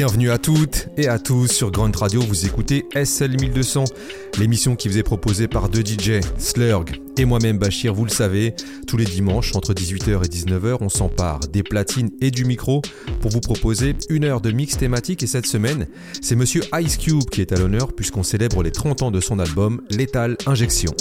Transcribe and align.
Bienvenue 0.00 0.30
à 0.30 0.38
toutes 0.38 0.88
et 0.96 1.08
à 1.08 1.18
tous 1.18 1.46
sur 1.48 1.70
Grand 1.70 1.94
Radio, 1.94 2.22
vous 2.22 2.46
écoutez 2.46 2.86
SL 2.94 3.38
1200, 3.38 3.84
l'émission 4.38 4.74
qui 4.74 4.88
vous 4.88 4.96
est 4.96 5.02
proposée 5.02 5.46
par 5.46 5.68
deux 5.68 5.82
DJ, 5.82 6.20
Slurg 6.38 6.86
et 7.18 7.26
moi-même 7.26 7.58
Bachir, 7.58 7.92
vous 7.92 8.06
le 8.06 8.10
savez, 8.10 8.54
tous 8.86 8.96
les 8.96 9.04
dimanches 9.04 9.54
entre 9.54 9.74
18h 9.74 10.24
et 10.24 10.28
19h, 10.28 10.78
on 10.80 10.88
s'empare 10.88 11.40
des 11.40 11.62
platines 11.62 12.08
et 12.22 12.30
du 12.30 12.46
micro 12.46 12.80
pour 13.20 13.30
vous 13.30 13.42
proposer 13.42 13.94
une 14.08 14.24
heure 14.24 14.40
de 14.40 14.50
mix 14.52 14.78
thématique 14.78 15.22
et 15.22 15.26
cette 15.26 15.44
semaine, 15.44 15.86
c'est 16.22 16.34
monsieur 16.34 16.62
Ice 16.80 16.96
Cube 16.96 17.28
qui 17.30 17.42
est 17.42 17.52
à 17.52 17.56
l'honneur 17.56 17.92
puisqu'on 17.92 18.22
célèbre 18.22 18.62
les 18.62 18.72
30 18.72 19.02
ans 19.02 19.10
de 19.10 19.20
son 19.20 19.38
album 19.38 19.82
Lethal 19.90 20.38
Injection. 20.46 20.94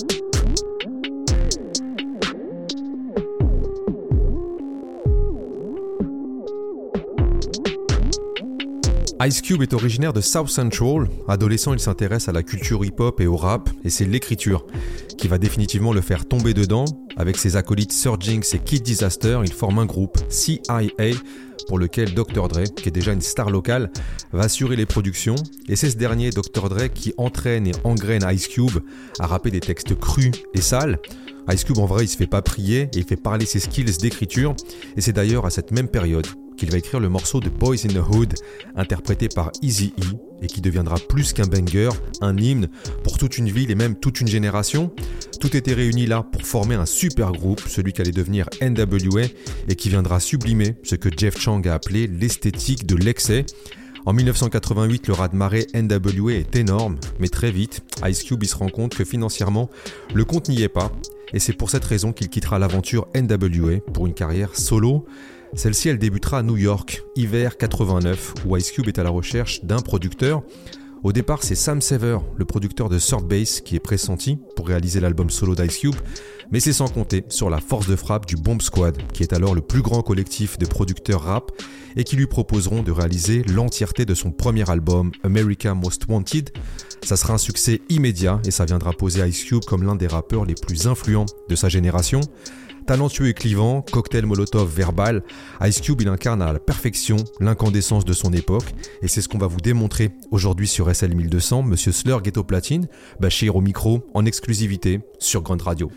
Ice 9.22 9.41
Cube 9.41 9.62
est 9.62 9.73
originaire 9.73 10.14
de 10.14 10.22
South 10.22 10.48
Central. 10.48 11.09
Adolescent, 11.28 11.73
il 11.73 11.80
s'intéresse 11.82 12.30
à 12.30 12.32
la 12.32 12.41
culture 12.41 12.86
hip-hop 12.86 13.20
et 13.20 13.28
au 13.28 13.36
rap, 13.36 13.70
et 13.84 13.90
c'est 13.90 14.05
l'écriture 14.05 14.66
qui 15.18 15.28
va 15.28 15.38
définitivement 15.38 15.92
le 15.92 16.00
faire 16.00 16.26
tomber 16.26 16.54
dedans. 16.54 16.86
Avec 17.18 17.36
ses 17.38 17.58
acolytes 17.58 17.92
Sir 17.92 18.16
Jinx 18.18 18.54
et 18.54 18.59
Kid 18.59 18.82
Disaster, 18.82 19.42
il 19.44 19.52
forme 19.52 19.80
un 19.80 19.86
groupe, 19.86 20.18
CIA, 20.30 21.16
pour 21.68 21.78
lequel 21.78 22.14
Dr. 22.14 22.48
Dre, 22.48 22.64
qui 22.73 22.88
est 22.88 22.94
déjà 22.94 23.12
une 23.12 23.20
star 23.20 23.50
locale, 23.50 23.92
va 24.32 24.44
assurer 24.44 24.78
les 24.78 24.86
productions. 24.86 25.36
Et 25.67 25.76
c'est 25.76 25.90
ce 25.90 25.98
dernier, 25.98 26.30
Dr. 26.30 26.70
Dre, 26.70 26.88
qui 26.88 27.14
entraîne 27.17 27.67
et 27.67 27.73
engraine 27.83 28.26
Ice 28.31 28.48
Cube 28.48 28.80
à 29.20 29.28
rapper 29.28 29.52
des 29.52 29.59
textes 29.59 30.00
crus 30.00 30.31
et 30.54 30.61
sales. 30.61 30.98
Ice 31.52 31.66
Cube 31.66 31.80
en 31.80 31.88
vrai 31.88 32.06
il 32.06 32.08
se 32.08 32.16
fait 32.16 32.28
pas 32.28 32.42
prier 32.42 32.83
et 32.83 33.00
il 33.00 33.04
fait 33.04 33.17
parler 33.17 33.45
ses 33.45 33.59
skills 33.59 33.98
d'écriture 34.00 34.56
et 34.95 35.02
c'est 35.02 35.14
d'ailleurs 35.14 35.48
à 35.48 35.50
cette 35.50 35.72
même 35.72 35.88
période 35.88 36.28
qu'il 36.59 36.69
va 36.71 36.77
écrire 36.77 36.99
le 36.99 37.07
morceau 37.07 37.39
de 37.39 37.47
Boys 37.47 37.85
in 37.85 37.93
the 37.93 38.03
Hood, 38.05 38.33
interprété 38.75 39.29
par 39.29 39.52
Easy 39.61 39.93
E, 39.97 40.43
et 40.43 40.47
qui 40.47 40.59
deviendra 40.59 40.95
plus 40.95 41.31
qu'un 41.31 41.47
banger, 41.47 41.89
un 42.19 42.35
hymne 42.38 42.67
pour 43.02 43.17
toute 43.17 43.38
une 43.38 43.49
ville 43.49 43.71
et 43.71 43.75
même 43.75 43.95
toute 43.95 44.19
une 44.19 44.27
génération. 44.27 44.91
Tout 45.39 45.55
était 45.55 45.73
réuni 45.73 46.05
là 46.05 46.23
pour 46.30 46.41
former 46.41 46.75
un 46.75 46.85
super 46.85 47.31
groupe, 47.31 47.61
celui 47.65 47.93
qui 47.93 48.02
allait 48.02 48.11
devenir 48.11 48.49
NWA, 48.61 49.27
et 49.69 49.75
qui 49.75 49.87
viendra 49.87 50.19
sublimer 50.19 50.75
ce 50.83 50.95
que 50.95 51.07
Jeff 51.15 51.39
Chang 51.39 51.61
a 51.65 51.73
appelé 51.73 52.07
l'esthétique 52.07 52.85
de 52.85 52.97
l'excès. 52.97 53.45
En 54.05 54.11
1988, 54.11 55.07
le 55.07 55.13
raz-de-marée 55.13 55.67
NWA 55.73 56.33
est 56.33 56.57
énorme, 56.57 56.97
mais 57.19 57.30
très 57.30 57.52
vite, 57.52 57.83
Ice 58.05 58.23
Cube 58.23 58.43
se 58.43 58.55
rend 58.55 58.69
compte 58.69 58.95
que 58.95 59.05
financièrement, 59.05 59.69
le 60.13 60.25
compte 60.25 60.49
n'y 60.49 60.61
est 60.61 60.67
pas, 60.67 60.91
et 61.33 61.39
c'est 61.39 61.53
pour 61.53 61.69
cette 61.69 61.85
raison 61.85 62.11
qu'il 62.11 62.27
quittera 62.27 62.59
l'aventure 62.59 63.07
NWA 63.15 63.80
pour 63.93 64.07
une 64.07 64.13
carrière 64.13 64.57
solo. 64.57 65.05
Celle-ci, 65.55 65.89
elle 65.89 65.97
débutera 65.97 66.39
à 66.39 66.44
New 66.44 66.58
York, 66.58 67.03
hiver 67.16 67.58
89, 67.58 68.33
où 68.45 68.55
Ice 68.55 68.72
Cube 68.72 68.88
est 68.88 69.00
à 69.00 69.03
la 69.03 69.09
recherche 69.09 69.64
d'un 69.64 69.80
producteur. 69.80 70.44
Au 71.02 71.11
départ, 71.11 71.44
c'est 71.44 71.55
Sam 71.55 71.81
Sever, 71.81 72.17
le 72.36 72.45
producteur 72.45 72.89
de 72.89 73.00
Third 73.00 73.25
Base, 73.25 73.61
qui 73.61 73.75
est 73.75 73.80
pressenti 73.80 74.38
pour 74.55 74.67
réaliser 74.67 75.00
l'album 75.00 75.30
solo 75.30 75.55
d'Ice 75.55 75.77
Cube, 75.77 75.95
mais 76.52 76.59
c'est 76.59 76.73
sans 76.73 76.88
compter 76.88 77.23
sur 77.30 77.50
la 77.50 77.59
force 77.59 77.88
de 77.88 77.95
frappe 77.95 78.25
du 78.25 78.36
Bomb 78.36 78.61
Squad, 78.61 78.97
qui 79.14 79.23
est 79.23 79.33
alors 79.33 79.55
le 79.55 79.61
plus 79.61 79.81
grand 79.81 80.02
collectif 80.02 80.58
de 80.58 80.66
producteurs 80.66 81.23
rap 81.23 81.52
et 81.95 82.03
qui 82.03 82.16
lui 82.16 82.27
proposeront 82.27 82.83
de 82.83 82.92
réaliser 82.92 83.44
l'entièreté 83.44 84.05
de 84.05 84.14
son 84.14 84.31
premier 84.31 84.70
album, 84.70 85.11
America 85.23 85.73
Most 85.73 86.05
Wanted. 86.09 86.52
Ça 87.03 87.16
sera 87.16 87.33
un 87.33 87.38
succès 87.38 87.81
immédiat 87.89 88.42
et 88.45 88.52
ça 88.52 88.66
viendra 88.66 88.92
poser 88.92 89.25
Ice 89.27 89.45
Cube 89.45 89.64
comme 89.66 89.83
l'un 89.83 89.95
des 89.95 90.08
rappeurs 90.08 90.45
les 90.45 90.55
plus 90.55 90.86
influents 90.86 91.27
de 91.47 91.55
sa 91.55 91.70
génération. 91.70 92.20
Talentueux 92.89 93.27
et 93.27 93.36
clivant, 93.36 93.83
cocktail 93.83 94.26
molotov 94.26 94.67
verbal, 94.67 95.22
Ice 95.61 95.80
Cube 95.80 96.02
il 96.02 96.08
incarne 96.08 96.42
à 96.42 96.52
la 96.52 96.58
perfection 96.58 97.17
l'incandescence 97.39 98.04
de 98.04 98.14
son 98.14 98.33
époque 98.33 98.73
et 99.04 99.08
c'est 99.08 99.22
ce 99.22 99.30
qu'on 99.30 99.38
va 99.38 99.45
vous 99.45 99.61
démontrer 99.61 100.10
aujourd'hui 100.32 100.67
sur 100.67 100.89
SL 100.89 101.14
1200. 101.14 101.61
Monsieur 101.61 101.92
Slur 101.92 102.23
Ghetto 102.23 102.44
Platine, 102.44 102.88
Bachir 103.20 103.55
au 103.55 103.61
micro 103.61 104.04
en 104.16 104.26
exclusivité 104.26 105.02
sur 105.20 105.44
Grande 105.44 105.61
Radio. 105.61 105.92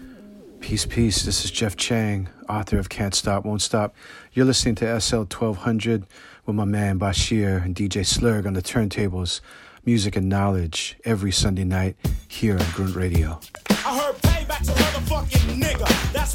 Peace, 0.61 0.85
peace. 0.85 1.25
This 1.25 1.47
is 1.47 1.51
Jeff 1.51 1.77
Chang, 1.79 2.29
author 2.51 2.79
of 2.79 2.91
Can't 2.91 3.15
Stop, 3.15 3.47
Won't 3.47 3.63
Stop. 3.63 3.95
You're 4.35 4.47
listening 4.47 4.75
to 4.75 5.01
SL 5.01 5.25
1200 5.25 6.05
with 6.47 6.55
my 6.55 6.67
man 6.67 6.99
Bashir 6.99 7.65
and 7.65 7.75
DJ 7.75 8.05
Slurg 8.05 8.47
on 8.47 8.53
the 8.53 8.61
turntables. 8.61 9.41
Music 9.87 10.15
and 10.15 10.29
knowledge 10.29 10.99
every 11.07 11.33
Sunday 11.33 11.65
night 11.65 11.97
here 12.29 12.59
on 12.59 12.67
Grunt 12.75 12.95
Radio. 12.95 13.41
Payback's 14.63 14.69
a 14.69 14.73
motherfucking 14.73 15.61
nigga. 15.61 16.13
That's 16.13 16.35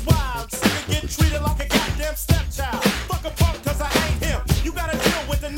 sick 0.49 1.09
treated 1.09 1.41
like 1.41 1.65
a 1.65 1.67
goddamn 1.67 2.15
stepchild. 2.15 2.83
Fuck 2.83 3.25
a 3.25 3.29
punk 3.31 3.63
cause 3.63 3.81
I 3.81 3.91
ain't 4.07 4.23
him. 4.23 4.41
You 4.63 4.71
gotta 4.71 4.97
deal 4.97 5.29
with 5.29 5.41
the 5.41 5.49
9 5.49 5.57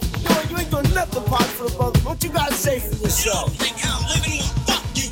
doing 0.00 0.10
nothing, 0.10 0.22
Pop. 0.22 0.48
Yo, 0.48 0.50
you 0.50 0.58
ain't 0.58 0.70
doing 0.70 0.94
nothing, 0.94 1.24
Pop, 1.24 1.42
for 1.42 1.68
the 1.68 1.76
brother. 1.76 2.00
What 2.00 2.24
you 2.24 2.30
gotta 2.30 2.54
say 2.54 2.78
for 2.80 2.96
yourself? 2.96 3.54
Think 3.56 3.78
how 3.78 4.00
living 4.08 4.38
will 4.38 4.52
fuck 4.66 4.84
you. 4.94 5.08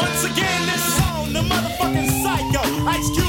Once 0.00 0.24
again, 0.24 0.66
this 0.66 0.84
song, 0.96 1.32
the 1.32 1.40
motherfucking 1.40 2.22
psycho. 2.22 2.62
Ice 2.88 3.10
Cube, 3.14 3.23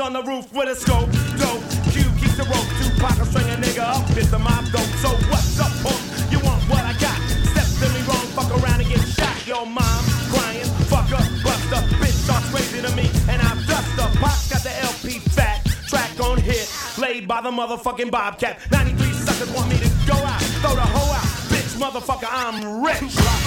on 0.00 0.12
the 0.12 0.22
roof 0.22 0.52
with 0.52 0.68
a 0.68 0.74
scope. 0.74 1.10
Dope, 1.38 1.62
Q 1.92 2.02
keeps 2.18 2.36
the 2.36 2.44
rope. 2.48 2.66
Two 2.80 2.90
pockets, 3.00 3.30
string 3.30 3.46
a 3.50 3.56
nigga 3.60 3.84
up 3.84 4.02
It's 4.16 4.30
the 4.30 4.38
mob 4.38 4.64
dope. 4.72 4.90
So 5.02 5.10
what's 5.30 5.60
up, 5.60 5.70
punk? 5.82 6.00
You 6.32 6.40
want 6.40 6.62
what 6.70 6.82
I 6.82 6.94
got? 6.98 7.18
Step 7.52 7.68
to 7.78 7.86
me 7.94 8.00
wrong, 8.08 8.26
fuck 8.34 8.50
around 8.58 8.80
and 8.80 8.88
get 8.88 9.02
shot. 9.06 9.46
Your 9.46 9.66
mom 9.66 10.02
crying, 10.32 10.64
fuck 10.90 11.12
up, 11.12 11.26
bust 11.44 11.72
up. 11.72 11.84
Bitch 12.00 12.16
starts 12.24 12.48
crazy 12.50 12.80
to 12.82 12.90
me, 12.96 13.10
and 13.28 13.42
I 13.42 13.54
dust 13.66 13.98
up. 14.00 14.12
Box 14.20 14.50
got 14.50 14.62
the 14.62 14.74
LP 14.82 15.20
fat 15.30 15.64
track 15.86 16.18
on 16.20 16.38
hit, 16.38 16.66
laid 16.98 17.28
by 17.28 17.40
the 17.42 17.50
motherfucking 17.50 18.10
Bobcat. 18.10 18.58
93 18.72 19.12
suckers 19.12 19.50
want 19.54 19.68
me 19.68 19.76
to 19.78 19.90
go 20.06 20.14
out, 20.14 20.42
throw 20.62 20.74
the 20.74 20.80
hoe 20.80 21.12
out. 21.12 21.28
Bitch, 21.52 21.76
motherfucker, 21.78 22.28
I'm 22.30 22.82
rich. 22.82 23.43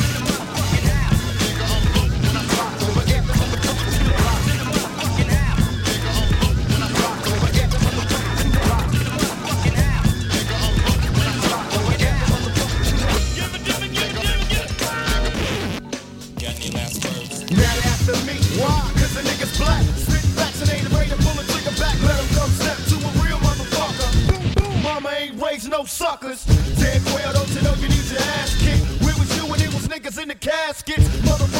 have 16.57 16.65
your 16.65 16.81
last 16.81 17.05
words? 17.05 17.51
Not 17.51 17.77
after 17.85 18.17
me. 18.25 18.37
Why? 18.59 18.91
Cause 18.97 19.13
the 19.13 19.21
nigga's 19.21 19.57
black. 19.57 19.83
Sick, 19.95 20.23
vaccinated, 20.33 20.91
ready 20.91 21.09
to 21.09 21.17
pull 21.17 21.37
a 21.39 21.43
trigger 21.45 21.75
back. 21.79 21.95
Let 22.01 22.17
him 22.19 22.29
come 22.35 22.49
step 22.51 22.77
to 22.77 22.95
a 22.95 23.11
real 23.23 23.37
motherfucker. 23.39 24.09
Boom, 24.29 24.53
boom. 24.53 24.83
Mama 24.83 25.09
ain't 25.17 25.41
raised 25.41 25.69
no 25.69 25.85
suckers. 25.85 26.45
Dead 26.79 27.01
quail, 27.05 27.33
don't 27.33 27.49
you 27.49 27.61
know 27.61 27.73
you 27.75 27.89
need 27.89 28.05
your 28.09 28.21
ass 28.41 28.57
kicked? 28.61 28.85
We 29.01 29.13
was 29.19 29.29
you 29.37 29.45
and 29.53 29.61
it 29.61 29.73
was 29.73 29.87
niggas 29.87 30.21
in 30.21 30.29
the 30.29 30.35
caskets. 30.35 31.07
Motherfucker. 31.27 31.56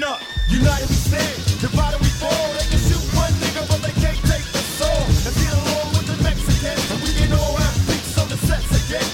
Listen 0.00 0.16
up, 0.16 0.22
united 0.48 0.88
we 0.88 0.94
stand, 0.96 1.60
divided 1.60 2.00
we 2.00 2.08
fall. 2.16 2.48
They 2.56 2.64
can 2.72 2.80
shoot 2.80 3.04
one 3.12 3.32
nigga, 3.36 3.68
but 3.68 3.84
they 3.84 3.92
can't 4.00 4.16
take 4.24 4.48
the 4.48 4.64
soul. 4.80 5.04
And 5.28 5.34
get 5.36 5.52
along 5.52 5.92
with 5.92 6.08
the 6.08 6.16
Mexicans, 6.24 6.88
and 6.88 7.00
we 7.04 7.12
can 7.20 7.28
all 7.36 7.56
have 7.60 7.76
beats 7.84 8.16
on 8.16 8.28
the 8.32 8.40
sets 8.48 8.72
again. 8.80 9.04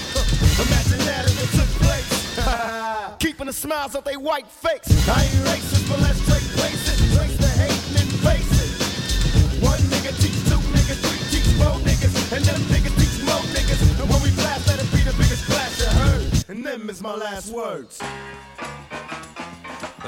Imagine 0.63 1.03
that 1.03 1.27
if 1.27 1.35
it 1.43 1.51
took 1.59 1.71
place. 1.83 3.19
Keeping 3.19 3.47
the 3.47 3.53
smiles 3.53 3.99
off 3.99 4.05
they 4.05 4.15
white 4.15 4.47
face. 4.47 4.87
I 5.11 5.27
ain't 5.27 5.43
racist, 5.51 5.91
but 5.91 5.99
let's 5.99 6.23
take 6.23 6.47
places. 6.55 6.95
Trace 7.11 7.35
the 7.35 7.51
hate 7.59 7.83
and 7.99 8.07
face 8.23 8.47
it. 8.55 8.71
One 9.59 9.83
nigga 9.91 10.15
teach 10.23 10.39
two 10.47 10.61
niggas, 10.71 11.03
three 11.03 11.19
teach 11.35 11.51
four 11.59 11.75
niggas, 11.83 12.15
and 12.31 12.45
them 12.47 12.61
niggas 12.71 12.95
teach 12.95 13.17
more 13.27 13.43
niggas. 13.51 13.83
And 13.99 14.07
when 14.07 14.23
we 14.23 14.31
blast, 14.39 14.63
let 14.71 14.79
it 14.79 14.87
be 14.95 15.03
the 15.03 15.11
biggest 15.19 15.43
blast 15.51 15.83
you 15.83 15.89
heard. 15.99 16.23
And 16.47 16.63
them 16.63 16.89
is 16.89 17.03
my 17.03 17.13
last 17.13 17.51
words. 17.51 17.99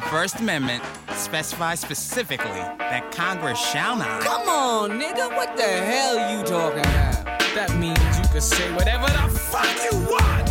First 0.09 0.39
Amendment 0.39 0.83
specifies 1.13 1.79
specifically 1.79 2.61
that 2.79 3.11
Congress 3.11 3.59
shall 3.59 3.95
not. 3.95 4.21
Come 4.21 4.49
on, 4.49 4.89
nigga, 4.99 5.29
what 5.37 5.55
the 5.55 5.61
hell 5.61 6.33
you 6.33 6.43
talking 6.43 6.79
about? 6.79 7.25
That 7.53 7.77
means 7.77 7.99
you 8.17 8.25
can 8.25 8.41
say 8.41 8.73
whatever 8.73 9.05
the 9.05 9.29
fuck 9.37 9.69
you 9.85 9.99
want. 10.09 10.49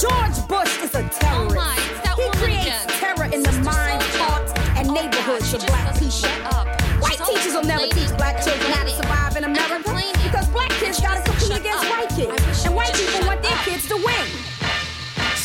George 0.00 0.40
Bush 0.48 0.80
is 0.80 0.94
a 0.94 1.06
terrorist. 1.12 1.68
Oh 2.08 2.16
he 2.16 2.30
creates 2.40 2.64
again. 2.64 2.88
terror 2.96 3.24
in 3.26 3.42
the 3.42 3.52
minds, 3.60 4.08
hearts, 4.16 4.52
and 4.78 4.88
oh 4.88 4.94
neighborhoods 4.94 5.52
of 5.52 5.60
black 5.66 5.92
people. 5.92 6.32
White 7.04 7.20
teachers 7.28 7.52
will 7.52 7.64
never 7.68 7.86
teach 7.92 8.16
black 8.16 8.42
children 8.42 8.72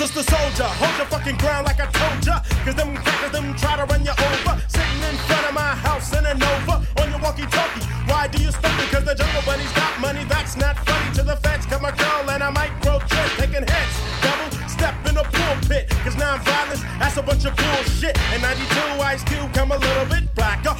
Sister 0.03 0.35
soldier, 0.35 0.67
hold 0.67 0.97
your 0.97 1.07
fucking 1.07 1.37
ground 1.37 1.63
like 1.63 1.79
I 1.79 1.87
told 1.87 2.25
ya. 2.27 2.43
Cause 2.67 2.75
them 2.75 2.91
crackers, 2.91 3.31
them 3.31 3.55
try 3.55 3.79
to 3.79 3.85
run 3.87 4.03
you 4.03 4.11
over. 4.11 4.59
Sitting 4.67 4.99
in 5.07 5.15
front 5.23 5.47
of 5.47 5.53
my 5.55 5.71
house 5.79 6.11
in 6.11 6.27
Nova 6.27 6.83
on 6.99 7.07
your 7.07 7.21
walkie 7.23 7.47
talkie. 7.47 7.87
Why 8.11 8.27
do 8.27 8.43
you 8.43 8.51
stop 8.51 8.75
me? 8.75 8.83
Cause 8.91 9.05
the 9.05 9.15
jungle 9.15 9.41
bunny's 9.47 9.71
got 9.71 9.97
money. 10.01 10.25
That's 10.27 10.57
not 10.57 10.75
funny 10.83 11.15
to 11.15 11.23
the 11.23 11.37
feds. 11.37 11.65
Come 11.67 11.85
a 11.85 11.95
girl 11.95 12.29
and 12.35 12.43
I 12.43 12.49
might 12.51 12.75
grow 12.81 12.99
trip. 12.99 13.31
Taking. 13.39 13.63
Double 13.63 14.51
step 14.67 14.93
in 15.07 15.15
the 15.15 15.23
pulpit. 15.23 15.87
Cause 16.03 16.17
non-violence, 16.17 16.83
that's 16.99 17.15
a 17.15 17.23
bunch 17.23 17.45
of 17.45 17.55
bullshit. 17.55 18.19
And 18.35 18.41
92 18.43 19.07
Ice 19.07 19.23
Cube 19.23 19.53
come 19.53 19.71
a 19.71 19.77
little 19.77 20.05
bit 20.11 20.27
blacker. 20.35 20.75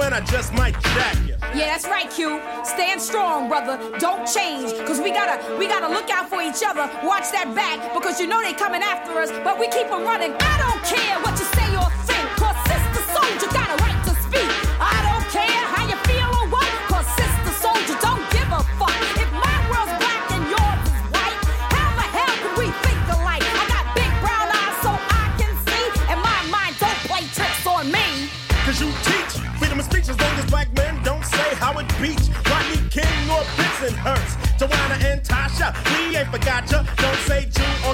And 0.00 0.14
I 0.14 0.20
just 0.20 0.52
might 0.54 0.80
jack 0.80 1.16
you. 1.26 1.36
Yeah, 1.54 1.66
that's 1.72 1.86
right, 1.86 2.08
Q. 2.08 2.40
Stand 2.64 3.00
strong, 3.00 3.48
brother. 3.48 3.76
Don't 3.98 4.26
change. 4.26 4.72
Cause 4.86 5.00
we 5.00 5.10
gotta 5.10 5.36
we 5.58 5.66
gotta 5.66 5.88
look 5.88 6.08
out 6.10 6.28
for 6.28 6.40
each 6.40 6.62
other. 6.64 6.88
Watch 7.06 7.30
that 7.32 7.52
back 7.54 7.92
because 7.94 8.20
you 8.20 8.26
know 8.26 8.40
they 8.42 8.54
coming 8.54 8.82
after 8.82 9.12
us, 9.18 9.30
but 9.44 9.58
we 9.58 9.68
keep 9.68 9.90
on 9.92 10.04
running. 10.04 10.32
I 10.38 10.54
don't 10.64 10.82
care 10.84 11.16
what 11.20 11.38
you 11.38 11.46
say 11.58 11.68
or 11.76 11.90
think, 12.08 12.26
cause 12.40 12.56
sister 12.70 13.02
soldier 13.12 13.52
got 13.52 13.80
a 13.80 13.91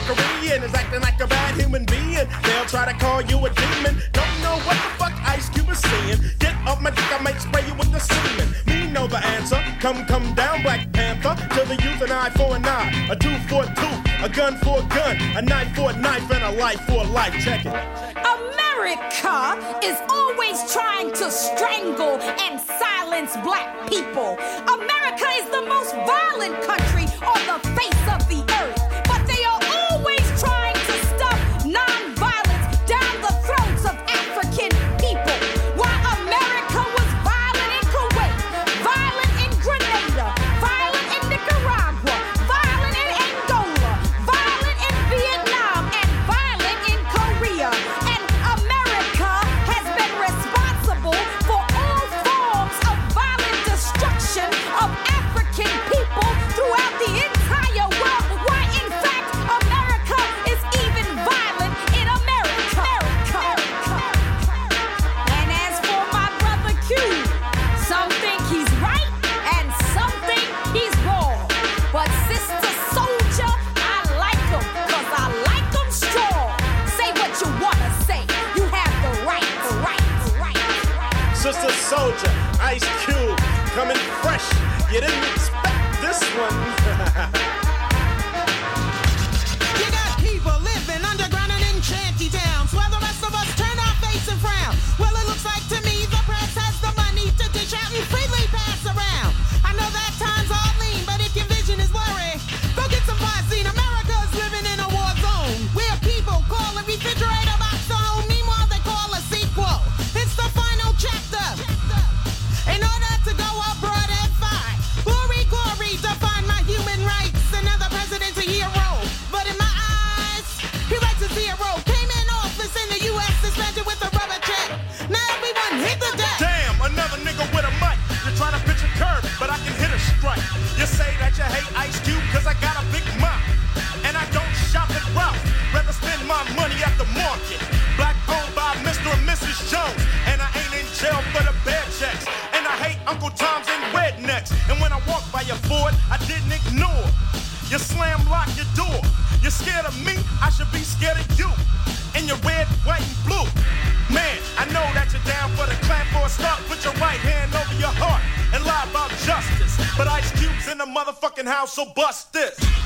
Korean 0.08 0.62
is 0.62 0.72
acting 0.72 1.02
like 1.02 1.20
a 1.20 1.26
bad 1.26 1.60
human 1.60 1.84
being. 1.84 2.26
They'll 2.42 2.64
try 2.64 2.90
to 2.90 2.98
call 2.98 3.20
you 3.20 3.44
a 3.44 3.50
demon. 3.50 4.00
Don't 4.12 4.36
know 4.40 4.56
what 4.64 4.76
the 4.80 4.90
fuck 4.96 5.12
Ice 5.28 5.50
Cube 5.50 5.68
is 5.68 5.78
saying. 5.80 6.18
Get 6.38 6.54
off 6.66 6.80
my 6.80 6.88
dick, 6.88 7.12
I 7.12 7.20
might 7.20 7.38
spray 7.38 7.66
you 7.66 7.74
with 7.74 7.92
the 7.92 8.00
semen. 8.00 8.48
Me 8.66 8.90
know 8.90 9.06
the 9.06 9.18
answer. 9.18 9.62
Come, 9.80 10.06
come 10.06 10.34
down, 10.34 10.62
Black 10.62 10.90
Panther. 10.94 11.36
To 11.56 11.68
the 11.68 11.76
youth, 11.84 12.00
an 12.00 12.10
eye 12.10 12.30
for 12.30 12.56
an 12.56 12.64
eye, 12.64 13.08
a 13.10 13.16
tooth 13.16 13.42
for 13.50 13.64
tooth, 13.64 14.00
a 14.24 14.30
gun 14.30 14.56
for 14.64 14.80
a 14.80 14.86
gun, 14.88 15.16
a 15.36 15.42
knife 15.42 15.76
for 15.76 15.90
a 15.90 15.96
knife, 15.98 16.30
and 16.30 16.42
a 16.42 16.58
life 16.58 16.80
for 16.86 17.04
a 17.04 17.08
life. 17.08 17.34
Check 17.44 17.66
it. 17.66 17.74
America 18.24 19.60
is 19.84 19.98
always 20.08 20.72
trying 20.72 21.12
to 21.12 21.30
strangle 21.30 22.16
and 22.40 22.58
silence 22.58 23.36
black 23.44 23.86
people. 23.90 24.38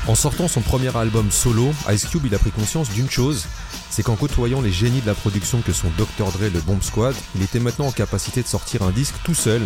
En 0.07 0.15
sortant 0.15 0.47
son 0.47 0.61
premier 0.61 0.95
album 0.95 1.31
solo, 1.31 1.73
Ice 1.91 2.05
Cube 2.05 2.25
il 2.25 2.35
a 2.35 2.39
pris 2.39 2.51
conscience 2.51 2.89
d'une 2.89 3.09
chose, 3.09 3.45
c'est 3.89 4.03
qu'en 4.03 4.15
côtoyant 4.15 4.61
les 4.61 4.71
génies 4.71 5.01
de 5.01 5.07
la 5.07 5.13
production 5.13 5.61
que 5.61 5.73
sont 5.73 5.89
Dr. 5.97 6.31
Dre 6.31 6.43
et 6.43 6.49
le 6.49 6.59
Bomb 6.61 6.81
Squad, 6.81 7.15
il 7.35 7.43
était 7.43 7.59
maintenant 7.59 7.87
en 7.87 7.91
capacité 7.91 8.41
de 8.41 8.47
sortir 8.47 8.81
un 8.83 8.91
disque 8.91 9.15
tout 9.23 9.35
seul, 9.35 9.61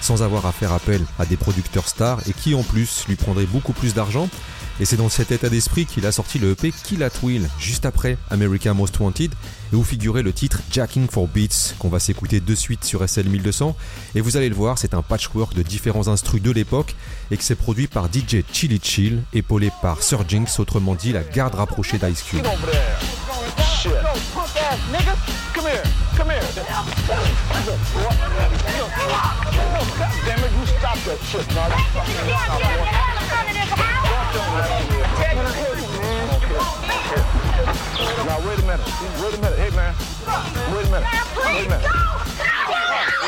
sans 0.00 0.22
avoir 0.22 0.46
à 0.46 0.52
faire 0.52 0.72
appel 0.72 1.04
à 1.18 1.26
des 1.26 1.36
producteurs 1.36 1.88
stars 1.88 2.20
et 2.28 2.32
qui 2.32 2.54
en 2.54 2.62
plus 2.62 3.04
lui 3.08 3.16
prendraient 3.16 3.46
beaucoup 3.46 3.72
plus 3.72 3.94
d'argent. 3.94 4.28
Et 4.80 4.84
c'est 4.84 4.96
dans 4.96 5.08
cet 5.08 5.32
état 5.32 5.48
d'esprit 5.48 5.86
qu'il 5.86 6.06
a 6.06 6.12
sorti 6.12 6.38
le 6.38 6.52
EP 6.52 6.72
Kill 6.84 7.02
at 7.02 7.10
Will, 7.22 7.48
juste 7.58 7.84
après 7.84 8.16
America 8.30 8.72
Most 8.74 9.00
Wanted, 9.00 9.34
et 9.72 9.76
où 9.76 9.82
figurait 9.82 10.22
le 10.22 10.32
titre 10.32 10.60
Jacking 10.70 11.08
for 11.08 11.26
Beats, 11.26 11.74
qu'on 11.78 11.88
va 11.88 11.98
s'écouter 11.98 12.38
de 12.40 12.54
suite 12.54 12.84
sur 12.84 13.06
SL 13.08 13.28
1200. 13.28 13.76
Et 14.14 14.20
vous 14.20 14.36
allez 14.36 14.48
le 14.48 14.54
voir, 14.54 14.78
c'est 14.78 14.94
un 14.94 15.02
patchwork 15.02 15.54
de 15.54 15.62
différents 15.62 16.06
instrus 16.06 16.40
de 16.40 16.52
l'époque, 16.52 16.94
et 17.32 17.36
que 17.36 17.42
c'est 17.42 17.56
produit 17.56 17.88
par 17.88 18.06
DJ 18.06 18.44
Chili 18.52 18.80
Chill, 18.82 19.22
épaulé 19.32 19.72
par 19.82 20.02
Sir 20.02 20.28
Jinx, 20.28 20.60
autrement 20.60 20.94
dit 20.94 21.12
la 21.12 21.24
garde 21.24 21.56
rapprochée 21.56 21.98
d'Ice 21.98 22.22
Cube. 22.22 22.46
Now 38.24 38.38
wait 38.46 38.58
a 38.58 38.62
minute. 38.62 38.86
Wait 39.22 39.34
a 39.34 39.38
minute. 39.40 39.58
Hey 39.58 39.70
man. 39.76 39.94
Wait 40.72 40.86
a 40.86 40.90
minute. 40.90 41.08
Wait 41.36 41.66
a 41.66 41.68
minute. 41.68 41.86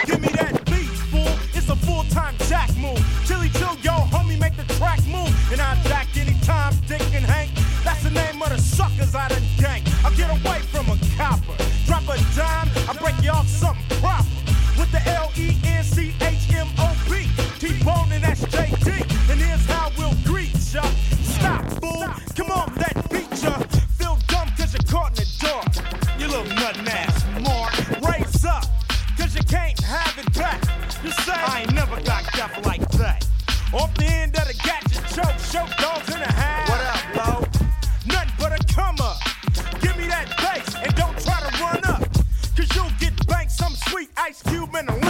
Give 0.07 0.21
me 0.21 0.29
that 0.29 0.65
beach, 0.67 0.99
fool. 1.11 1.33
It's 1.55 1.69
a 1.69 1.77
full-time 1.77 2.35
jack 2.49 2.75
move. 2.77 2.99
Chilly 3.27 3.49
chill, 3.51 3.77
yo, 3.83 3.93
homie, 4.13 4.39
make 4.39 4.57
the 4.57 4.65
track 4.75 5.01
move. 5.07 5.33
And 5.53 5.61
I 5.61 5.75
jack 5.85 6.17
anytime, 6.17 6.75
Dick 6.87 7.03
and 7.15 7.25
Hank. 7.25 7.51
That's 7.85 8.03
the 8.03 8.11
name 8.11 8.43
of 8.43 8.51
the 8.51 8.59
suckers 8.59 9.15
I 9.15 9.29
done 9.29 9.43
gang. 9.59 9.83
I 10.05 10.11
get 10.15 10.31
away 10.31 10.61
from 10.73 10.91
a 10.91 10.99
copper. 11.17 11.57
Drop 11.87 12.05
a 12.05 12.17
dime, 12.37 12.69
I 12.89 12.97
break 13.01 13.23
you 13.23 13.31
off 13.31 13.49
something 13.49 13.99
proper. 14.01 14.27
With 14.79 14.91
the 14.93 15.01
L-E-E. 15.09 15.70
Nothing 26.61 26.85
mask. 26.85 27.27
Mark, 27.41 27.73
raise 28.03 28.45
up, 28.45 28.67
cause 29.17 29.35
you 29.35 29.43
can't 29.45 29.81
have 29.81 30.15
it 30.19 30.31
back. 30.35 30.63
You 31.03 31.11
say, 31.11 31.33
I 31.33 31.63
ain't 31.63 31.73
never 31.73 31.97
got 32.03 32.31
death 32.35 32.67
like 32.67 32.87
that. 33.01 33.27
Off 33.73 33.95
the 33.95 34.05
end 34.05 34.37
of 34.37 34.47
the 34.47 34.53
gadget 34.63 35.03
choke, 35.09 35.39
choke 35.51 35.75
dogs 35.79 36.13
in 36.13 36.21
the 36.21 36.31
half. 36.31 36.69
What 36.69 36.81
up, 36.85 37.03
bro? 37.15 37.63
Nothing 38.13 38.35
but 38.39 38.53
a 38.53 38.75
come 38.75 38.97
up. 39.01 39.17
Give 39.81 39.97
me 39.97 40.07
that 40.09 40.29
bass 40.37 40.75
and 40.75 40.95
don't 40.97 41.19
try 41.25 41.41
to 41.41 41.63
run 41.63 41.81
up. 41.95 42.03
Cause 42.55 42.69
you'll 42.77 42.93
get 43.01 43.27
banked 43.27 43.53
some 43.53 43.73
sweet 43.89 44.11
ice 44.19 44.43
cube 44.43 44.75
in 44.75 44.85
the 44.85 45.10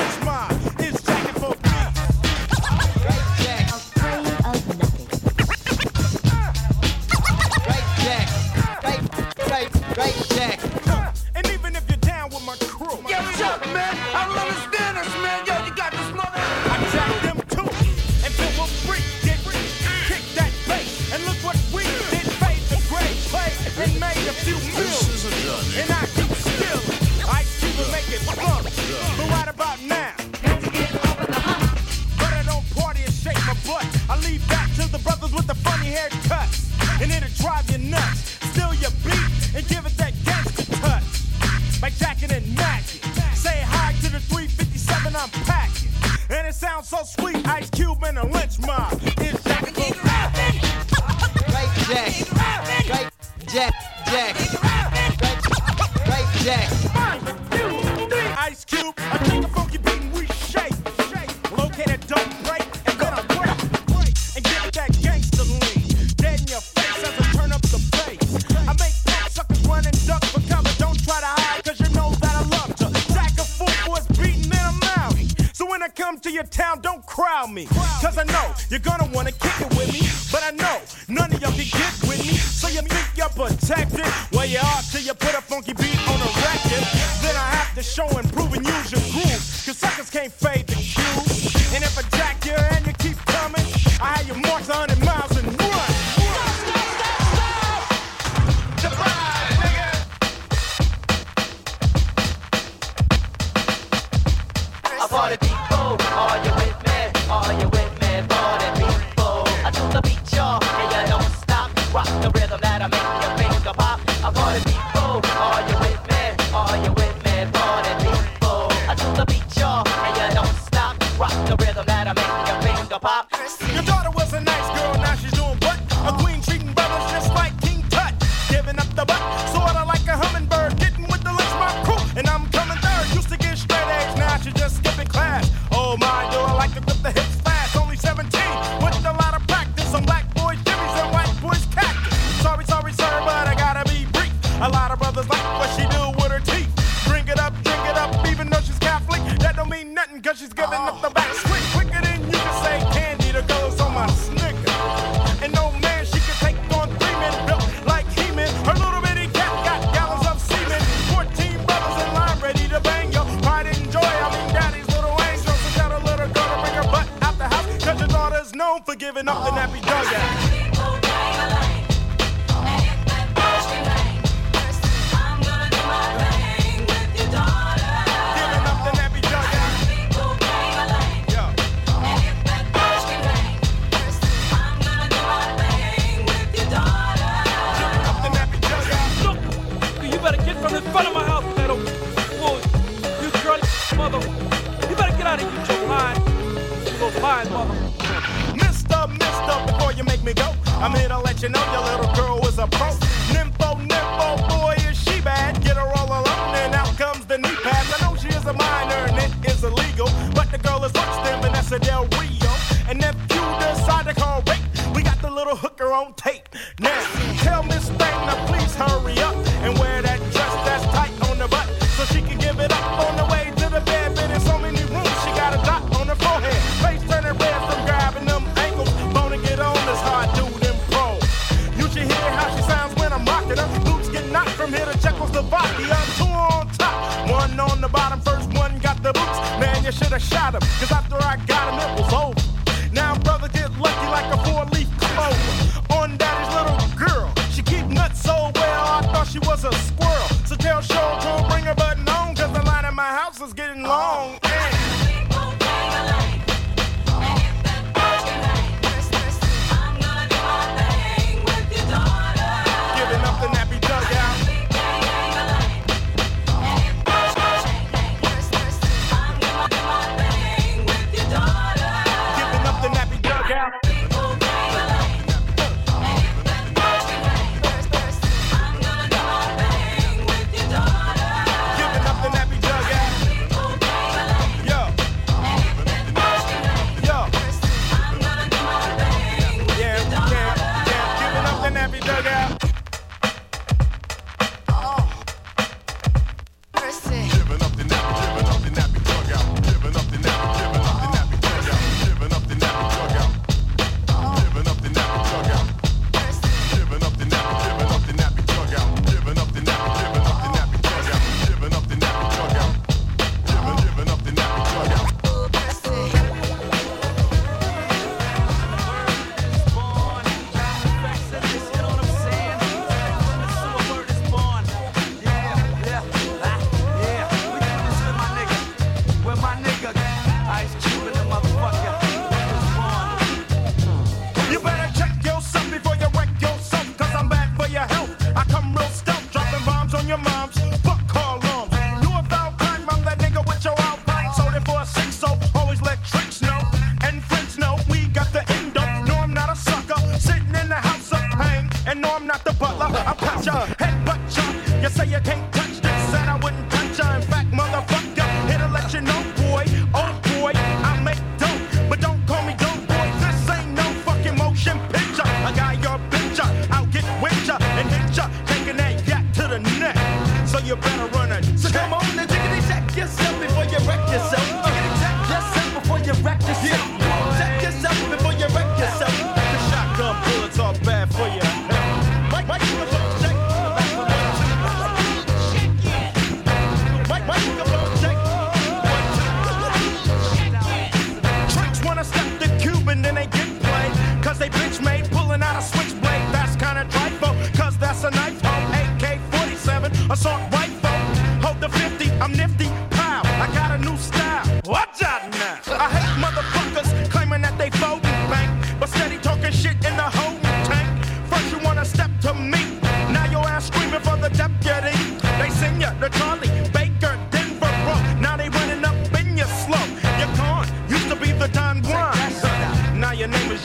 cause 150.22 150.38
she's 150.38 150.52
giving 150.52 150.74
oh. 150.74 150.88
up 150.88 151.02
the 151.02 151.10
back. 151.10 151.49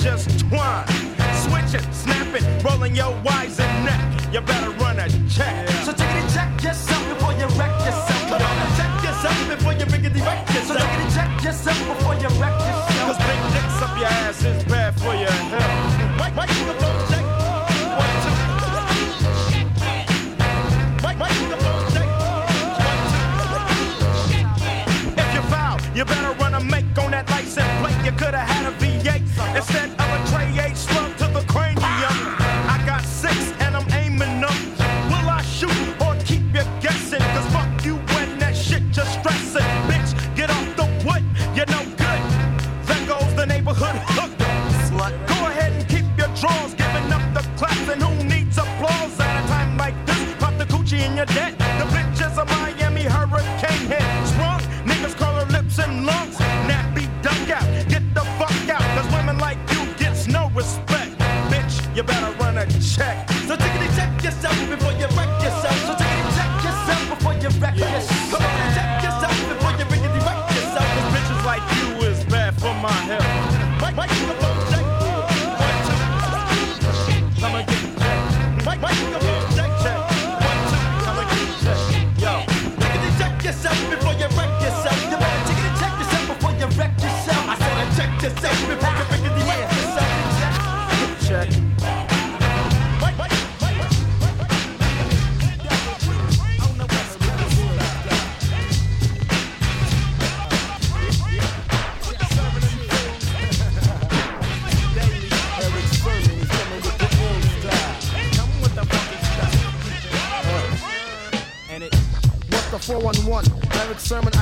just 0.06 0.40
twine. 0.42 0.86
Switching, 1.34 1.92
snapping, 1.92 2.46
rolling 2.64 2.96
your 2.96 3.12
wise 3.24 3.60
and 3.60 3.86
neck. 3.86 4.32
You 4.32 4.42
better 4.42 4.70
run 4.78 5.00
a 5.00 5.10
check. 5.28 5.65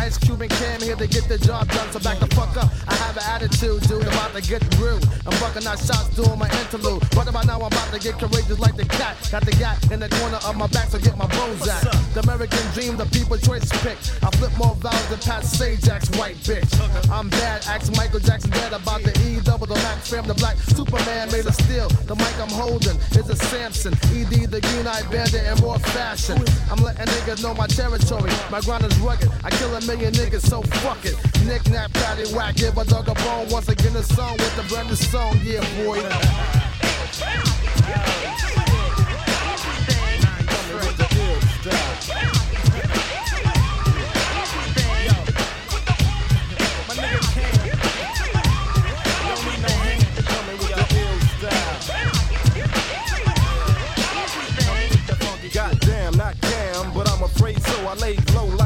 Ice 0.04 0.18
Cube, 0.18 0.42
and 0.42 0.52
Cam 0.52 0.82
here 0.82 0.98
to 0.98 1.08
get 1.08 1.30
the 1.30 1.38
job 1.38 1.66
done. 1.70 1.89
So 1.94 2.00
back 2.00 2.20
the 2.20 2.28
fuck 2.36 2.58
up. 2.58 2.70
I 2.89 2.96
have 2.96 3.16
an 3.16 3.24
attitude, 3.24 3.84
dude. 3.88 4.04
I'm 4.04 4.12
About 4.12 4.34
to 4.36 4.42
get 4.42 4.62
rude. 4.78 5.02
I'm 5.25 5.31
fucking 5.39 5.65
out 5.65 5.79
shots 5.79 6.09
doing 6.15 6.38
my 6.38 6.49
interlude. 6.59 7.01
Right 7.15 7.27
about 7.27 7.45
now, 7.45 7.59
I'm 7.59 7.71
about 7.71 7.93
to 7.93 7.99
get 7.99 8.19
courageous 8.19 8.59
like 8.59 8.75
the 8.75 8.86
cat. 8.86 9.15
Got 9.31 9.45
the 9.45 9.51
gat 9.51 9.79
in 9.91 9.99
the 9.99 10.09
corner 10.09 10.39
of 10.43 10.55
my 10.57 10.67
back, 10.67 10.89
so 10.89 10.99
get 10.99 11.17
my 11.17 11.27
bones 11.27 11.67
out. 11.67 11.83
The 12.13 12.21
American 12.21 12.65
dream, 12.73 12.97
the 12.97 13.05
people 13.05 13.38
choice 13.38 13.69
pick. 13.83 13.97
I 14.21 14.29
flip 14.36 14.51
more 14.57 14.75
vowels 14.75 15.07
than 15.07 15.19
Pat 15.19 15.43
Sajak's 15.43 16.09
white 16.17 16.36
bitch. 16.43 16.67
I'm 17.09 17.29
bad, 17.29 17.65
ask 17.67 17.95
Michael 17.95 18.19
Jackson 18.19 18.51
dead 18.51 18.73
about 18.73 19.03
the 19.03 19.12
E 19.23 19.39
double 19.43 19.67
the 19.67 19.75
Mac 19.75 19.97
fam, 19.99 20.25
the 20.27 20.33
black 20.33 20.57
Superman 20.57 21.31
made 21.31 21.45
of 21.45 21.55
steel. 21.55 21.88
The 22.07 22.15
mic 22.15 22.36
I'm 22.39 22.49
holding 22.49 22.97
is 23.15 23.29
a 23.29 23.36
Samson. 23.36 23.93
ED, 24.12 24.51
the 24.51 24.59
green 24.59 24.88
eyed 24.88 25.09
bandit, 25.12 25.43
in 25.45 25.57
more 25.63 25.79
fashion. 25.95 26.43
I'm 26.71 26.83
letting 26.83 27.07
niggas 27.07 27.43
know 27.43 27.53
my 27.53 27.67
territory. 27.67 28.31
My 28.51 28.59
grind 28.62 28.83
is 28.86 28.97
rugged. 28.99 29.29
I 29.43 29.49
kill 29.51 29.73
a 29.75 29.81
million 29.88 30.13
niggas, 30.13 30.43
so 30.47 30.62
fuck 30.83 31.05
it. 31.05 31.15
Nick, 31.45 31.69
nap, 31.69 31.93
patty, 31.93 32.27
whack, 32.36 32.55
give 32.55 32.77
a 32.77 32.86
dog 32.86 33.07
a 33.07 33.15
bone. 33.23 33.47
Once 33.49 33.69
again, 33.69 33.95
a 33.95 34.03
song 34.03 34.33
with 34.38 34.55
the 34.55 34.63
brand 34.67 34.89
new 34.89 34.95
song, 35.13 35.39
yeah, 35.43 35.62
boy. 35.86 36.02
Goddamn, 41.63 42.53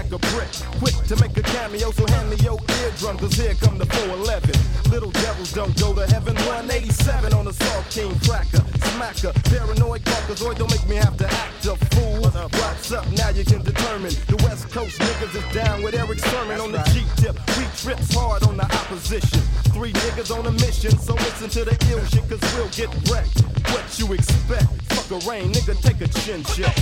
like 0.10 0.24
a 0.24 0.28
brick. 0.36 0.50
Quick 0.80 0.96
to 1.08 1.16
make 1.18 1.38
a 1.38 1.42
cameo, 1.42 1.92
so 1.92 2.06
hand 2.08 2.30
me 2.30 2.36
your 2.38 2.58
eardrum, 2.80 3.18
cause 3.18 3.34
here 3.34 3.54
come 3.56 3.78
the 3.78 3.86
411. 3.86 4.52
Little 4.92 5.12
devils 5.12 5.52
don't 5.52 5.78
go 5.80 5.94
to 5.94 6.06
heaven. 6.08 6.36
187 6.36 7.34
on 7.34 7.46
the 7.46 7.54
Salt 7.54 7.86
King 7.90 8.14
cracker. 8.26 8.64
Smacker, 8.94 9.34
paranoid 9.52 10.04
caucasoid, 10.04 10.58
don't 10.58 10.72
make 10.72 10.88
me 10.88 10.96
have 10.96 11.18
to 11.18 11.28
act 11.28 11.66
a 11.66 11.76
fool. 11.96 12.22
What's 12.22 12.92
up, 12.92 13.10
now 13.12 13.30
you 13.30 13.44
can 13.44 13.62
determine. 13.64 14.12
The 14.28 14.38
West 14.44 14.70
Coast 14.70 15.00
niggas 15.00 15.36
is 15.36 15.54
down 15.54 15.84
with 15.84 15.94
Erick 15.96 16.20
Sermon 16.20 16.62
on 16.62 16.72
the 16.72 16.84
G 16.94 17.04
tip. 17.18 17.36
We 17.58 17.66
trips 17.76 18.14
hard 18.14 18.44
on 18.44 18.58
the 18.58 18.64
opposition. 18.64 19.42
Three 19.74 19.92
niggas 19.92 20.32
on 20.32 20.46
a 20.46 20.52
mission, 20.52 20.98
so 20.98 21.16
listen 21.16 21.50
to 21.50 21.66
the 21.66 21.76
ill 21.92 22.04
shit, 22.06 22.30
cause 22.30 22.42
we'll 22.56 22.70
get 22.70 22.90
wrecked. 23.12 23.42
What 23.74 23.84
you 24.00 24.14
expect? 24.14 24.70
Fuck 24.94 25.12
a 25.12 25.30
rain, 25.30 25.52
nigga, 25.52 25.76
take 25.82 26.02
a 26.02 26.08
chin 26.08 26.44
check. 26.44 26.76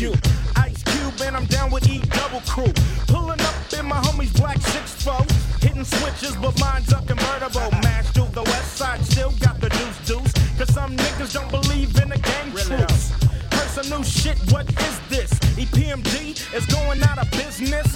Ice 0.00 0.82
Cube 0.82 1.20
and 1.26 1.36
I'm 1.36 1.44
down 1.44 1.70
with 1.70 1.86
E 1.86 2.00
double 2.16 2.40
crew. 2.48 2.72
Pulling 3.06 3.38
up 3.38 3.54
in 3.78 3.84
my 3.84 4.00
homies 4.00 4.34
black 4.34 4.58
six 4.58 4.94
four, 5.02 5.20
hitting 5.60 5.84
switches, 5.84 6.34
but 6.36 6.58
mine's 6.58 6.90
a 6.90 7.02
convertible. 7.02 7.70
Mash 7.82 8.08
through 8.08 8.32
the 8.32 8.42
west 8.42 8.78
side, 8.78 9.04
still 9.04 9.32
got 9.40 9.60
the 9.60 9.68
deuce 9.68 10.00
deuce. 10.06 10.32
Cause 10.56 10.72
some 10.72 10.96
niggas 10.96 11.34
don't 11.34 11.50
believe 11.50 11.94
in 12.00 12.08
the 12.08 12.18
gang 12.18 12.50
truce. 12.52 13.10
Heard 13.52 13.68
some 13.68 13.90
new 13.90 14.02
shit, 14.02 14.38
what 14.50 14.66
is 14.70 15.00
this? 15.10 15.30
EPMD 15.60 16.54
is 16.54 16.64
going 16.64 17.02
out 17.02 17.18
of 17.18 17.30
business. 17.32 17.86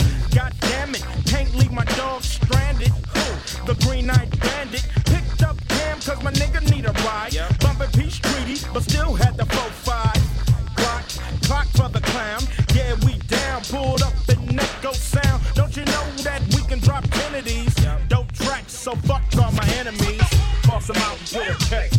So 18.84 18.94
fuck 18.96 19.22
all 19.38 19.50
my 19.52 19.66
enemies. 19.78 20.20
cross 20.62 20.88
them 20.88 20.96
out 20.98 21.18
with 21.18 21.36
a 21.36 21.64
check. 21.70 21.93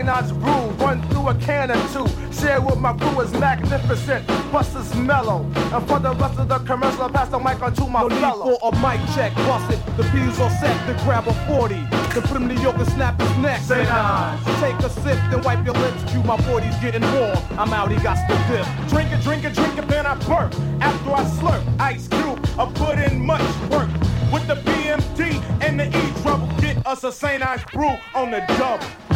It's 0.00 0.08
the 0.08 0.08
E-R-I-C-K, 0.08 0.08
talking 0.08 0.08
about 0.08 0.08
the 0.08 0.08
St. 0.08 0.08
Ides 0.08 0.32
brew. 0.32 0.86
Run 0.86 1.02
through 1.08 1.28
a 1.28 1.34
can 1.34 1.70
or 1.70 1.88
two. 1.92 2.32
Share 2.32 2.60
with 2.60 2.78
my 2.78 2.92
crew 2.96 3.20
is 3.20 3.32
magnificent. 3.32 4.26
Busters 4.50 4.94
mellow. 4.94 5.44
And 5.54 5.88
for 5.88 5.98
the 5.98 6.14
rest 6.14 6.38
of 6.38 6.48
the 6.48 6.58
commercial, 6.60 7.02
I 7.02 7.10
pass 7.10 7.28
the 7.28 7.38
mic 7.38 7.62
on 7.62 7.74
to 7.74 7.86
my 7.86 8.02
no 8.02 8.08
fellow. 8.08 8.50
Need 8.50 8.60
for 8.60 8.68
a 8.68 8.80
mic 8.80 9.00
check, 9.14 9.34
bust 9.34 9.72
it. 9.72 9.96
The 9.96 10.04
P's 10.04 10.40
all 10.40 10.50
set, 10.50 10.86
then 10.86 10.96
grab 11.04 11.26
a 11.28 11.34
40. 11.46 11.74
Then 11.74 12.22
put 12.22 12.36
him 12.36 12.48
to 12.48 12.54
yoke 12.54 12.76
and 12.76 12.88
snap 12.88 13.20
his 13.20 13.36
neck. 13.38 13.60
Say 13.60 13.84
nine. 13.84 14.38
Take 14.60 14.78
a 14.80 14.90
sip, 14.90 15.18
then 15.30 15.42
wipe 15.42 15.64
your 15.64 15.74
lips. 15.74 16.02
Cue 16.10 16.22
my 16.22 16.36
40's 16.38 16.80
getting 16.80 17.02
warm. 17.12 17.38
I'm 17.58 17.72
out, 17.72 17.90
he 17.90 17.98
got 18.02 18.16
the 18.28 18.36
dip. 18.48 18.66
Drink 18.88 19.12
it, 19.12 19.22
drink 19.22 19.44
it, 19.44 19.54
drink 19.54 19.78
it, 19.78 19.86
then 19.88 20.06
I 20.06 20.14
burp. 20.26 20.54
After 20.80 21.12
I 21.12 21.24
slurp, 21.24 21.80
Ice 21.80 22.08
Cube, 22.08 22.40
I 22.58 22.66
put 22.72 22.98
in 22.98 23.24
much 23.24 23.42
work. 23.70 23.90
With 24.32 24.46
the 24.46 24.54
EPMD 24.54 25.42
and 25.62 25.78
the 25.78 25.86
E 25.86 26.22
trouble, 26.22 26.48
get 26.60 26.84
us 26.86 27.04
a 27.04 27.12
St. 27.12 27.42
Ides 27.42 27.64
brew 27.72 27.96
on 28.14 28.30
the 28.30 28.40
double. 28.58 29.09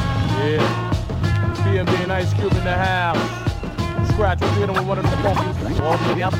Yeah. 0.44 0.60
EPMD 1.56 2.02
and 2.02 2.12
Ice 2.12 2.34
Cube 2.34 2.52
in 2.52 2.64
the 2.64 2.74
house. 2.74 3.16
Scratch, 4.12 4.42
we're 4.42 4.54
dealing 4.56 4.74
with 4.74 4.86
one 4.86 4.98
of 4.98 5.04
the 5.04 5.16
funky. 5.18 5.80
All 5.82 5.96
the 5.96 6.14
way 6.14 6.22
up. 6.22 6.34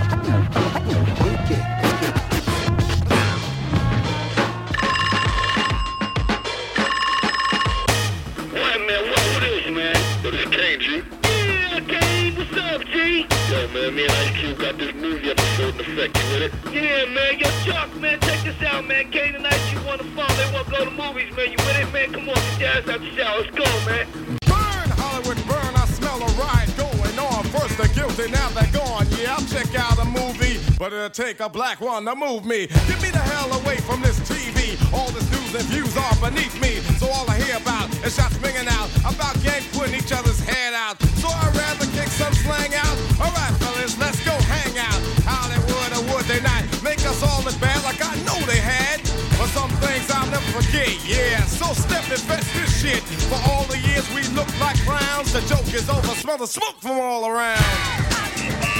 What, 8.53 8.81
man? 8.81 9.09
What, 9.09 9.23
what 9.33 9.43
is, 9.43 9.71
man? 9.73 9.97
Yo, 10.23 10.31
this 10.31 10.45
Kane, 10.51 10.81
Yeah, 11.23 11.81
Kane, 11.81 12.37
what's 12.37 12.57
up, 12.57 12.85
G? 12.85 13.27
Yo, 13.51 13.69
man, 13.69 13.95
me 13.95 14.03
and 14.05 14.13
Ice 14.13 14.39
Cube 14.39 14.59
got 14.59 14.77
this 14.77 14.95
movie 14.95 15.31
episode 15.31 15.75
in 15.77 15.81
effect. 15.81 16.19
You 16.19 16.33
with 16.33 16.43
it? 16.43 16.53
Yeah, 16.75 17.07
man. 17.07 17.39
Yo, 17.39 17.49
Chuck, 17.65 17.97
man, 17.97 18.21
check 18.21 18.24
this 18.45 18.63
out, 18.63 18.87
man. 18.87 19.07
And 19.13 19.47
Ice 19.47 19.71
Cube 19.71 19.87
on 19.89 19.99
the 19.99 20.05
phone. 20.13 20.29
They 20.37 20.53
want 20.53 20.67
to 20.67 20.71
go 20.71 20.85
to 20.85 20.91
movies, 20.91 21.35
man. 21.35 21.51
You 21.51 21.57
with 21.65 21.81
it, 21.81 21.93
man? 21.93 22.13
Come 22.13 22.29
on, 22.29 22.35
get 22.35 22.61
your 22.61 22.69
ass 22.69 22.89
out 22.89 23.01
the 23.01 23.11
shower. 23.17 23.41
Let's 23.41 23.57
go, 23.57 23.65
man. 23.89 24.07
Burn, 24.45 24.89
Hollywood, 25.01 25.41
burn. 25.49 25.73
I 25.75 25.87
smell 25.89 26.21
a 26.21 26.29
ride 26.37 26.69
going 26.77 27.19
on. 27.19 27.45
First 27.49 27.79
the 27.81 27.89
guilty, 27.97 28.31
now 28.31 28.49
they're 28.51 28.71
gone. 28.73 29.07
Yeah, 29.17 29.37
I'll 29.37 29.47
check 29.49 29.75
out 29.75 29.99
a 29.99 30.05
movie, 30.05 30.61
but 30.79 30.93
it'll 30.93 31.09
take 31.09 31.41
a 31.41 31.49
black 31.49 31.81
one 31.81 32.05
to 32.05 32.15
move 32.15 32.45
me. 32.45 32.67
Get 32.67 33.01
me 33.01 33.11
the 33.11 33.25
hell 33.33 33.51
away 33.61 33.79
from 33.79 34.03
this 34.03 34.21
TV. 34.21 34.77
All 34.93 35.11
this 35.11 35.25
news 35.33 35.55
and 35.55 35.65
views 35.73 35.97
are 35.97 36.17
beneath 36.21 36.55
me. 36.61 36.85
So 37.01 37.09
all 37.09 37.29
I 37.29 37.41
hear 37.41 37.57
about 37.57 37.89
is 38.05 38.15
shots 38.15 38.37
ringing 38.45 38.69
out 38.69 38.91
about 39.09 39.41
gangs 39.43 39.67
putting 39.73 39.95
each 39.95 40.13
other's 40.13 40.41
head 40.41 40.75
out. 40.75 41.01
So 41.17 41.29
I'd 41.29 41.57
rather 41.57 41.87
kick 41.97 42.09
some 42.13 42.35
slang 42.45 42.75
out. 42.75 42.97
All 43.25 43.33
right, 43.33 43.55
fellas, 43.57 43.99
let's 43.99 44.23
go 44.25 44.37
hang 44.53 44.74
things 50.05 50.17
I'll 50.17 50.31
never 50.31 50.63
forget, 50.63 50.89
yeah. 51.07 51.45
So 51.45 51.73
step 51.75 52.05
and 52.11 52.21
fetch 52.21 52.53
this 52.55 52.81
shit. 52.81 53.03
For 53.29 53.39
all 53.51 53.65
the 53.65 53.79
years 53.79 54.09
we 54.15 54.23
looked 54.35 54.59
like 54.61 54.77
clowns, 54.85 55.33
the 55.33 55.41
joke 55.43 55.73
is 55.75 55.89
over. 55.89 56.07
Smell 56.09 56.39
the 56.39 56.47
smoke 56.47 56.77
from 56.81 56.99
all 56.99 57.27
around. 57.27 58.74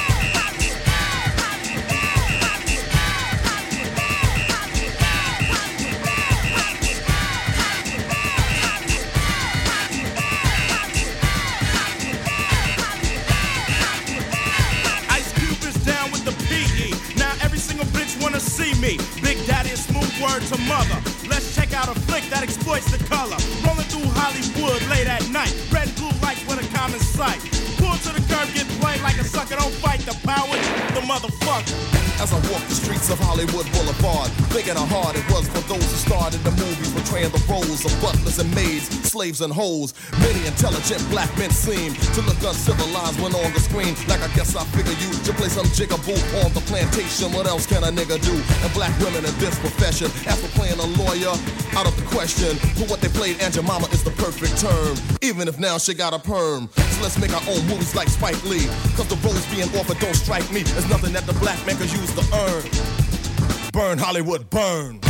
Wanna 18.21 18.41
see 18.41 18.75
me. 18.81 18.99
Big 19.23 19.39
Daddy 19.47 19.71
is 19.71 19.85
smooth 19.85 20.13
word 20.21 20.43
to 20.43 20.59
mother. 20.63 20.99
Let's 21.29 21.55
check 21.55 21.73
out 21.73 21.89
a 21.89 21.99
flick 22.01 22.25
that 22.31 22.43
exploits 22.43 22.91
the 22.91 23.03
color. 23.05 23.37
Rolling 23.67 23.89
through 23.89 24.09
Hollywood 24.15 24.83
late 24.89 25.07
at 25.07 25.29
night. 25.31 25.55
Red 25.71 25.89
and 25.89 25.97
blue 25.97 26.11
lights 26.23 26.45
with 26.47 26.59
a 26.59 26.77
common 26.77 27.01
sight. 27.01 27.54
Pull 27.95 28.11
to 28.11 28.21
the 28.21 28.27
curb, 28.27 28.51
get 28.55 28.67
played 28.83 29.01
like 29.03 29.19
a 29.19 29.25
sucker. 29.25 29.55
Don't 29.55 29.73
fight 29.79 30.01
the 30.01 30.15
power, 30.27 30.51
the 30.99 31.03
motherfucker. 31.07 31.95
As 32.19 32.33
I 32.33 32.39
walk 32.51 32.63
the 32.67 32.75
streets 32.75 33.11
of 33.11 33.19
Hollywood 33.19 33.67
Boulevard, 33.71 34.31
thinking 34.51 34.75
how 34.75 34.87
hard 34.87 35.15
it 35.15 35.27
was 35.31 35.47
for 35.47 35.63
those 35.67 35.83
who 35.83 35.99
started 35.99 36.41
the 36.43 36.51
movies, 36.59 36.91
portraying 36.95 37.31
the 37.31 37.43
roles 37.51 37.85
of 37.85 37.91
butlers 38.03 38.39
and 38.39 38.51
maids, 38.55 38.87
slaves 39.07 39.43
and 39.43 39.53
hoes. 39.53 39.95
Many 40.19 40.47
intelligent 40.47 41.03
black 41.11 41.31
men 41.39 41.51
seem 41.51 41.95
to 41.95 42.21
look 42.23 42.39
uncivilized 42.43 43.19
when 43.21 43.35
on 43.35 43.51
the 43.53 43.61
screen. 43.61 43.95
Like 44.11 44.23
I 44.23 44.31
guess 44.35 44.55
I 44.57 44.65
figure 44.75 44.95
you 44.99 45.11
to 45.11 45.31
play 45.35 45.51
some 45.51 45.67
jigaboo 45.75 46.19
on 46.43 46.51
the 46.55 46.63
plantation. 46.67 47.31
What 47.31 47.47
else 47.47 47.67
can 47.67 47.83
a 47.85 47.91
nigga 47.95 48.19
do? 48.19 48.35
And 48.63 48.71
black 48.75 48.95
women 49.03 49.27
in 49.27 49.35
this 49.39 49.59
profession, 49.59 50.11
after 50.27 50.49
playing 50.59 50.79
a 50.79 50.89
lawyer, 50.99 51.35
out 51.75 51.87
of 51.87 51.95
the 51.99 52.07
question. 52.11 52.57
For 52.79 52.87
what 52.87 53.01
they 53.03 53.09
played, 53.09 53.43
Aunt 53.43 53.55
Jemima 53.55 53.87
is 53.91 54.03
the 54.03 54.15
perfect 54.23 54.59
term. 54.59 54.95
Even 55.23 55.47
if 55.47 55.59
now 55.59 55.79
she 55.79 55.95
got 55.95 56.15
a 56.15 56.19
perm. 56.19 56.71
So 56.95 57.03
let's 57.03 57.19
make 57.19 57.35
our 57.35 57.43
own 57.51 57.67
movies 57.85 57.95
like 57.95 58.09
Spike 58.09 58.45
Lee. 58.45 58.67
Cause 58.97 59.09
the 59.09 59.17
roles 59.17 59.47
being 59.47 59.69
offered 59.79 59.99
don't 59.99 60.15
strike 60.15 60.51
me 60.53 60.61
as 60.77 60.89
nothing 60.89 61.13
that 61.13 61.27
the 61.27 61.33
black 61.35 61.65
man 61.67 61.77
could 61.77 61.93
use 61.93 62.13
to 62.15 62.23
earn. 62.35 63.73
Burn 63.73 63.99
Hollywood, 63.99 64.49
burn. 64.51 65.01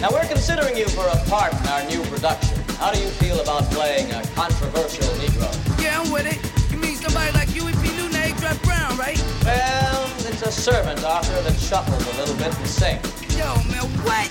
Now, 0.00 0.12
we're 0.12 0.28
considering 0.28 0.76
you 0.76 0.86
for 0.88 1.04
a 1.08 1.16
part 1.28 1.52
in 1.52 1.66
our 1.66 1.84
new 1.86 2.02
production. 2.04 2.47
How 2.78 2.92
do 2.92 3.00
you 3.00 3.08
feel 3.18 3.40
about 3.40 3.64
playing 3.74 4.10
a 4.12 4.22
controversial 4.34 5.04
Negro? 5.18 5.50
Yeah, 5.82 6.00
I'm 6.00 6.10
with 6.12 6.26
it. 6.30 6.38
You 6.72 6.78
mean 6.78 6.94
somebody 6.96 7.32
like 7.32 7.48
Huey 7.48 7.72
P. 7.82 7.90
Newton, 7.98 8.16
A. 8.22 8.30
Brown, 8.62 8.96
right? 8.96 9.18
Well, 9.44 10.06
it's 10.24 10.42
a 10.42 10.52
servant, 10.52 11.02
Arthur, 11.04 11.42
that 11.42 11.58
shuffles 11.58 12.00
a 12.06 12.14
little 12.22 12.36
bit 12.38 12.54
and 12.54 12.66
sings. 12.66 13.02
Yo, 13.36 13.50
man, 13.68 13.82
what? 14.06 14.30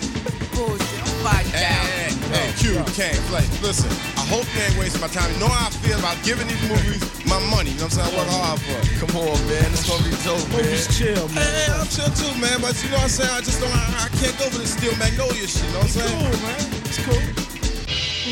Bullshit. 0.56 1.04
I'm 1.04 1.12
fired 1.28 1.46
Hey, 1.52 1.68
down. 1.68 1.86
hey, 2.32 2.48
hey, 2.48 2.50
Q, 2.56 2.80
can't 2.96 3.20
play. 3.28 3.44
Listen, 3.62 3.92
I 4.16 4.24
hope 4.32 4.48
you 4.56 4.62
ain't 4.64 4.78
wasting 4.80 5.02
my 5.04 5.12
time. 5.12 5.28
You 5.36 5.40
know 5.44 5.52
how 5.52 5.68
I 5.68 5.72
feel 5.84 6.00
about 6.00 6.16
giving 6.24 6.48
these 6.48 6.64
movies 6.72 7.04
my 7.28 7.38
money. 7.52 7.76
You 7.76 7.84
know 7.84 7.92
what 7.92 8.00
I'm 8.00 8.08
saying? 8.08 8.16
I 8.16 8.18
work 8.18 8.32
hard 8.32 8.60
for 8.64 8.80
it. 8.80 8.88
Come 9.04 9.14
on, 9.28 9.36
man. 9.52 9.68
It's 9.76 9.84
gonna 9.84 10.08
be 10.08 10.16
dope, 10.24 10.40
man. 10.56 10.64
Movies 10.64 10.88
chill, 10.96 11.28
man. 11.36 11.44
Hey, 11.44 11.68
I'm 11.76 11.88
chill 11.92 12.10
too, 12.16 12.32
man. 12.40 12.64
But 12.64 12.80
you 12.80 12.90
know 12.96 13.04
what 13.04 13.12
I'm 13.12 13.20
saying? 13.20 13.36
I 13.36 13.42
just 13.44 13.60
don't, 13.60 13.76
I, 13.76 14.08
I 14.08 14.10
can't 14.18 14.36
go 14.40 14.48
for 14.48 14.64
this 14.64 14.72
Steel 14.72 14.96
Magnolia 14.96 15.46
shit. 15.52 15.68
You 15.68 15.76
know 15.76 15.84
what 15.84 15.92
I'm 15.92 16.00
saying? 16.00 16.16
cool, 16.16 16.40
man. 16.48 16.60
It's 16.88 17.00
cool. 17.04 17.47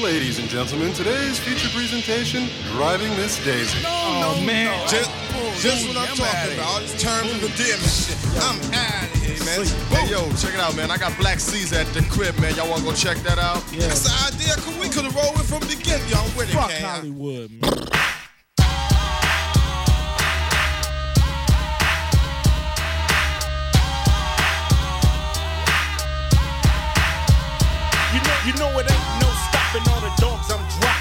Ladies 0.02 0.40
and 0.40 0.50
gentlemen, 0.50 0.92
today's 0.92 1.40
feature 1.40 1.70
presentation, 1.70 2.50
Driving 2.74 3.10
Miss 3.16 3.44
Daisy. 3.46 3.80
Oh, 3.86 4.42
man. 4.46 4.68
Just, 4.90 5.10
just 5.64 5.88
what 5.88 5.98
I'm, 5.98 6.08
talking 6.18 6.54
about. 6.54 6.68
All 6.68 6.80
these 6.82 7.02
terms 7.02 7.32
and 7.32 7.40
conditions 7.40 8.08
shit. 8.08 8.18
I'm 8.44 8.60
out 8.74 9.04
of 9.04 9.24
here, 9.24 9.40
man. 9.46 9.66
Hey, 9.96 10.12
yo, 10.12 10.30
check 10.36 10.54
it 10.54 10.60
out, 10.60 10.76
man. 10.76 10.92
I 10.92 10.98
got 10.98 11.18
Black 11.18 11.40
Caesar 11.40 11.78
at 11.78 11.88
the 11.88 12.02
crib, 12.12 12.38
man. 12.40 12.54
Y'all 12.56 12.70
wanna 12.70 12.84
go 12.84 12.94
check 12.94 13.18
that 13.20 13.40
out? 13.40 13.64
Yeah. 13.72 13.88
That's 13.88 14.04
the 14.04 14.36
idea. 14.36 14.56
Could 14.58 14.80
we 14.82 14.90
could 14.90 15.06
have 15.06 15.16
rolled 15.16 15.38
with 15.38 15.48
from 15.48 15.62
the 15.62 15.76
beginning. 15.76 16.08
Y'all 16.10 16.26
with 16.36 16.50
it, 16.50 16.54
Fuck 16.54 16.72
Kane. 16.72 16.84
Hollywood, 16.84 17.52
man. 17.52 17.72
You 28.14 28.22
know, 28.22 28.38
you 28.46 28.54
know 28.60 28.80
it 28.80 28.92
ain't 28.92 29.22
no 29.22 29.25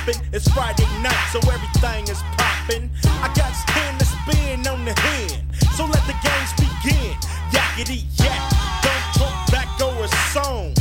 It's 0.07 0.47
Friday 0.53 0.85
night, 1.01 1.17
so 1.33 1.41
everything 1.49 2.05
is 2.13 2.21
popping. 2.37 2.91
I 3.25 3.33
got 3.33 3.57
stand 3.57 3.99
to 3.99 4.05
spin 4.05 4.61
on 4.69 4.85
the 4.85 4.93
hand, 5.01 5.41
so 5.73 5.87
let 5.87 6.05
the 6.05 6.13
games 6.21 6.53
begin. 6.61 7.17
Yakety 7.49 8.05
yak, 8.21 8.37
don't 8.85 9.09
talk 9.17 9.33
back 9.49 9.69
or 9.81 10.05
a 10.05 10.09
song. 10.29 10.77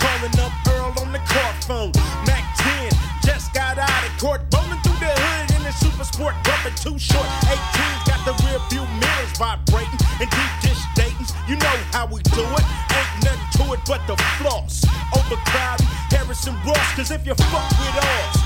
Calling 0.00 0.32
up 0.40 0.52
Earl 0.64 0.96
on 0.96 1.12
the 1.12 1.20
court 1.28 1.56
phone. 1.68 1.92
Mack 2.24 2.40
10 2.56 2.88
just 3.20 3.52
got 3.52 3.76
out 3.76 4.00
of 4.00 4.16
court, 4.16 4.40
rolling 4.56 4.80
through 4.80 4.96
the 4.96 5.12
hood 5.12 5.56
in 5.56 5.62
the 5.62 5.72
super 5.72 6.04
sport, 6.04 6.32
bumping 6.44 6.72
too 6.80 6.98
short. 6.98 7.28
18's 7.44 8.08
got 8.08 8.24
the 8.24 8.32
rear 8.48 8.56
view 8.72 8.88
mirrors 8.96 9.36
vibrating 9.36 10.00
and 10.24 10.30
deep 10.32 10.52
dish 10.64 10.80
Daytons. 10.96 11.36
You 11.46 11.56
know 11.56 11.76
how 11.92 12.06
we 12.06 12.22
do 12.32 12.40
it. 12.40 12.64
Ain't 12.96 13.28
nothing 13.28 13.60
to 13.60 13.76
it 13.76 13.80
but 13.84 14.00
the 14.08 14.16
floss. 14.40 14.88
Overcrowding 15.12 15.86
Harrison 16.08 16.56
Ross, 16.64 16.96
cause 16.96 17.10
if 17.10 17.26
you 17.26 17.34
fuck 17.34 17.68
with 17.76 17.96
us, 18.00 18.43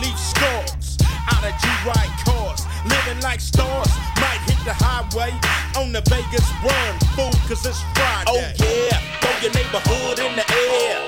leave 0.00 0.18
scars. 0.18 0.96
Out 1.30 1.44
of 1.44 1.54
G-Ride 1.60 2.14
cars, 2.24 2.66
living 2.84 3.20
like 3.22 3.40
stars. 3.40 3.92
Might 4.16 4.40
hit 4.48 4.58
the 4.64 4.74
highway 4.74 5.30
on 5.76 5.92
the 5.92 6.02
Vegas 6.08 6.48
run, 6.64 6.92
fool, 7.14 7.32
cause 7.46 7.64
it's 7.64 7.80
Friday. 7.94 8.28
Oh 8.28 8.40
yeah, 8.58 8.98
throw 9.20 9.36
your 9.44 9.52
neighborhood 9.54 10.18
in 10.18 10.32
the 10.34 10.46
air. 10.48 11.06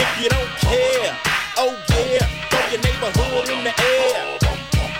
If 0.00 0.10
you 0.20 0.28
don't 0.32 0.52
care, 0.64 1.12
oh 1.60 1.76
yeah, 1.92 2.26
throw 2.50 2.64
your 2.72 2.82
neighborhood 2.82 3.46
in 3.52 3.60
the 3.62 3.74
air. 3.76 4.38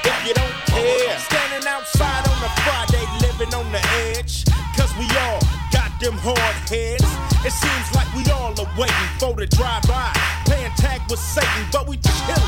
If 0.04 0.18
you 0.28 0.34
don't 0.36 0.56
care, 0.68 1.18
standing 1.18 1.66
outside 1.66 2.24
on 2.28 2.38
a 2.44 2.50
Friday, 2.62 3.04
living 3.24 3.52
on 3.54 3.66
the 3.72 3.82
edge. 4.12 4.44
Cause 4.76 4.92
we 4.98 5.08
all 5.26 5.40
got 5.72 5.90
them 6.00 6.14
hard 6.20 6.56
heads. 6.68 7.08
It 7.44 7.52
seems 7.52 7.88
like 7.94 8.08
we 8.14 8.24
all 8.32 8.52
are 8.52 8.72
waiting 8.78 9.10
for 9.18 9.34
the 9.34 9.46
drive-by. 9.46 10.12
Playing 10.46 10.72
tag 10.76 11.00
with 11.10 11.20
Satan, 11.20 11.66
but 11.72 11.88
we 11.88 11.96
chillin'. 11.98 12.43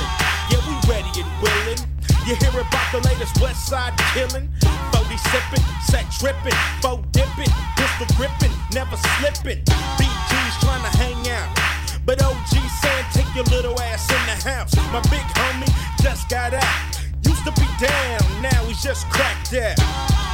You 2.26 2.34
hear 2.34 2.50
about 2.50 2.90
the 2.90 2.98
latest 3.06 3.40
West 3.40 3.68
Side 3.68 3.96
killing? 4.12 4.50
40 4.90 5.16
sipping, 5.16 5.64
set 5.86 6.10
tripping, 6.10 6.58
foe 6.82 7.00
dipping, 7.12 7.52
pistol 7.76 8.06
gripping, 8.16 8.50
never 8.72 8.96
slipping. 8.96 9.62
BG's 9.62 10.58
trying 10.58 10.82
to 10.82 10.98
hang 10.98 11.28
out. 11.30 11.56
But 12.04 12.20
OG 12.20 12.48
saying, 12.48 13.06
take 13.12 13.32
your 13.36 13.44
little 13.44 13.80
ass 13.80 14.10
in 14.10 14.26
the 14.26 14.50
house. 14.50 14.74
My 14.92 15.00
big 15.02 15.22
homie 15.38 16.02
just 16.02 16.28
got 16.28 16.52
out. 16.52 17.05
To 17.46 17.52
be 17.52 17.68
down, 17.78 18.42
now 18.42 18.64
he's 18.64 18.82
just 18.82 19.08
cracked 19.08 19.54
out. 19.54 19.78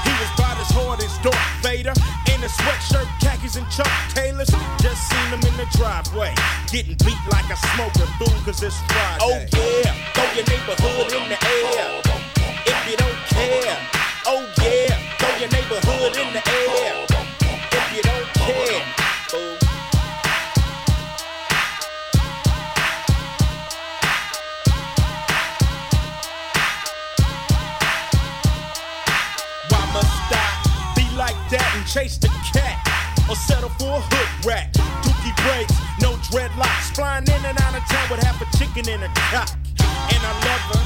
He 0.01 0.13
was 0.17 0.33
about 0.33 0.57
as 0.57 0.71
hard 0.73 1.05
as 1.05 1.13
Darth 1.21 1.37
Vader. 1.61 1.93
In 2.33 2.41
a 2.41 2.49
sweatshirt, 2.49 3.05
khakis, 3.21 3.57
and 3.57 3.69
Chuck 3.69 3.93
Taylors. 4.15 4.49
Just 4.81 5.11
seen 5.13 5.29
him 5.29 5.45
in 5.45 5.55
the 5.61 5.69
driveway. 5.77 6.33
Getting 6.73 6.97
beat 7.05 7.21
like 7.29 7.45
a 7.53 7.57
smoker, 7.77 8.09
fool, 8.17 8.33
cause 8.49 8.63
it's 8.63 8.81
Friday. 8.89 9.21
Oh 9.21 9.45
yeah, 9.45 9.93
throw 10.17 10.25
your 10.33 10.49
neighborhood 10.49 11.13
in 11.13 11.29
the 11.29 11.37
air. 11.37 12.01
If 12.65 12.81
you 12.89 12.97
don't 12.97 13.21
care. 13.29 13.77
Oh 14.25 14.49
yeah, 14.65 14.97
throw 15.21 15.37
your 15.37 15.51
neighborhood 15.53 16.17
in 16.17 16.33
the 16.33 16.43
air. 16.49 17.12
Chase 31.93 32.17
the 32.17 32.29
cat? 32.57 32.81
Or 33.29 33.37
settle 33.37 33.69
for 33.77 34.01
a 34.01 34.01
hood 34.01 34.47
rat? 34.47 34.73
Dookie 35.05 35.37
braids, 35.45 35.77
no 36.01 36.17
dreadlocks. 36.33 36.89
Flying 36.97 37.29
in 37.29 37.43
and 37.45 37.61
out 37.61 37.77
of 37.77 37.85
town 37.85 38.07
with 38.09 38.25
half 38.25 38.41
a 38.41 38.49
chicken 38.57 38.89
in 38.89 39.03
a 39.05 39.11
cock. 39.29 39.53
And 40.09 40.21
I 40.25 40.33
love 40.49 40.65
her, 40.73 40.85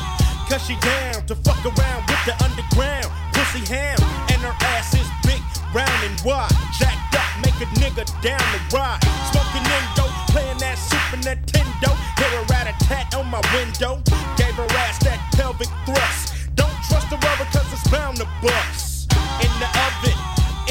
cause 0.50 0.66
she 0.66 0.74
down 0.82 1.22
to 1.30 1.34
fuck 1.46 1.62
around 1.62 2.02
with 2.10 2.22
the 2.26 2.34
underground. 2.42 3.06
Pussy 3.32 3.62
ham, 3.70 3.98
and 4.34 4.42
her 4.42 4.56
ass 4.74 4.94
is 4.98 5.06
big, 5.22 5.38
round 5.70 6.00
and 6.02 6.18
wide. 6.26 6.50
Jacked 6.74 7.14
up, 7.14 7.30
make 7.38 7.58
a 7.62 7.68
nigga 7.78 8.02
down 8.18 8.42
the 8.50 8.60
ride. 8.74 8.98
Smoking 9.30 9.62
Indo, 9.62 10.10
playing 10.34 10.58
that 10.58 10.74
Super 10.74 11.22
Nintendo. 11.22 11.94
Hear 12.18 12.34
a 12.34 12.42
rat 12.50 12.66
a 12.66 12.74
tat 12.84 13.14
on 13.14 13.30
my 13.30 13.42
window. 13.54 14.02
Gave 14.34 14.58
her 14.58 14.66
ass 14.82 14.98
that 15.06 15.22
pelvic 15.38 15.70
thrust. 15.86 16.34
Don't 16.58 16.74
trust 16.90 17.08
the 17.10 17.18
rubber 17.22 17.46
cause 17.54 17.70
it's 17.70 17.86
bound 17.94 18.18
to 18.18 18.26
bust. 18.42 19.06
In 19.38 19.52
the 19.62 19.70
oven, 19.86 20.18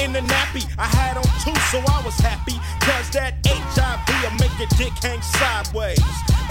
in 0.06 0.14
the 0.14 0.22
nappy, 0.22 0.64
I 0.78 0.86
had 0.86 1.18
on 1.18 1.26
two, 1.41 1.56
so 1.74 1.82
I 1.82 1.99
was 2.06 2.18
happy. 2.22 2.58
Cause 2.80 3.10
that 3.18 3.41
HIV 3.41 4.06
will 4.22 4.38
make 4.38 4.53
your 4.62 4.70
dick 4.78 4.93
hang 5.01 5.22
sideways. 5.22 5.97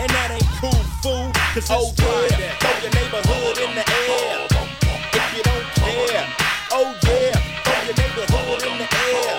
And 0.03 0.11
that 0.11 0.35
ain't 0.35 0.51
cool, 0.59 0.83
fool, 0.99 1.31
cause 1.55 1.63
it's 1.63 1.71
oh, 1.71 1.95
Friday. 1.95 2.51
Throw 2.59 2.75
your 2.83 2.95
neighborhood 2.99 3.57
in 3.63 3.71
the 3.79 3.87
air. 3.87 4.43
If 5.15 5.27
you 5.37 5.43
don't 5.47 5.67
care. 5.79 6.27
Oh 6.75 6.91
yeah, 7.07 7.39
throw 7.63 7.81
your 7.87 7.97
neighborhood 8.03 8.63
in 8.67 8.75
the 8.83 8.89
air. 8.91 9.39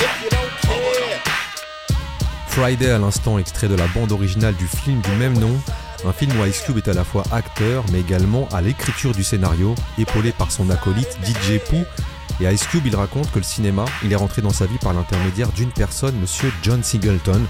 If 0.00 0.14
you 0.24 0.30
don't 0.32 0.54
care. 0.64 1.20
Friday 2.48 2.90
à 2.90 2.98
l'instant, 2.98 3.38
extrait 3.38 3.68
de 3.68 3.76
la 3.76 3.86
bande 3.88 4.12
originale 4.12 4.54
du 4.54 4.66
film 4.66 5.02
du 5.02 5.10
même 5.10 5.38
nom, 5.38 5.60
un 6.06 6.12
film 6.14 6.32
où 6.40 6.44
Ice 6.46 6.62
Cube 6.62 6.78
est 6.78 6.88
à 6.88 6.94
la 6.94 7.04
fois 7.04 7.24
acteur 7.30 7.84
mais 7.92 8.00
également 8.00 8.48
à 8.50 8.62
l'écriture 8.62 9.12
du 9.12 9.22
scénario, 9.22 9.74
épaulé 9.98 10.32
par 10.32 10.50
son 10.50 10.70
acolyte 10.70 11.18
DJ 11.22 11.58
Pooh. 11.68 11.84
Et 12.40 12.44
Ice 12.52 12.66
Cube, 12.66 12.86
il 12.86 12.94
raconte 12.94 13.30
que 13.32 13.38
le 13.38 13.44
cinéma, 13.44 13.86
il 14.04 14.12
est 14.12 14.16
rentré 14.16 14.42
dans 14.42 14.50
sa 14.50 14.66
vie 14.66 14.76
par 14.78 14.92
l'intermédiaire 14.92 15.50
d'une 15.52 15.70
personne, 15.70 16.14
monsieur 16.20 16.52
John 16.62 16.82
Singleton, 16.82 17.42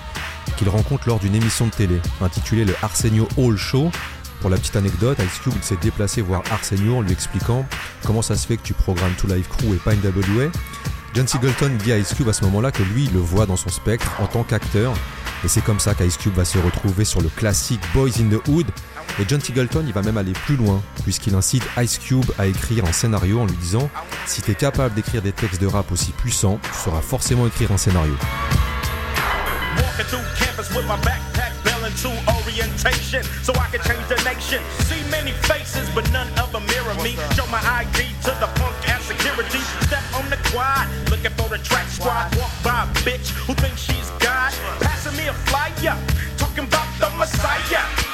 qu'il 0.57 0.69
rencontre 0.69 1.09
lors 1.09 1.19
d'une 1.19 1.35
émission 1.35 1.67
de 1.67 1.73
télé 1.73 2.01
intitulée 2.21 2.65
le 2.65 2.75
Arsenio 2.83 3.27
Hall 3.37 3.57
Show. 3.57 3.91
Pour 4.41 4.51
la 4.51 4.57
petite 4.57 4.77
anecdote, 4.77 5.19
Ice 5.19 5.41
Cube 5.43 5.61
s'est 5.61 5.79
déplacé 5.83 6.21
voir 6.21 6.43
Arsenio 6.53 6.99
en 6.99 7.01
lui 7.01 7.13
expliquant 7.13 7.67
comment 8.05 8.23
ça 8.23 8.37
se 8.37 8.47
fait 8.47 8.57
que 8.57 8.63
tu 8.63 8.75
programmes 8.75 9.15
Two 9.15 9.29
Live 9.29 9.49
Crew 9.49 9.75
et 9.75 9.79
pas 9.79 9.95
NWA. 9.95 10.53
John 11.15 11.27
Singleton 11.27 11.77
dit 11.83 11.93
à 11.93 11.99
Ice 11.99 12.15
Cube 12.15 12.29
à 12.29 12.33
ce 12.33 12.45
moment-là 12.45 12.71
que 12.71 12.83
lui, 12.83 13.07
il 13.07 13.13
le 13.13 13.21
voit 13.21 13.47
dans 13.47 13.57
son 13.57 13.71
spectre 13.71 14.13
en 14.21 14.27
tant 14.27 14.45
qu'acteur. 14.45 14.93
Et 15.45 15.49
c'est 15.49 15.63
comme 15.63 15.81
ça 15.81 15.95
qu'Ice 15.95 16.17
Cube 16.17 16.35
va 16.35 16.45
se 16.45 16.59
retrouver 16.59 17.05
sur 17.05 17.21
le 17.23 17.29
classique 17.29 17.81
Boys 17.93 18.21
in 18.21 18.29
the 18.29 18.49
Hood. 18.49 18.67
Et 19.19 19.25
John 19.27 19.41
Singleton, 19.41 19.83
il 19.87 19.95
va 19.95 20.03
même 20.03 20.19
aller 20.19 20.33
plus 20.33 20.57
loin, 20.57 20.83
puisqu'il 21.03 21.35
incite 21.35 21.63
Ice 21.79 21.99
Cube 21.99 22.27
à 22.39 22.47
écrire 22.47 22.85
un 22.85 22.93
scénario 22.93 23.41
en 23.41 23.47
lui 23.47 23.57
disant 23.57 23.89
Si 24.27 24.43
t'es 24.43 24.55
capable 24.55 24.95
d'écrire 24.95 25.23
des 25.23 25.33
textes 25.33 25.61
de 25.61 25.67
rap 25.67 25.91
aussi 25.91 26.13
puissants, 26.13 26.61
tu 26.63 26.79
sauras 26.85 27.01
forcément 27.01 27.47
écrire 27.47 27.73
un 27.73 27.79
scénario. 27.79 28.15
Walking 29.77 30.07
through 30.07 30.25
campus 30.39 30.69
with 30.75 30.85
my 30.87 30.97
backpack 31.01 31.53
belling 31.65 31.93
to 32.03 32.09
orientation 32.37 33.23
so 33.43 33.53
I 33.55 33.69
can 33.73 33.81
change 33.89 34.07
the 34.09 34.21
nation. 34.25 34.61
See 34.85 35.03
many 35.11 35.33
faces, 35.49 35.89
but 35.95 36.05
none 36.13 36.29
of 36.39 36.53
them 36.53 36.67
mirror 36.67 36.95
me. 37.03 37.17
Show 37.37 37.47
my 37.49 37.61
ID 37.61 38.13
to 38.25 38.33
the 38.37 38.49
punk 38.61 38.77
and 38.89 39.03
security. 39.03 39.61
Step 39.89 40.05
on 40.15 40.29
the 40.29 40.37
quad, 40.53 40.89
looking 41.11 41.33
for 41.41 41.49
the 41.49 41.59
track 41.65 41.89
squad. 41.89 42.37
Walk 42.37 42.53
by 42.63 42.85
a 42.85 42.87
bitch 43.01 43.33
who 43.49 43.55
thinks 43.55 43.81
she's 43.81 44.11
God. 44.21 44.53
Passing 44.81 45.17
me 45.17 45.27
a 45.29 45.35
flyer, 45.49 45.97
talking 46.37 46.65
about 46.65 46.89
the 47.01 47.09
Messiah. 47.17 48.06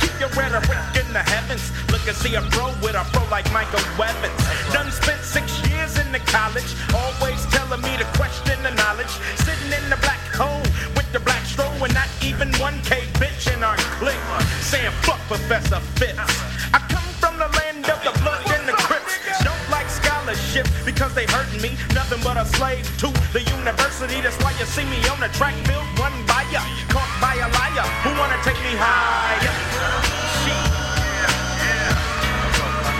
Keep 0.00 0.20
your 0.20 0.28
rhetoric 0.30 0.78
in 0.96 1.08
the 1.12 1.24
heavens. 1.24 1.64
Look 1.90 2.06
and 2.06 2.16
see 2.16 2.34
a 2.34 2.42
pro 2.52 2.68
with 2.82 2.94
a 2.94 3.04
pro 3.12 3.24
like 3.30 3.50
Michael 3.52 3.80
Evans. 3.96 4.40
Done 4.72 4.90
spent 4.90 5.20
six 5.22 5.46
years 5.68 5.98
in 5.98 6.12
the 6.12 6.20
college, 6.20 6.70
always 6.94 7.40
telling 7.46 7.82
me 7.82 7.96
to 7.96 8.04
question 8.18 8.62
the 8.62 8.70
knowledge. 8.70 9.12
Sitting 9.46 9.72
in 9.72 9.90
the 9.90 9.98
black 10.04 10.20
hole 10.34 10.62
with 10.96 11.10
the 11.12 11.20
black 11.20 11.44
stroll 11.44 11.72
and 11.84 11.94
not 11.94 12.08
even 12.22 12.50
1K 12.60 13.06
bitch 13.20 13.52
in 13.52 13.62
our 13.62 13.76
clique. 13.98 14.26
Saying 14.60 14.92
fuck 15.02 15.20
Professor 15.28 15.80
Fitz. 15.96 16.49
Because 21.00 21.14
they 21.14 21.24
hurting 21.32 21.62
me. 21.62 21.70
Nothing 21.94 22.20
but 22.22 22.36
a 22.36 22.44
slave 22.44 22.84
to 23.00 23.08
the 23.32 23.40
university. 23.56 24.20
That's 24.20 24.36
why 24.44 24.52
you 24.60 24.66
see 24.66 24.84
me 24.84 25.00
on 25.08 25.18
the 25.18 25.32
track 25.32 25.54
field, 25.64 25.88
run 25.96 26.12
by 26.28 26.44
ya. 26.52 26.60
Caught 26.92 27.08
by 27.24 27.40
a 27.40 27.48
liar 27.56 27.88
who 28.04 28.12
wanna 28.20 28.36
take 28.44 28.60
me 28.60 28.76
higher. 28.76 29.54
Shit. 30.44 30.60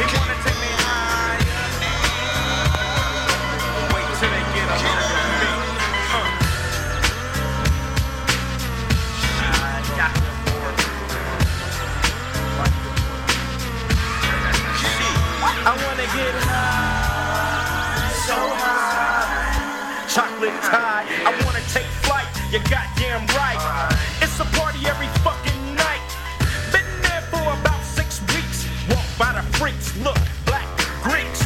He 0.01 0.05
wanna 0.17 0.33
take 0.41 0.59
me 0.65 0.73
higher. 0.81 1.45
Wait 3.93 4.09
till 4.17 4.33
they 4.33 4.45
get 4.57 4.65
a 4.65 4.77
hold 4.81 4.97
of 4.97 5.21
me. 5.41 5.53
Uh. 6.17 6.41
I 15.63 15.77
wanna 15.85 16.07
get 16.17 16.35
high, 16.49 16.50
flight. 22.51 22.63
You 22.63 22.71
goddamn 22.71 23.27
right. 23.37 23.93
It's 24.21 24.39
a 24.41 24.45
party 24.57 24.87
every 24.87 25.07
fucking 25.23 25.75
night. 25.75 26.03
Been 26.73 26.87
there 27.03 27.23
for 27.31 27.43
about 27.43 27.83
six 27.85 28.21
weeks. 28.35 28.67
Walk 28.89 29.05
by 29.19 29.33
the 29.33 29.43
freaks, 29.59 29.97
look, 29.99 30.19
black 30.47 30.67
Greeks. 31.03 31.41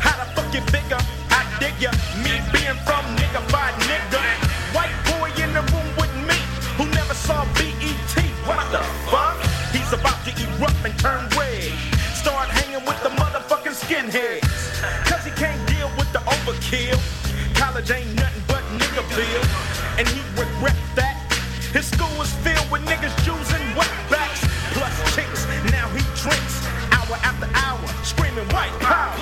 How 0.00 0.16
the 0.22 0.30
fuck 0.32 0.52
you 0.54 0.60
figure? 0.70 1.00
I 1.30 1.44
dig 1.60 1.74
ya. 1.80 1.90
Me 2.22 2.40
being 2.52 2.78
from 2.84 3.04
nigga 3.16 3.40
by 3.50 3.72
nigga. 3.88 4.22
White 4.74 4.96
boy 5.08 5.28
in 5.42 5.52
the 5.54 5.62
room 5.72 5.88
with 5.96 6.14
me 6.28 6.38
who 6.76 6.84
never 6.92 7.14
saw 7.14 7.44
BET. 7.54 8.14
What 8.46 8.70
the 8.72 8.82
fuck? 9.10 9.38
He's 9.72 9.92
about 9.92 10.18
to 10.24 10.32
erupt 10.42 10.84
and 10.84 10.98
turn 10.98 11.28
red. 11.38 11.72
Start 12.14 12.48
hanging 12.48 12.84
with 12.84 13.00
the 13.02 13.10
motherfucking 13.10 13.76
skinheads. 13.76 14.82
Cause 15.08 15.24
he 15.24 15.30
can't 15.32 15.62
deal 15.68 15.90
with 15.96 16.12
the 16.12 16.20
overkill. 16.20 16.98
College 17.54 17.90
ain't 17.90 18.14
nothing 18.14 18.41
nigga 18.78 19.02
And 19.98 20.08
he 20.08 20.20
regret 20.38 20.76
that. 20.94 21.16
His 21.72 21.86
school 21.86 22.12
is 22.20 22.32
filled 22.44 22.70
with 22.70 22.82
niggas, 22.82 23.14
Jews, 23.24 23.48
and 23.52 23.64
wetbacks. 23.76 24.42
Plus 24.76 24.94
chicks, 25.14 25.46
now 25.70 25.88
he 25.88 26.02
drinks. 26.20 26.54
Hour 26.92 27.16
after 27.22 27.48
hour, 27.54 27.86
screaming 28.04 28.48
white 28.48 28.76
power. 28.80 29.16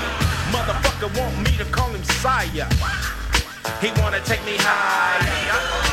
Motherfucker 0.50 1.10
want 1.18 1.38
me 1.38 1.56
to 1.58 1.64
call 1.66 1.90
him 1.90 2.02
sire. 2.04 2.68
He 3.80 3.88
wanna 4.00 4.20
take 4.24 4.44
me 4.44 4.56
high. 4.58 5.89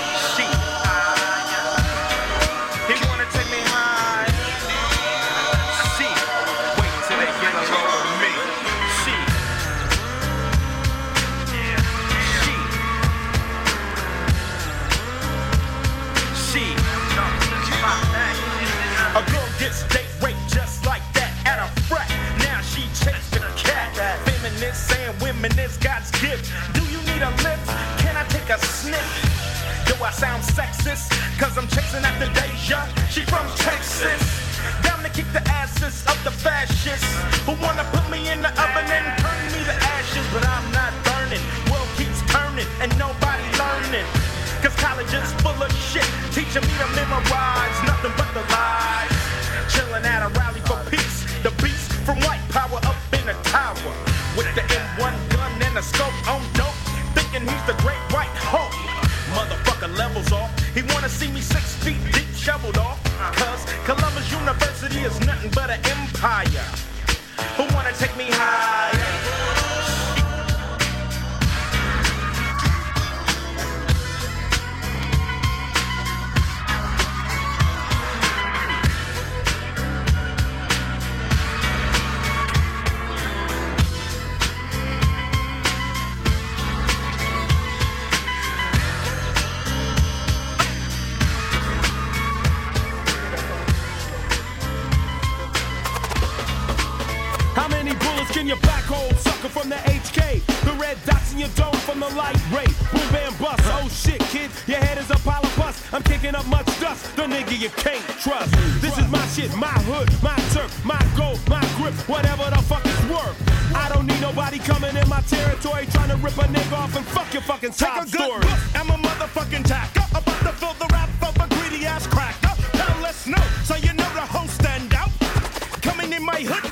Sound 30.17 30.41
sexist? 30.41 31.13
Cause 31.37 31.57
I'm 31.57 31.67
chasing 31.67 32.01
after 32.01 32.25
Deja. 32.33 32.81
She 33.13 33.21
from 33.21 33.45
Texas. 33.55 34.21
Down 34.81 35.03
the 35.03 35.09
kick 35.09 35.29
the 35.31 35.45
asses 35.47 36.01
of 36.09 36.17
the 36.25 36.31
fascists 36.31 37.05
who 37.45 37.53
wanna 37.61 37.85
put 37.93 38.05
me 38.09 38.25
in 38.33 38.41
the 38.41 38.49
oven 38.49 38.87
and 38.89 39.05
turn 39.21 39.41
me 39.53 39.61
to 39.69 39.75
ashes, 39.93 40.25
but 40.33 40.41
I'm 40.41 40.65
not 40.73 40.91
burning. 41.05 41.43
World 41.69 41.89
keeps 41.97 42.21
turning 42.33 42.69
and 42.81 42.89
nobody 42.97 43.45
learning. 43.61 44.07
Cause 44.63 44.75
college 44.81 45.13
is 45.13 45.29
full 45.45 45.59
of 45.61 45.71
shit, 45.89 46.09
teaching 46.33 46.65
me 46.65 46.73
to 46.81 46.89
memorize 46.97 47.77
nothing 47.85 48.13
but 48.17 48.29
the 48.33 48.41
lies. 48.49 48.56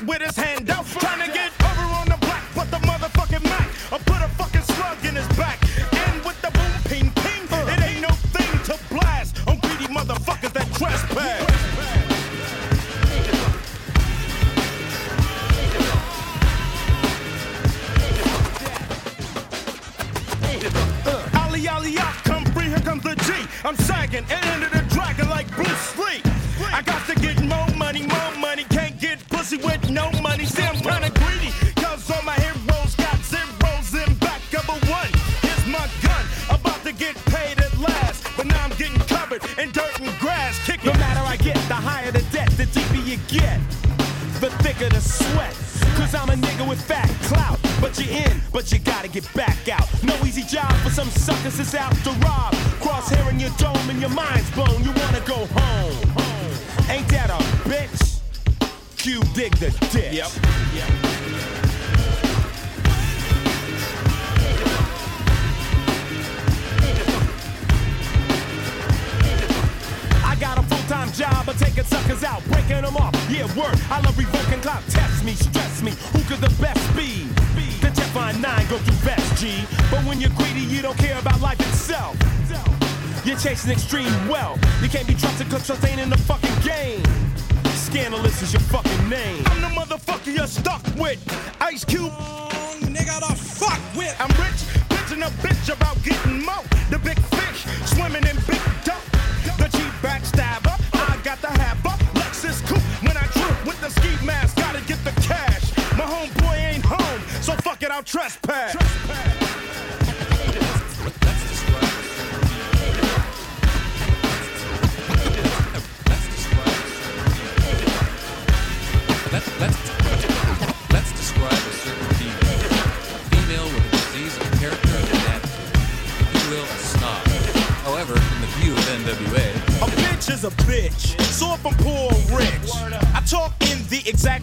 With 0.06 0.22
his 0.22 0.36
hand 0.36 0.55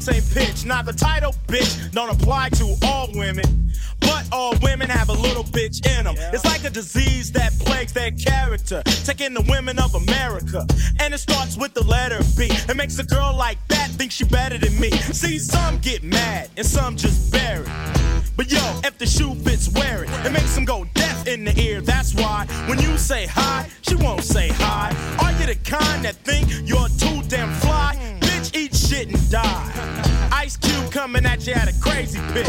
same 0.03 0.23
pitch. 0.33 0.65
Now 0.65 0.81
the 0.81 0.91
title 0.91 1.33
bitch 1.47 1.91
don't 1.91 2.09
apply 2.09 2.49
to 2.49 2.75
all 2.83 3.07
women, 3.13 3.71
but 4.01 4.27
all 4.33 4.53
women 4.61 4.89
have 4.89 5.07
a 5.07 5.13
little 5.13 5.45
bitch 5.45 5.85
in 5.97 6.03
them. 6.03 6.15
It's 6.33 6.43
like 6.43 6.65
a 6.65 6.69
disease 6.69 7.31
that 7.31 7.53
plagues 7.59 7.93
their 7.93 8.11
character, 8.11 8.83
taking 9.05 9.33
the 9.33 9.45
women 9.47 9.79
of 9.79 9.95
America. 9.95 10.67
And 10.99 11.13
it 11.13 11.19
starts 11.19 11.55
with 11.55 11.73
the 11.73 11.83
letter 11.83 12.19
B. 12.37 12.47
It 12.49 12.75
makes 12.75 12.99
a 12.99 13.05
girl 13.05 13.33
like 13.35 13.57
that 13.69 13.91
think 13.91 14.11
she 14.11 14.25
better 14.25 14.57
than 14.57 14.77
me. 14.77 14.91
See, 14.91 15.39
some 15.39 15.77
get 15.77 16.03
mad 16.03 16.49
and 16.57 16.65
some 16.65 16.97
just 16.97 17.31
bear 17.31 17.63
it. 17.63 17.69
But 18.35 18.51
yo, 18.51 18.59
if 18.83 18.97
the 18.97 19.05
shoe 19.05 19.35
fits, 19.35 19.69
wear 19.69 20.03
it. 20.03 20.09
It 20.25 20.33
makes 20.33 20.53
them 20.53 20.65
go 20.65 20.85
deaf 20.95 21.27
in 21.27 21.45
the 21.45 21.57
ear. 21.57 21.79
That's 21.79 22.13
why 22.13 22.45
when 22.67 22.79
you 22.81 22.97
say 22.97 23.25
hi, 23.25 23.69
she 23.83 23.95
won't 23.95 24.23
say 24.23 24.49
hi. 24.49 24.89
Are 25.23 25.31
you 25.39 25.45
the 25.45 25.55
kind 25.63 26.03
that 26.03 26.15
think 26.15 26.49
you're 26.67 26.89
too 26.89 27.21
damn 27.29 27.53
fly? 27.61 28.02
Bitch, 29.03 29.09
eat 29.09 29.19
shit 29.19 29.21
and 29.21 29.31
die. 29.31 30.29
Ice 30.31 30.57
Cube 30.57 30.91
coming 30.91 31.25
at 31.25 31.45
you 31.45 31.53
at 31.53 31.69
a 31.69 31.79
crazy 31.81 32.19
pitch. 32.33 32.47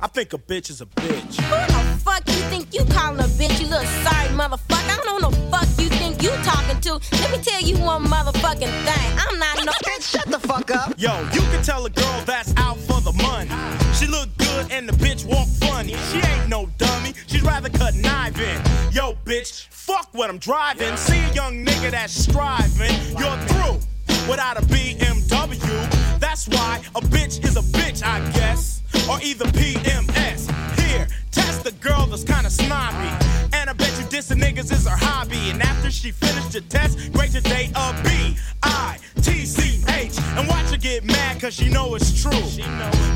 I 0.00 0.08
think 0.08 0.32
a 0.32 0.38
bitch 0.38 0.70
is 0.70 0.80
a 0.80 0.86
bitch. 0.86 1.36
Who 1.40 1.72
the 1.72 1.98
fuck 2.00 2.26
you 2.26 2.42
think 2.50 2.74
you 2.74 2.84
calling 2.86 3.20
a 3.20 3.28
bitch, 3.28 3.60
you 3.60 3.68
little 3.68 3.86
sorry 4.02 4.28
motherfucker? 4.28 4.90
I 4.90 5.00
don't 5.04 5.22
know 5.22 5.30
the 5.30 5.36
fuck 5.50 5.68
you 5.78 5.88
think 5.88 6.22
you 6.22 6.30
talking 6.42 6.80
to. 6.80 6.94
Let 7.18 7.30
me 7.30 7.38
tell 7.38 7.60
you 7.60 7.78
one 7.78 8.04
motherfucking 8.04 8.58
thing. 8.58 9.18
I'm 9.18 9.38
not 9.38 9.64
no 9.64 9.72
bitch. 9.84 10.10
Shut 10.10 10.26
the 10.26 10.40
fuck 10.40 10.70
up. 10.72 10.94
Yo, 10.98 11.16
you 11.32 11.40
can 11.52 11.62
tell 11.62 11.86
a 11.86 11.90
girl 11.90 12.22
that's 12.26 12.52
out 12.56 12.78
for 12.78 13.00
the 13.00 13.12
money. 13.22 13.50
She 13.94 14.06
look 14.06 14.28
good 14.38 14.72
and 14.72 14.88
the 14.88 14.92
bitch 14.94 15.24
walk 15.24 15.46
funny. 15.70 15.94
She 16.10 16.18
ain't 16.18 16.48
no 16.48 16.68
dummy. 16.78 17.14
She'd 17.28 17.42
rather 17.42 17.68
cut 17.68 17.94
knife 17.94 18.38
in. 18.40 18.60
Yo, 18.92 19.14
bitch, 19.24 19.68
fuck 19.68 20.08
what 20.12 20.30
I'm 20.30 20.38
driving. 20.38 20.96
See 20.96 21.18
a 21.18 21.32
young 21.32 21.64
nigga 21.64 21.92
that's 21.92 22.12
striving. 22.12 22.90
You're 23.16 23.36
through 23.46 23.80
without 24.28 24.58
a 24.58 24.62
BMW. 24.66 26.20
That's 26.20 26.48
why 26.48 26.80
a 26.94 27.00
bitch 27.00 27.44
is 27.44 27.56
a 27.56 27.62
bitch, 27.62 28.02
I 28.02 28.20
guess. 28.32 28.82
Or 29.08 29.18
either 29.22 29.46
PMS. 29.46 30.81
Here, 30.92 31.08
test 31.30 31.64
the 31.64 31.72
girl 31.72 32.06
that's 32.06 32.24
kinda 32.24 32.50
snobby. 32.50 33.08
And 33.54 33.70
I 33.70 33.72
bet 33.72 33.88
you 33.98 34.04
dissing 34.06 34.40
niggas 34.40 34.70
is 34.72 34.86
her 34.86 34.96
hobby. 34.96 35.50
And 35.50 35.62
after 35.62 35.90
she 35.90 36.10
finished 36.10 36.52
the 36.52 36.60
test, 36.62 37.12
grade 37.12 37.32
your 37.32 37.42
date 37.42 37.70
a 37.74 37.94
B 38.04 38.36
I 38.62 38.98
T 39.22 39.46
C 39.46 39.82
H. 39.88 40.18
And 40.36 40.46
watch 40.48 40.70
her 40.70 40.76
get 40.76 41.04
mad 41.04 41.40
cause 41.40 41.54
she 41.54 41.68
know 41.70 41.94
it's 41.94 42.10
true. 42.22 42.30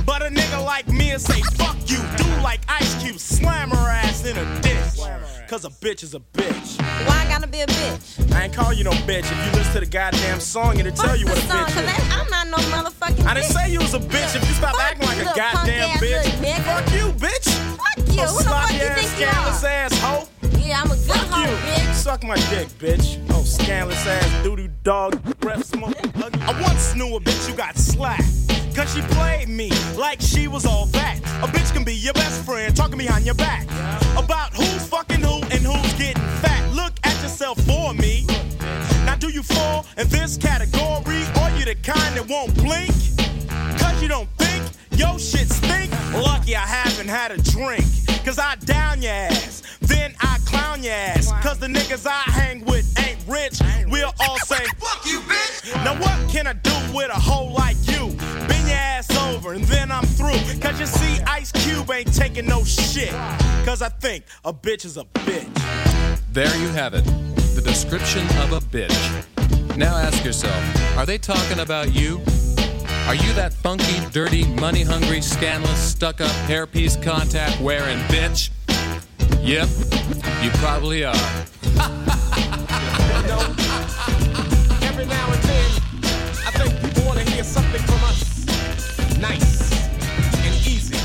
But 0.07 0.22
a 0.22 0.31
nigga 0.31 0.64
like 0.64 0.89
me 0.89 1.12
will 1.12 1.18
say, 1.18 1.41
fuck 1.57 1.77
you. 1.87 1.99
Do 2.16 2.24
like 2.43 2.61
Ice 2.68 2.95
Cube, 3.03 3.18
slam 3.18 3.70
her 3.70 3.89
ass 3.91 4.24
in 4.24 4.37
a 4.39 4.61
ditch. 4.61 4.74
Cause 5.49 5.64
a 5.64 5.70
bitch 5.70 6.03
is 6.03 6.14
a 6.14 6.20
bitch. 6.20 6.81
Why 7.07 7.24
I 7.24 7.29
gotta 7.29 7.47
be 7.47 7.61
a 7.61 7.66
bitch? 7.66 8.33
I 8.35 8.45
ain't 8.45 8.53
call 8.55 8.72
you 8.72 8.83
no 8.85 8.91
bitch. 9.07 9.31
If 9.31 9.47
you 9.47 9.53
listen 9.59 9.74
to 9.74 9.81
the 9.81 9.87
goddamn 9.87 10.41
song, 10.41 10.79
it'll 10.81 10.91
tell 10.93 11.11
What's 11.11 11.20
you 11.20 11.27
what 11.27 11.39
a 11.39 11.41
song? 11.43 11.64
bitch 11.66 11.74
Cause 11.74 11.85
is. 11.85 12.12
I, 12.12 12.20
I'm 12.20 12.31
not 12.31 12.47
no 12.49 12.57
motherfucking 12.74 13.24
I 13.27 13.35
didn't 13.35 13.51
bitch. 13.51 13.53
say 13.53 13.70
you 13.72 13.79
was 13.79 13.95
a 13.95 14.01
bitch. 14.01 14.35
If 14.35 14.49
you 14.49 14.55
stop 14.55 14.72
Fuck 14.74 14.83
acting 14.83 15.07
like 15.07 15.18
a 15.18 15.24
goddamn 15.37 15.91
punk-ass 15.91 16.03
bitch. 16.03 16.31
nigga. 16.43 16.64
Fuck 16.64 16.93
you, 16.93 17.12
bitch. 17.12 17.66
You. 18.17 18.23
Who 18.27 18.39
the 18.39 18.45
fuck 18.49 18.73
you 18.73 18.81
ass, 18.81 18.99
think 19.11 19.21
you 19.21 19.27
are? 19.27 19.71
ass 19.71 19.99
hoe. 20.01 20.29
Yeah, 20.59 20.81
I'm 20.81 20.87
a 20.91 20.95
good 20.95 21.05
Fuck 21.05 21.27
hoe, 21.29 21.43
you. 21.43 21.57
bitch. 21.57 21.95
Suck 21.95 22.23
my 22.25 22.37
dick, 22.51 22.69
bitch. 22.79 23.25
Oh, 23.31 23.43
scandalous 23.43 24.07
ass 24.07 24.43
doo-doo 24.43 24.69
dog, 24.83 25.23
breath 25.41 25.64
smoking. 25.64 26.11
ugly. 26.23 26.41
I 26.43 26.61
once 26.62 26.95
knew 26.95 27.17
a 27.17 27.21
bitch 27.21 27.49
who 27.49 27.57
got 27.57 27.77
slapped. 27.77 28.25
Cause 28.75 28.93
she 28.95 29.01
played 29.03 29.49
me 29.49 29.71
like 29.97 30.21
she 30.21 30.49
was 30.49 30.67
all 30.67 30.85
that. 30.87 31.19
A 31.43 31.47
bitch 31.47 31.73
can 31.73 31.83
be 31.85 31.95
your 31.95 32.12
best 32.12 32.45
friend, 32.45 32.75
talking 32.77 32.99
behind 32.99 33.25
your 33.25 33.35
back. 33.35 33.64
About 34.17 34.53
who's 34.55 34.87
fucking 34.87 35.21
who 35.23 35.37
and 35.51 35.64
who's 35.64 35.93
getting 35.95 36.23
fat. 36.43 36.62
Look 36.75 36.93
at 37.05 37.14
yourself 37.23 37.59
for 37.62 37.95
me. 37.95 38.27
Now 39.07 39.14
do 39.17 39.31
you 39.31 39.43
fall 39.43 39.87
in 39.97 40.09
this 40.09 40.37
category? 40.37 41.23
Or 41.41 41.49
you 41.59 41.64
the 41.64 41.77
kind 41.83 42.17
that 42.17 42.27
won't 42.29 42.55
blink? 42.55 42.91
Cause 43.81 44.03
you 44.03 44.09
don't 44.09 44.29
think 44.37 44.66
your 44.99 45.18
shit 45.18 45.49
stink? 45.51 45.90
Lucky 46.12 46.57
I 46.57 46.66
haven't 46.66 47.09
had 47.09 47.30
a 47.30 47.38
drink. 47.38 47.84
Cause 48.24 48.38
I 48.38 48.57
down 48.57 49.03
your 49.03 49.12
ass. 49.12 49.62
Then 49.80 50.14
I 50.20 50.38
clown 50.44 50.82
your 50.82 50.92
ass. 50.92 51.32
Cause 51.42 51.59
the 51.59 51.66
niggas 51.66 52.07
I 52.07 52.22
hang 52.30 52.64
with 52.64 52.86
ain't 52.99 53.18
rich. 53.28 53.61
We'll 53.88 54.12
all 54.20 54.38
say, 54.38 54.64
Fuck 54.78 55.07
you, 55.07 55.20
bitch! 55.20 55.84
Now 55.84 55.94
what 56.01 56.28
can 56.30 56.47
I 56.47 56.55
do 56.55 56.74
with 56.94 57.11
a 57.11 57.20
hoe 57.20 57.47
like 57.47 57.76
you? 57.86 58.09
Bend 58.49 58.68
your 58.68 58.76
ass 58.76 59.14
over 59.28 59.53
and 59.53 59.64
then 59.64 59.92
I'm 59.92 60.05
through. 60.05 60.40
Cause 60.61 60.80
you 60.80 60.86
see, 60.86 61.22
Ice 61.24 61.53
Cube 61.53 61.90
ain't 61.90 62.12
taking 62.14 62.47
no 62.47 62.64
shit. 62.64 63.11
Cause 63.64 63.82
I 63.82 63.88
think 63.88 64.24
a 64.44 64.53
bitch 64.53 64.84
is 64.84 64.97
a 64.97 65.05
bitch. 65.05 66.22
There 66.32 66.55
you 66.57 66.68
have 66.68 66.94
it. 66.94 67.05
The 67.55 67.62
description 67.62 68.26
of 68.38 68.53
a 68.53 68.61
bitch. 68.61 69.76
Now 69.76 69.97
ask 69.97 70.24
yourself 70.24 70.97
are 70.97 71.05
they 71.05 71.18
talking 71.18 71.61
about 71.61 71.94
you? 71.94 72.20
Are 73.07 73.15
you 73.15 73.33
that 73.35 73.53
funky, 73.53 74.01
dirty, 74.11 74.45
money 74.57 74.83
hungry, 74.83 75.21
scandalous, 75.21 75.79
stuck 75.79 76.21
up, 76.21 76.33
hairpiece 76.49 77.01
contact 77.01 77.61
wearing 77.61 77.99
bitch? 78.09 78.51
Yep, 79.43 79.69
you 80.43 80.51
probably 80.59 81.05
are. 81.05 81.15
Every 84.83 85.07
now 85.07 85.31
and 85.31 85.43
then, 85.45 85.71
I 86.45 86.51
think 86.51 86.81
people 86.83 87.05
want 87.07 87.21
to 87.21 87.31
hear 87.31 87.45
something 87.45 87.81
from 87.83 88.03
us. 88.03 88.45
Nice 89.21 89.71
and 90.45 90.55
easy. 90.67 90.99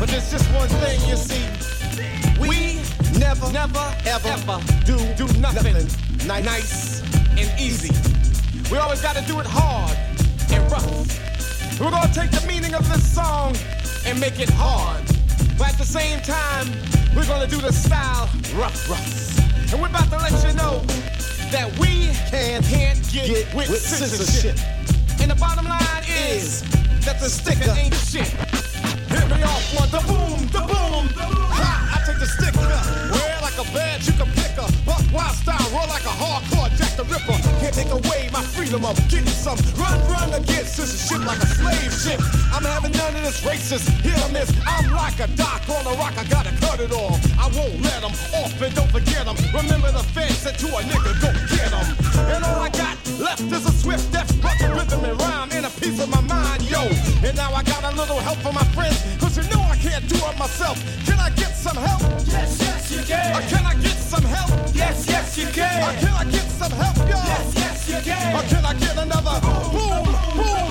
But 0.00 0.08
there's 0.08 0.32
just 0.32 0.52
one 0.52 0.68
thing, 0.68 0.98
you 1.08 1.14
see. 1.14 1.46
We 2.40 2.82
never, 3.20 3.52
never, 3.52 3.94
ever, 4.04 4.30
ever 4.30 4.60
do, 4.84 4.98
do 5.14 5.32
nothing, 5.38 5.74
nice. 6.26 6.44
nice 6.44 7.02
and 7.38 7.60
easy. 7.60 7.94
We 8.68 8.78
always 8.78 9.00
got 9.00 9.14
to 9.14 9.22
do 9.22 9.38
it 9.38 9.46
hard 9.46 9.96
and 10.52 10.70
rough. 10.70 11.80
We're 11.80 11.90
gonna 11.90 12.12
take 12.12 12.30
the 12.30 12.44
meaning 12.46 12.74
of 12.74 12.88
this 12.88 13.14
song 13.14 13.54
and 14.04 14.18
make 14.20 14.40
it 14.40 14.50
hard. 14.50 15.04
But 15.58 15.70
at 15.70 15.78
the 15.78 15.84
same 15.84 16.20
time, 16.22 16.66
we're 17.14 17.26
gonna 17.26 17.46
do 17.46 17.60
the 17.60 17.72
style 17.72 18.28
rough, 18.54 18.88
rough. 18.88 19.72
And 19.72 19.80
we're 19.80 19.88
about 19.88 20.10
to 20.10 20.18
let 20.18 20.32
you 20.46 20.54
know 20.54 20.80
that 21.50 21.68
we 21.78 22.12
can, 22.30 22.62
can't 22.62 23.00
get, 23.10 23.26
Get 23.26 23.54
with, 23.54 23.70
with 23.70 23.80
censorship. 23.80 24.56
And 25.20 25.30
the 25.30 25.34
bottom 25.34 25.66
line 25.66 26.04
is 26.30 26.62
that 27.04 27.18
the 27.20 27.28
sticker 27.28 27.70
ain't 27.76 27.94
shit. 27.94 28.28
Hit 29.08 29.26
me 29.32 29.42
off 29.42 29.64
one, 29.74 29.90
the 29.90 30.02
boom, 30.06 30.46
the 30.52 30.60
boom, 30.60 31.08
ha! 31.48 31.96
I 31.96 32.06
take 32.06 32.20
the 32.20 32.26
sticker, 32.26 32.60
wear 32.60 33.38
like 33.40 33.56
a 33.58 33.64
badge 33.72 34.06
you 34.06 34.12
can 34.14 34.30
pick 34.36 34.58
up. 34.58 34.70
Buck 34.84 35.02
wild 35.12 35.36
style, 35.36 35.68
roll 35.72 35.87
a 36.08 36.14
hardcore 36.16 36.70
Jack 36.76 36.96
the 36.96 37.04
Ripper. 37.04 37.36
Can't 37.60 37.74
take 37.74 37.92
away 37.92 38.30
my 38.32 38.42
freedom 38.42 38.84
of 38.84 38.96
getting 39.08 39.28
some. 39.28 39.58
Run, 39.76 39.98
run 40.08 40.32
against 40.32 40.76
censorship 40.76 41.20
like 41.26 41.40
a 41.42 41.46
slave 41.46 41.92
ship. 41.92 42.20
I'm 42.52 42.64
having 42.64 42.92
none 42.92 43.14
of 43.16 43.22
this 43.22 43.40
racist. 43.44 43.86
Hit 44.00 44.16
or 44.24 44.30
miss. 44.32 44.48
I'm 44.66 44.90
like 44.92 45.20
a 45.20 45.28
doc 45.36 45.68
on 45.68 45.84
a 45.86 45.94
rock. 46.00 46.16
I 46.16 46.24
gotta 46.24 46.52
cut 46.64 46.80
it 46.80 46.92
off. 46.92 47.20
I 47.36 47.46
won't 47.52 47.80
let 47.82 48.00
them 48.00 48.14
off 48.40 48.56
and 48.60 48.74
don't 48.74 48.90
forget 48.90 49.24
them. 49.28 49.36
Remember 49.52 49.92
the 49.92 50.04
feds 50.16 50.38
said 50.38 50.58
to 50.58 50.68
a 50.68 50.80
nigga, 50.88 51.12
go 51.20 51.30
get 51.52 51.70
them. 51.70 51.86
And 52.32 52.44
all 52.44 52.60
I 52.60 52.70
got 52.70 52.96
left 53.18 53.42
is 53.42 53.66
a 53.66 53.72
swift 53.72 54.12
death, 54.12 54.30
brother 54.40 54.74
rhythm 54.74 55.04
and 55.04 55.18
rhyme 55.20 55.50
and 55.52 55.66
a 55.66 55.70
piece 55.80 56.00
of 56.00 56.08
my 56.08 56.20
mind, 56.22 56.62
yo. 56.70 56.82
And 57.26 57.36
now 57.36 57.52
I 57.52 57.62
got 57.62 57.84
a 57.84 57.92
little 57.96 58.20
help 58.20 58.38
from 58.38 58.54
my 58.54 58.64
friends, 58.76 58.96
cause 59.20 59.36
you 59.36 59.44
know 59.52 59.60
I 59.62 59.76
can't 59.76 60.06
do 60.08 60.16
it 60.16 60.38
myself. 60.38 60.78
Can 61.04 61.18
I 61.18 61.30
get 61.30 61.52
some 61.56 61.76
help? 61.76 62.00
Yes, 62.26 62.58
yes, 62.60 62.92
you 62.92 63.02
can. 63.02 63.36
Or 63.36 63.42
can 63.48 63.66
I 63.66 63.74
get 63.74 63.98
some 63.98 64.22
help? 64.22 64.50
Yes, 64.74 65.06
yes, 65.08 65.36
you 65.36 65.46
can. 65.48 65.82
Or 65.82 65.97
can 66.00 66.14
I 66.14 66.24
get 66.30 66.48
some 66.50 66.72
help, 66.72 66.96
yo? 66.98 67.16
Yes, 67.16 67.54
yes, 67.54 67.88
you 67.88 68.00
can. 68.02 68.36
Or 68.36 68.42
can 68.48 68.64
I 68.64 68.74
get 68.74 68.96
another 68.96 69.40
boom, 69.72 70.04
boom? 70.36 70.67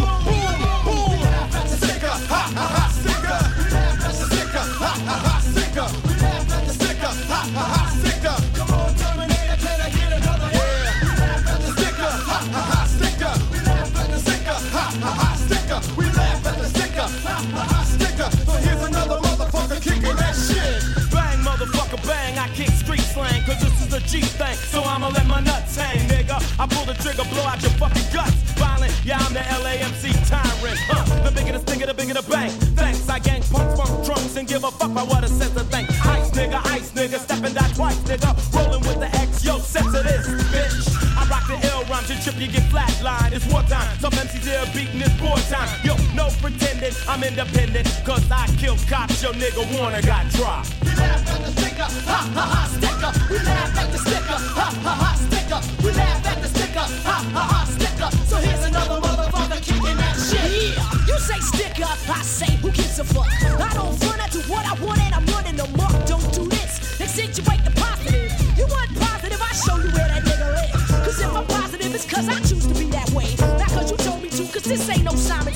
G 24.07 24.21
thing. 24.21 24.55
So 24.55 24.81
I'ma 24.83 25.09
let 25.09 25.27
my 25.27 25.41
nuts 25.41 25.75
hang, 25.75 25.99
nigga. 26.07 26.39
I 26.57 26.65
pull 26.65 26.85
the 26.85 26.93
trigger, 26.93 27.27
blow 27.29 27.43
out 27.43 27.61
your 27.61 27.71
fucking 27.71 28.07
guts. 28.13 28.31
Violent, 28.55 28.93
yeah, 29.03 29.19
I'm 29.19 29.33
the 29.33 29.41
LAMC 29.41 30.15
tyrant. 30.29 30.79
Huh, 30.87 31.23
the 31.23 31.31
bigger 31.35 31.51
the 31.51 31.59
stinger, 31.59 31.87
the 31.87 31.93
bigger 31.93 32.13
the 32.13 32.23
bang. 32.23 32.51
Thanks, 32.79 33.09
I 33.09 33.19
gang 33.19 33.43
punks, 33.51 33.75
funk 33.75 34.05
drunks, 34.05 34.37
and 34.37 34.47
give 34.47 34.63
a 34.63 34.71
fuck 34.71 34.91
about 34.91 35.09
what 35.09 35.25
a 35.25 35.27
sense 35.27 35.55
of 35.57 35.69
L 42.37 42.43
you 42.43 42.51
get 42.51 42.63
flatlined. 42.69 43.33
It's 43.33 43.45
wartime, 43.51 43.97
some 43.99 44.11
MCs 44.11 44.45
here 44.45 44.65
beating 44.73 44.99
this 44.99 45.13
boy 45.19 45.37
time. 45.49 45.69
Yo, 45.83 45.95
no 46.13 46.29
pretending, 46.41 46.93
I'm 47.07 47.23
independent, 47.23 47.87
cause 48.05 48.23
I 48.31 48.45
kill 48.57 48.77
cops, 48.87 49.23
your 49.23 49.33
nigga 49.33 49.65
Warner 49.73 50.01
got 50.01 50.29
dropped. 50.31 50.73
We 50.83 50.93
laugh 50.95 51.25
at 51.29 51.41
the 51.41 51.51
sticker, 51.51 51.89
ha 52.05 52.19
ha 52.37 52.45
ha 52.53 52.63
sticker. 52.69 53.11
We 53.33 53.39
laugh 53.39 53.77
at 53.77 53.91
the 53.91 53.97
sticker, 53.97 54.37
ha 54.53 54.67
ha 54.85 54.93
ha 55.01 55.11
sticker. 55.17 55.59
We 55.83 55.91
laugh 55.93 56.27
at 56.27 56.41
the 56.41 56.47
sticker, 56.47 56.85
ha 57.09 57.17
ha 57.33 57.43
ha 57.51 57.65
sticker. 57.65 58.09
So 58.29 58.37
here's 58.37 58.65
another 58.65 59.01
motherfucker 59.01 59.61
kicking 59.63 59.97
that 59.97 60.15
shit. 60.17 60.77
Yeah, 60.77 61.07
you 61.09 61.17
say 61.19 61.39
stick 61.39 61.79
up, 61.81 61.97
I 62.09 62.21
say 62.21 62.55
who 62.57 62.69
gives 62.71 62.99
a 62.99 63.03
fuck? 63.03 63.25
I 63.25 63.73
don't 63.73 63.97
front, 63.97 64.16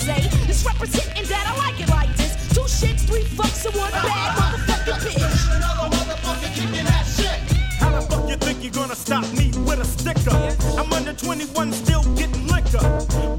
ain't 0.09 0.31
no 0.31 0.49
It's 0.49 0.65
representing 0.65 1.25
that 1.27 1.45
I 1.47 1.53
like 1.57 1.79
it 1.79 1.89
like 1.89 2.15
this. 2.17 2.33
Two 2.53 2.61
shits, 2.61 3.05
three 3.07 3.23
fucks, 3.23 3.65
and 3.65 3.75
one 3.75 3.91
bad 3.91 4.35
motherfucking 4.37 4.99
bitch. 5.05 5.55
Another 5.55 5.95
motherfucker 5.95 6.51
kicking 6.55 6.85
that 6.85 7.05
shit. 7.05 7.39
How 7.79 7.91
the 7.91 8.01
fuck 8.01 8.29
you 8.29 8.37
think 8.37 8.63
you're 8.63 8.71
gonna 8.71 8.95
stop 8.95 9.25
me 9.33 9.51
with 9.65 9.79
a 9.79 9.85
sticker? 9.85 10.35
I'm 10.79 10.91
under 10.93 11.13
21, 11.13 11.73
still 11.73 12.03
getting 12.15 12.47
liquor. 12.47 12.83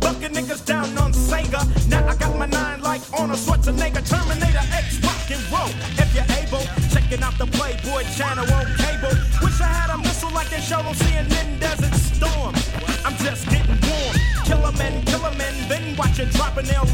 Bucking 0.00 0.34
niggas 0.34 0.64
down 0.64 0.96
on 0.98 1.12
Sega. 1.12 1.62
Now 1.88 2.06
I 2.08 2.14
got 2.16 2.36
my 2.36 2.46
nine 2.46 2.80
like 2.82 3.02
on 3.12 3.30
Arnold 3.30 3.40
Schwarzenegger. 3.40 4.02
Terminator 4.08 4.64
X 4.72 5.02
rock 5.02 5.30
and 5.30 5.42
roll. 5.52 5.72
If 5.98 6.14
you're 6.14 6.30
able, 6.40 6.64
checking 6.92 7.22
out 7.22 7.36
the 7.38 7.46
Playboy 7.46 8.02
channel 8.16 8.46
on 8.52 8.82
it 16.70 16.91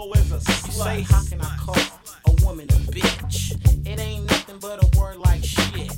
hoe, 0.00 0.12
is 0.12 0.30
a 0.32 0.34
You 0.34 0.40
slut. 0.40 0.84
say, 0.84 1.00
how 1.02 1.22
can 1.24 1.40
I 1.40 1.56
call 1.58 1.76
a 2.26 2.44
woman 2.44 2.66
a 2.70 2.78
bitch? 2.92 3.86
It 3.86 4.00
ain't 4.00 4.28
nothing 4.30 4.58
but 4.58 4.82
a 4.82 4.98
word 4.98 5.18
like 5.18 5.44
shit. 5.44 5.90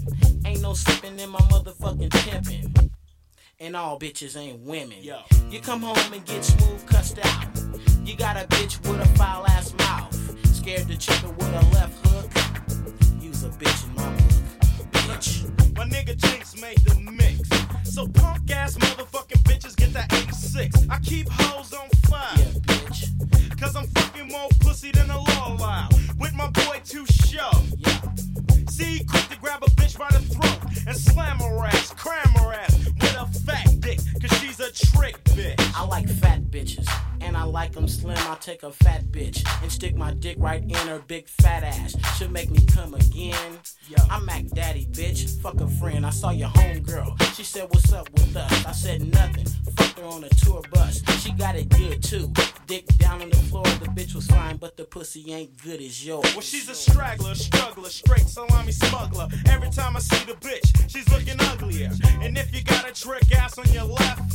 Ain't 0.44 0.62
no 0.62 0.74
slipping 0.74 1.18
in 1.18 1.30
my 1.30 1.38
motherfucking 1.40 2.08
pimpin'. 2.10 2.90
And 3.60 3.76
all 3.76 3.98
bitches 3.98 4.36
ain't 4.36 4.60
women. 4.60 4.98
Yo. 5.02 5.20
You 5.50 5.60
come 5.60 5.82
home 5.82 6.12
and 6.12 6.24
get 6.24 6.44
smooth 6.44 6.84
cussed 6.86 7.18
out. 7.24 7.46
You 8.04 8.16
got 8.16 8.36
a 8.36 8.46
bitch 8.48 8.80
with 8.88 9.00
a 9.00 9.08
foul 9.18 9.46
ass 9.46 9.72
mouth. 9.78 10.12
Scared 10.56 10.88
to 10.88 10.96
check 10.96 11.18
her 11.18 11.28
with 11.30 11.48
a 11.48 11.64
left 11.74 12.06
hook. 12.06 13.22
Use 13.22 13.44
a 13.44 13.50
bitch 13.50 13.84
in 13.86 13.94
my 13.94 14.10
book. 14.16 14.92
Bitch. 14.92 15.76
My 15.76 15.84
nigga 15.84 16.16
Jinx 16.16 16.60
made 16.60 16.78
the 16.78 16.94
mix. 17.10 17.48
So 17.94 18.08
punk 18.08 18.50
ass 18.50 18.76
motherfucking 18.76 19.42
bitches 19.62 19.76
get 19.76 19.92
the 19.92 20.16
86. 20.16 20.88
I 20.88 20.98
keep 21.00 21.28
hoes 21.30 21.72
on 21.72 21.88
fire. 22.08 22.30
Yeah, 22.36 22.44
bitch. 22.66 23.60
Cause 23.60 23.76
I'm 23.76 23.86
fucking 23.86 24.28
more 24.28 24.48
pussy 24.60 24.90
than 24.90 25.10
a 25.10 25.18
law 25.18 25.56
loud. 25.58 25.92
With 26.18 26.34
my 26.34 26.48
boy 26.50 26.80
Too 26.84 27.06
Short. 27.06 27.56
Yeah. 27.78 28.00
See, 28.68 29.04
quick 29.04 29.28
to 29.28 29.38
grab 29.38 29.62
a 29.62 29.70
bitch 29.70 29.98
by 29.98 30.08
the 30.10 30.20
throat 30.20 30.86
and 30.86 30.96
slam 30.96 31.38
her 31.38 31.66
ass, 31.66 31.92
cram 31.96 32.34
her 32.40 32.52
ass 32.52 32.76
with 32.86 33.16
a 33.18 33.26
fat 33.40 33.64
dick. 33.66 33.71
Cause 34.20 34.38
she's 34.38 34.60
a 34.60 34.70
trick 34.72 35.22
bitch. 35.24 35.60
I 35.74 35.84
like 35.84 36.08
fat 36.08 36.42
bitches, 36.42 36.88
and 37.20 37.36
I 37.36 37.44
like 37.44 37.72
them 37.72 37.88
slim. 37.88 38.16
I'll 38.18 38.36
take 38.36 38.62
a 38.62 38.72
fat 38.72 39.04
bitch 39.06 39.46
and 39.62 39.70
stick 39.70 39.96
my 39.96 40.12
dick 40.14 40.36
right 40.38 40.62
in 40.62 40.74
her 40.74 41.00
big 41.06 41.28
fat 41.28 41.64
ass. 41.64 41.96
Should 42.18 42.32
make 42.32 42.50
me 42.50 42.64
come 42.66 42.94
again. 42.94 43.58
I'm 44.10 44.24
Mac 44.24 44.46
Daddy, 44.48 44.86
bitch. 44.92 45.40
Fuck 45.40 45.60
a 45.60 45.68
friend. 45.68 46.06
I 46.06 46.10
saw 46.10 46.30
your 46.30 46.48
homegirl. 46.50 47.20
She 47.34 47.44
said, 47.44 47.64
What's 47.70 47.92
up 47.92 48.10
with 48.12 48.36
us? 48.36 48.66
I 48.66 48.72
said, 48.72 49.02
Nothing. 49.12 49.46
Fucked 49.76 49.98
her 49.98 50.04
on 50.04 50.24
a 50.24 50.28
tour 50.30 50.62
bus. 50.70 51.02
She 51.20 51.32
got 51.32 51.56
it 51.56 51.68
good 51.68 52.02
too. 52.02 52.32
Dick 52.66 52.86
down 52.98 53.22
on 53.22 53.30
the 53.30 53.36
floor. 53.36 53.64
The 53.64 53.88
bitch 53.88 54.14
was 54.14 54.26
fine, 54.26 54.56
but 54.56 54.76
the 54.76 54.84
pussy 54.84 55.32
ain't 55.32 55.56
good 55.62 55.80
as 55.80 56.04
yours. 56.04 56.32
Well, 56.34 56.40
she's 56.40 56.68
a 56.68 56.74
straggler, 56.74 57.34
struggler, 57.34 57.88
straight 57.88 58.28
salami 58.28 58.72
smuggler. 58.72 59.28
Every 59.46 59.70
time 59.70 59.96
I 59.96 60.00
see 60.00 60.24
the 60.26 60.34
bitch, 60.34 60.90
she's 60.90 61.08
looking 61.10 61.40
uglier. 61.40 61.90
And 62.20 62.36
if 62.36 62.54
you 62.54 62.62
got 62.62 62.88
a 62.88 62.92
trick 62.92 63.30
ass 63.34 63.58
on 63.58 63.68
your 63.72 63.84
left, 63.92 64.32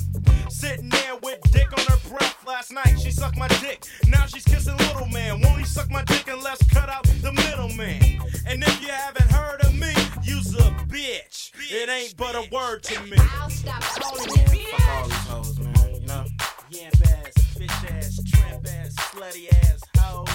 sitting 0.51 0.89
there 0.89 1.15
with 1.23 1.39
dick 1.51 1.71
on 1.77 1.85
her 1.85 2.09
breath. 2.09 2.45
Last 2.47 2.71
night 2.71 2.99
she 2.99 3.11
sucked 3.11 3.37
my 3.37 3.47
dick. 3.59 3.85
Now 4.07 4.25
she's 4.25 4.43
kissing 4.45 4.77
little 4.77 5.07
man. 5.07 5.41
Won't 5.41 5.59
he 5.59 5.65
suck 5.65 5.89
my 5.89 6.03
dick 6.03 6.27
and 6.27 6.41
let's 6.41 6.63
cut 6.67 6.89
out 6.89 7.03
the 7.21 7.31
middleman? 7.31 8.21
And 8.47 8.63
if 8.63 8.81
you 8.81 8.89
haven't 8.89 9.29
heard 9.31 9.61
of 9.61 9.75
me, 9.75 9.93
you's 10.23 10.53
a 10.55 10.71
bitch. 10.87 11.51
It 11.69 11.89
ain't 11.89 12.15
but 12.15 12.35
a 12.35 12.47
word 12.51 12.83
to 12.83 13.01
me. 13.03 13.17
I'll 13.19 13.49
stop 13.49 13.81
calling 13.81 14.29
you 14.29 14.63
Fuck 14.71 14.89
all 14.89 15.03
these 15.07 15.17
hoes, 15.27 15.59
man. 15.59 15.95
You 15.95 16.07
know? 16.07 16.25
Yamp 16.69 17.01
ass, 17.01 17.33
bitch 17.57 17.97
ass, 17.97 18.21
tramp 18.25 18.65
ass, 18.67 18.95
slutty 18.95 19.51
ass 19.63 19.81
hoes. 19.97 20.27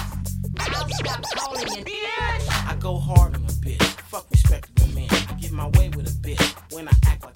I'll 0.59 0.89
stop 0.89 1.23
calling 1.35 1.67
you 1.75 1.83
bitch. 1.83 2.67
I 2.69 2.75
go 2.79 2.97
hard 2.97 3.35
on 3.35 3.43
a 3.43 3.53
bitch. 3.65 3.83
Fuck 3.83 4.29
respectable 4.29 4.87
man. 4.93 5.07
I 5.11 5.33
get 5.39 5.51
my 5.51 5.69
way 5.69 5.89
with 5.89 6.07
a 6.07 6.27
bitch 6.27 6.73
when 6.73 6.87
I 6.87 6.91
act 7.05 7.23
like 7.23 7.23
a 7.23 7.27
pimp. 7.27 7.32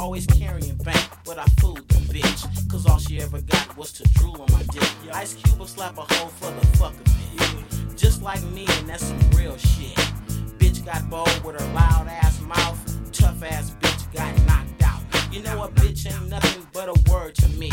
Always 0.00 0.24
carrying 0.24 0.76
bank, 0.76 1.10
but 1.26 1.38
I 1.38 1.44
fooled 1.60 1.86
the 1.88 1.96
bitch. 2.10 2.70
Cause 2.70 2.86
all 2.86 2.98
she 2.98 3.20
ever 3.20 3.38
got 3.42 3.76
was 3.76 3.92
to 3.92 4.02
drool 4.14 4.40
on 4.40 4.50
my 4.50 4.62
dick. 4.72 4.90
Ice 5.12 5.34
Cube 5.34 5.58
will 5.58 5.66
slap 5.66 5.98
a 5.98 6.00
hoe 6.14 6.28
for 6.28 6.50
the 6.50 6.66
fuck 6.78 6.94
of. 6.94 7.96
Just 7.96 8.22
like 8.22 8.42
me, 8.44 8.64
and 8.78 8.88
that's 8.88 9.04
some 9.04 9.20
real 9.32 9.58
shit. 9.58 9.94
Bitch 10.58 10.82
got 10.86 11.10
bold 11.10 11.44
with 11.44 11.60
her 11.60 11.74
loud 11.74 12.08
ass 12.08 12.40
mouth. 12.40 12.78
Tough 13.12 13.42
ass 13.42 13.72
bitch 13.78 14.10
got 14.14 14.34
knocked. 14.46 14.69
You 15.30 15.44
know 15.44 15.62
a 15.62 15.68
bitch 15.68 16.12
ain't 16.12 16.28
nothing 16.28 16.66
but 16.72 16.88
a 16.88 17.10
word 17.10 17.36
to 17.36 17.48
me. 17.50 17.70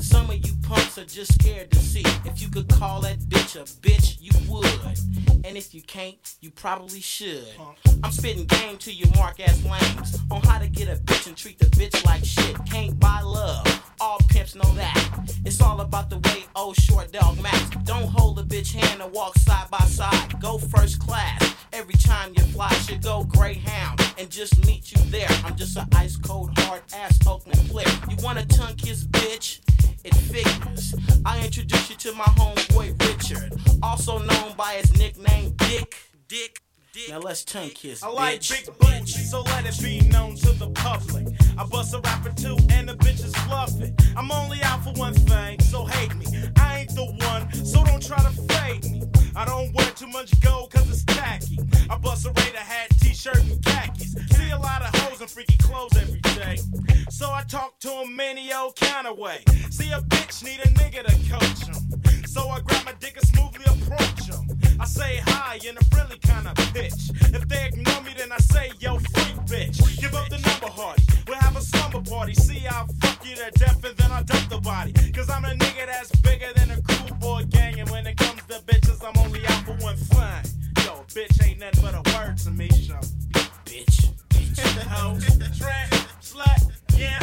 Some 0.00 0.28
of 0.28 0.44
you 0.44 0.52
punks 0.64 0.98
are 0.98 1.04
just 1.04 1.34
scared 1.34 1.70
to 1.70 1.78
see. 1.78 2.02
If 2.24 2.42
you 2.42 2.48
could 2.48 2.68
call 2.68 3.00
that 3.02 3.20
bitch 3.20 3.54
a 3.54 3.64
bitch, 3.80 4.16
you 4.20 4.32
would. 4.50 5.44
And 5.44 5.56
if 5.56 5.72
you 5.72 5.82
can't, 5.82 6.18
you 6.40 6.50
probably 6.50 7.00
should. 7.00 7.46
I'm 8.02 8.10
spitting 8.10 8.46
game 8.46 8.76
to 8.78 8.92
you 8.92 9.06
mark 9.14 9.38
ass 9.38 9.64
lames 9.64 10.18
on 10.32 10.42
how 10.42 10.58
to 10.58 10.66
get 10.68 10.88
a 10.88 11.00
bitch 11.02 11.28
and 11.28 11.36
treat 11.36 11.60
the 11.60 11.66
bitch 11.66 12.04
like 12.04 12.24
shit. 12.24 12.56
Can't 12.66 12.98
buy 12.98 13.20
love. 13.20 13.64
All 14.00 14.18
pimps 14.28 14.56
know 14.56 14.74
that. 14.74 15.28
It's 15.44 15.62
all 15.62 15.80
about 15.82 16.10
the 16.10 16.18
way 16.18 16.46
old 16.56 16.74
short 16.74 17.12
dog 17.12 17.40
max. 17.40 17.70
Don't 17.84 18.08
hold 18.08 18.40
a 18.40 18.42
bitch 18.42 18.72
hand 18.72 19.00
and 19.00 19.12
walk 19.12 19.38
side 19.38 19.70
by 19.70 19.78
side. 19.86 20.40
Go 20.40 20.58
first 20.58 20.98
class. 20.98 21.54
Every 21.72 21.94
time 21.94 22.32
you 22.36 22.42
fly, 22.46 22.72
should 22.72 23.02
go 23.02 23.22
Greyhound 23.22 24.05
and 24.18 24.30
just 24.30 24.64
meet 24.66 24.92
you 24.92 24.98
there. 25.10 25.28
I'm 25.44 25.56
just 25.56 25.76
an 25.76 25.88
ice 25.94 26.16
cold 26.16 26.50
hard 26.60 26.82
ass 26.94 27.18
Oakland 27.26 27.58
player. 27.68 27.86
You 28.08 28.16
want 28.22 28.38
a 28.38 28.46
tongue 28.46 28.74
kiss, 28.76 29.06
bitch? 29.06 29.60
It 30.04 30.14
figures. 30.14 30.94
I 31.24 31.44
introduce 31.44 31.90
you 31.90 31.96
to 31.96 32.12
my 32.12 32.24
homeboy 32.24 33.00
Richard, 33.08 33.52
also 33.82 34.18
known 34.18 34.54
by 34.56 34.74
his 34.74 34.96
nickname 34.98 35.54
Dick. 35.56 35.96
Dick. 36.28 36.65
Now 37.10 37.18
let's 37.18 37.44
tongue 37.44 37.70
kiss, 37.70 38.02
I 38.02 38.08
like 38.08 38.40
bitch. 38.40 38.66
big 38.66 38.78
boots, 38.78 39.30
so 39.30 39.42
let 39.42 39.66
it 39.66 39.82
be 39.82 40.00
known 40.08 40.34
to 40.36 40.52
the 40.52 40.70
public. 40.70 41.28
I 41.58 41.64
bust 41.66 41.94
a 41.94 42.00
rapper 42.00 42.32
too, 42.32 42.56
and 42.70 42.88
the 42.88 42.94
bitches 42.94 43.36
fluff 43.46 43.78
it. 43.82 43.92
I'm 44.16 44.32
only 44.32 44.62
out 44.62 44.82
for 44.82 44.92
one 44.94 45.12
thing, 45.12 45.60
so 45.60 45.84
hate 45.84 46.14
me. 46.16 46.24
I 46.56 46.80
ain't 46.80 46.94
the 46.94 47.04
one, 47.04 47.52
so 47.52 47.84
don't 47.84 48.02
try 48.02 48.18
to 48.18 48.30
fade 48.30 48.90
me. 48.90 49.02
I 49.36 49.44
don't 49.44 49.74
wear 49.74 49.90
too 49.90 50.06
much 50.06 50.40
gold 50.40 50.70
cause 50.70 50.88
it's 50.88 51.04
tacky. 51.04 51.58
I 51.90 51.98
bust 51.98 52.24
a 52.24 52.30
Raider 52.30 52.58
hat, 52.58 52.88
t-shirt, 53.00 53.36
and 53.36 53.62
khakis. 53.62 54.14
See 54.30 54.50
a 54.50 54.58
lot 54.58 54.80
of 54.80 54.88
hoes 55.00 55.20
in 55.20 55.28
freaky 55.28 55.58
clothes 55.58 55.96
every 55.98 56.20
day. 56.36 56.58
So 57.10 57.30
I 57.30 57.42
talk 57.48 57.78
to 57.80 57.90
'em 58.02 58.20
any 58.20 58.52
old 58.52 58.76
kind 58.76 59.06
of 59.06 59.18
way. 59.18 59.40
See 59.70 59.90
a 59.92 60.00
bitch 60.00 60.42
need 60.44 60.60
a 60.60 60.68
nigga 60.80 61.02
to 61.08 61.14
coach 61.32 61.60
'em. 61.68 62.26
So 62.26 62.48
I 62.50 62.60
grab 62.60 62.84
my 62.84 62.92
dick 63.00 63.16
and 63.16 63.26
smoothly 63.26 63.64
approach 63.64 64.28
'em. 64.30 64.44
I 64.78 64.84
say 64.86 65.20
hi 65.26 65.58
in 65.66 65.76
a 65.78 65.84
friendly 65.92 66.18
kind 66.18 66.46
of 66.46 66.54
pitch. 66.74 67.10
If 67.36 67.48
they 67.48 67.66
ignore 67.66 68.02
me, 68.02 68.12
then 68.16 68.30
I 68.32 68.38
say, 68.38 68.70
yo, 68.78 68.98
freak 68.98 69.36
bitch. 69.52 69.78
Give 70.00 70.14
up 70.14 70.28
the 70.28 70.38
number, 70.38 70.68
hardy. 70.78 71.02
We'll 71.26 71.38
have 71.38 71.56
a 71.56 71.62
slumber 71.62 72.02
party. 72.02 72.34
See, 72.34 72.66
I'll 72.66 72.86
fuck 73.00 73.24
you 73.26 73.34
to 73.36 73.50
death 73.52 73.82
and 73.84 73.96
then 73.96 74.12
I'll 74.12 74.24
dump 74.24 74.48
the 74.50 74.60
body. 74.60 74.92
Cause 75.12 75.30
I'm 75.30 75.44
a 75.44 75.54
nigga 75.64 75.86
that's 75.86 76.10
bigger 76.26 76.52
than 76.54 76.70
a 76.72 76.80
cool 76.82 77.16
boy 77.16 77.44
gang. 77.44 77.80
And 77.80 77.88
when 77.90 78.06
it 78.06 78.16
comes 78.18 78.42
to 78.48 78.60
bitches, 78.68 79.02
I'm 79.06 79.16
only 79.24 79.40
out 79.46 79.62
for 79.64 79.76
one 79.88 79.96
thing. 79.96 80.44
Yo, 80.84 80.92
bitch 81.16 81.36
ain't 81.46 81.60
nothing 81.60 81.82
but 81.82 81.94
a 81.94 82.02
word 82.14 82.36
to 82.44 82.50
me, 82.50 82.68
show. 82.68 83.00
Bitch. 83.64 83.96
Bitch, 84.30 84.60
hoe, 84.94 85.18
tramp, 85.58 85.95
slut, 86.36 86.70
yeah. 86.98 87.18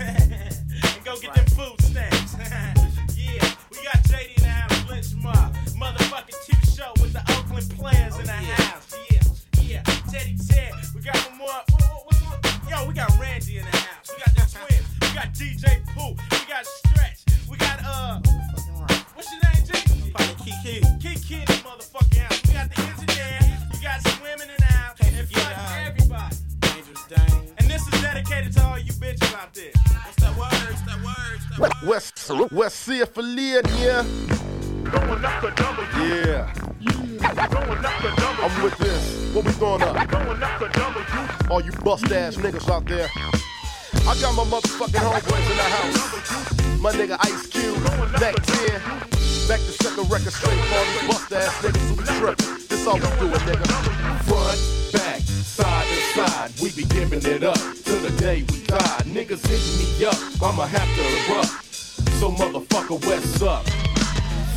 and 0.00 1.04
go 1.04 1.16
get 1.18 1.34
them 1.34 1.46
food 1.46 1.80
stamps. 1.80 2.36
yeah, 3.16 3.50
we 3.70 3.82
got 3.82 3.96
JD 4.04 4.36
in 4.36 4.42
the 4.42 4.48
house, 4.48 4.90
Lynch 4.90 5.14
Mob. 5.22 5.54
Motherfucking 5.80 6.36
Too 6.44 6.72
Short 6.76 7.00
with 7.00 7.12
the 7.12 7.22
Oakland 7.32 7.70
players 7.78 8.18
in 8.18 8.26
the 8.26 8.32
house. 8.32 8.94
Yeah, 9.10 9.22
yeah. 9.62 9.82
Teddy 10.10 10.36
Ted, 10.48 10.72
we 10.94 11.00
got 11.00 11.16
one 11.28 11.38
more. 11.38 11.48
What, 11.48 11.82
what, 11.82 12.06
what's? 12.06 12.68
Yo, 12.68 12.86
we 12.86 12.94
got 12.94 13.10
Randy 13.18 13.58
in 13.58 13.64
the 13.64 13.76
house. 13.76 14.10
We 14.12 14.22
got 14.22 14.34
the 14.34 14.44
twins. 14.58 14.88
We 15.00 15.08
got 15.14 15.32
DJ 15.32 15.86
Pooh. 15.94 16.14
We 16.30 16.46
got 16.46 16.66
Stretch. 16.66 17.24
We 17.48 17.56
got, 17.56 17.80
uh, 17.84 18.20
what's 19.14 19.30
your 19.32 19.40
name, 19.44 19.64
G? 19.64 19.72
Kiki. 20.44 20.84
Kiki 21.00 21.40
in 21.40 21.58
this 28.44 28.48
is 28.48 28.52
dedicated 28.52 28.52
to 28.52 28.64
all 28.64 28.78
you 28.78 28.92
bitches 28.92 29.34
out 29.34 29.54
there. 29.54 29.70
What's 30.04 30.16
that 30.16 30.36
word? 30.36 30.50
What's 30.70 30.82
that 30.82 31.00
word? 31.02 31.88
West, 31.88 32.30
West, 32.30 32.52
West 32.52 32.76
Sea 32.80 33.00
affiliate, 33.00 33.66
yeah. 33.78 34.02
Going 34.84 35.24
up 35.24 35.42
the 35.42 35.52
W. 35.56 36.04
Yeah. 36.04 36.52
Going 36.54 37.84
up 37.84 38.02
the 38.02 38.12
W. 38.16 38.42
I'm 38.42 38.62
with 38.62 38.78
this. 38.78 39.34
What 39.34 39.44
we 39.44 39.52
going 39.52 39.82
up? 39.82 40.08
Going 40.08 40.42
up 40.42 40.58
the 40.60 40.68
W. 40.68 41.50
All 41.50 41.62
you 41.62 41.72
bust 41.84 42.10
ass 42.12 42.36
niggas 42.36 42.68
out 42.70 42.84
there. 42.86 43.08
I 44.06 44.20
got 44.20 44.34
my 44.34 44.44
motherfucking 44.44 45.00
homeboys 45.00 45.50
in 45.50 45.56
the 45.56 45.62
house. 45.62 46.80
My 46.80 46.92
nigga 46.92 47.16
Ice 47.20 47.46
Cube, 47.48 47.78
Mack 48.20 48.34
10, 48.36 49.08
Back 49.48 49.60
to 49.60 49.72
set 49.72 49.96
the 49.96 50.02
record 50.02 50.32
straight 50.32 50.58
for 50.60 50.74
all 50.74 50.84
these 50.84 51.08
bust 51.08 51.32
ass 51.32 51.62
niggas 51.62 51.88
who 51.88 51.96
be 51.96 52.04
tripping. 52.04 52.67
This 52.78 52.86
all 52.86 52.94
we 52.94 53.00
do 53.00 53.26
it, 53.34 53.42
nigga. 53.42 53.66
Front, 54.28 54.92
back, 54.92 55.20
side 55.20 55.86
to 55.88 56.00
side, 56.14 56.50
we 56.62 56.70
be 56.70 56.84
giving 56.84 57.18
it 57.26 57.42
up 57.42 57.58
till 57.84 57.98
the 57.98 58.10
day 58.18 58.44
we 58.52 58.62
die. 58.62 59.02
Niggas 59.04 59.44
hitting 59.48 59.98
me 59.98 60.06
up, 60.06 60.14
I'ma 60.40 60.64
have 60.64 60.88
to 60.94 61.02
erupt. 61.18 61.64
So 62.20 62.30
motherfucker, 62.30 63.04
what's 63.04 63.42
up? 63.42 63.68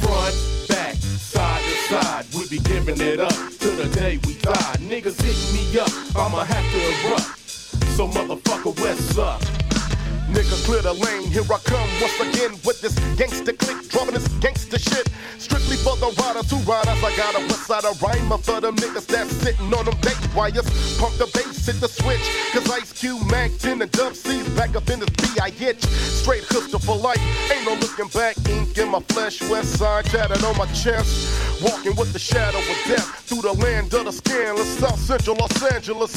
Front, 0.02 0.36
back, 0.70 0.96
side 0.98 1.64
to 1.64 1.76
side, 1.90 2.26
we 2.36 2.48
be 2.48 2.60
giving 2.60 3.02
it 3.02 3.20
up 3.20 3.34
till 3.60 3.76
the 3.76 3.90
day 3.96 4.20
we 4.28 4.36
die. 4.36 4.76
Niggas 4.78 5.20
hitting 5.20 5.56
me 5.56 5.80
up, 5.80 5.90
I'ma 6.16 6.44
have 6.44 6.72
to 6.74 7.10
erupt. 7.10 7.40
So 7.98 8.08
motherfucker, 8.08 8.80
what's 8.80 9.18
up? 9.18 9.61
Nigga, 10.32 10.64
clear 10.66 10.82
the 10.82 10.94
lane. 10.94 11.28
Here 11.30 11.44
I 11.44 11.60
come 11.60 11.90
once 12.00 12.20
again 12.22 12.52
with 12.64 12.80
this 12.80 12.96
gangster 13.18 13.52
click, 13.52 13.90
dropping 13.90 14.14
this 14.14 14.28
gangster 14.40 14.80
shit. 14.80 15.10
Strictly 15.38 15.76
for 15.76 15.98
the 15.98 16.08
riders 16.22 16.50
who 16.50 16.58
riders. 16.64 17.04
I 17.04 17.16
got 17.18 17.36
a 17.36 17.40
west 17.40 17.68
side 17.68 17.84
of 17.84 18.02
rhymer 18.02 18.38
for 18.38 18.62
them 18.62 18.76
niggas 18.78 19.08
that's 19.08 19.32
sitting 19.44 19.74
on 19.74 19.84
them 19.86 19.98
date 20.00 20.18
wires. 20.34 20.70
Pump 20.98 21.16
the 21.18 21.28
bass, 21.34 21.66
hit 21.66 21.82
the 21.82 21.90
switch. 21.90 22.24
Cause 22.54 22.70
Ice 22.72 22.94
Cube, 22.94 23.30
Mack 23.30 23.52
10, 23.60 23.82
and 23.82 23.92
Dub 23.92 24.16
C's 24.16 24.48
back 24.56 24.76
up 24.76 24.90
in 24.90 25.00
this 25.02 25.10
B. 25.10 25.28
I 25.42 25.52
itch. 25.60 25.84
Straight 25.84 26.44
hooster 26.44 26.80
for 26.80 26.96
life. 26.96 27.20
Ain't 27.52 27.66
no 27.66 27.74
looking 27.76 28.08
back. 28.08 28.38
In 28.48 28.71
my 28.92 29.00
flesh. 29.00 29.42
West 29.50 29.80
side 29.80 30.06
tatted 30.06 30.44
on 30.44 30.58
my 30.58 30.66
chest. 30.74 31.64
Walking 31.64 31.96
with 31.96 32.12
the 32.12 32.20
shadow 32.20 32.58
of 32.58 32.80
death 32.88 33.08
through 33.26 33.42
the 33.42 33.54
land 33.54 33.94
of 33.94 34.06
the 34.06 34.12
scandalous. 34.12 34.68
South 34.80 35.00
Central 35.00 35.38
Los 35.38 35.72
Angeles. 35.72 36.12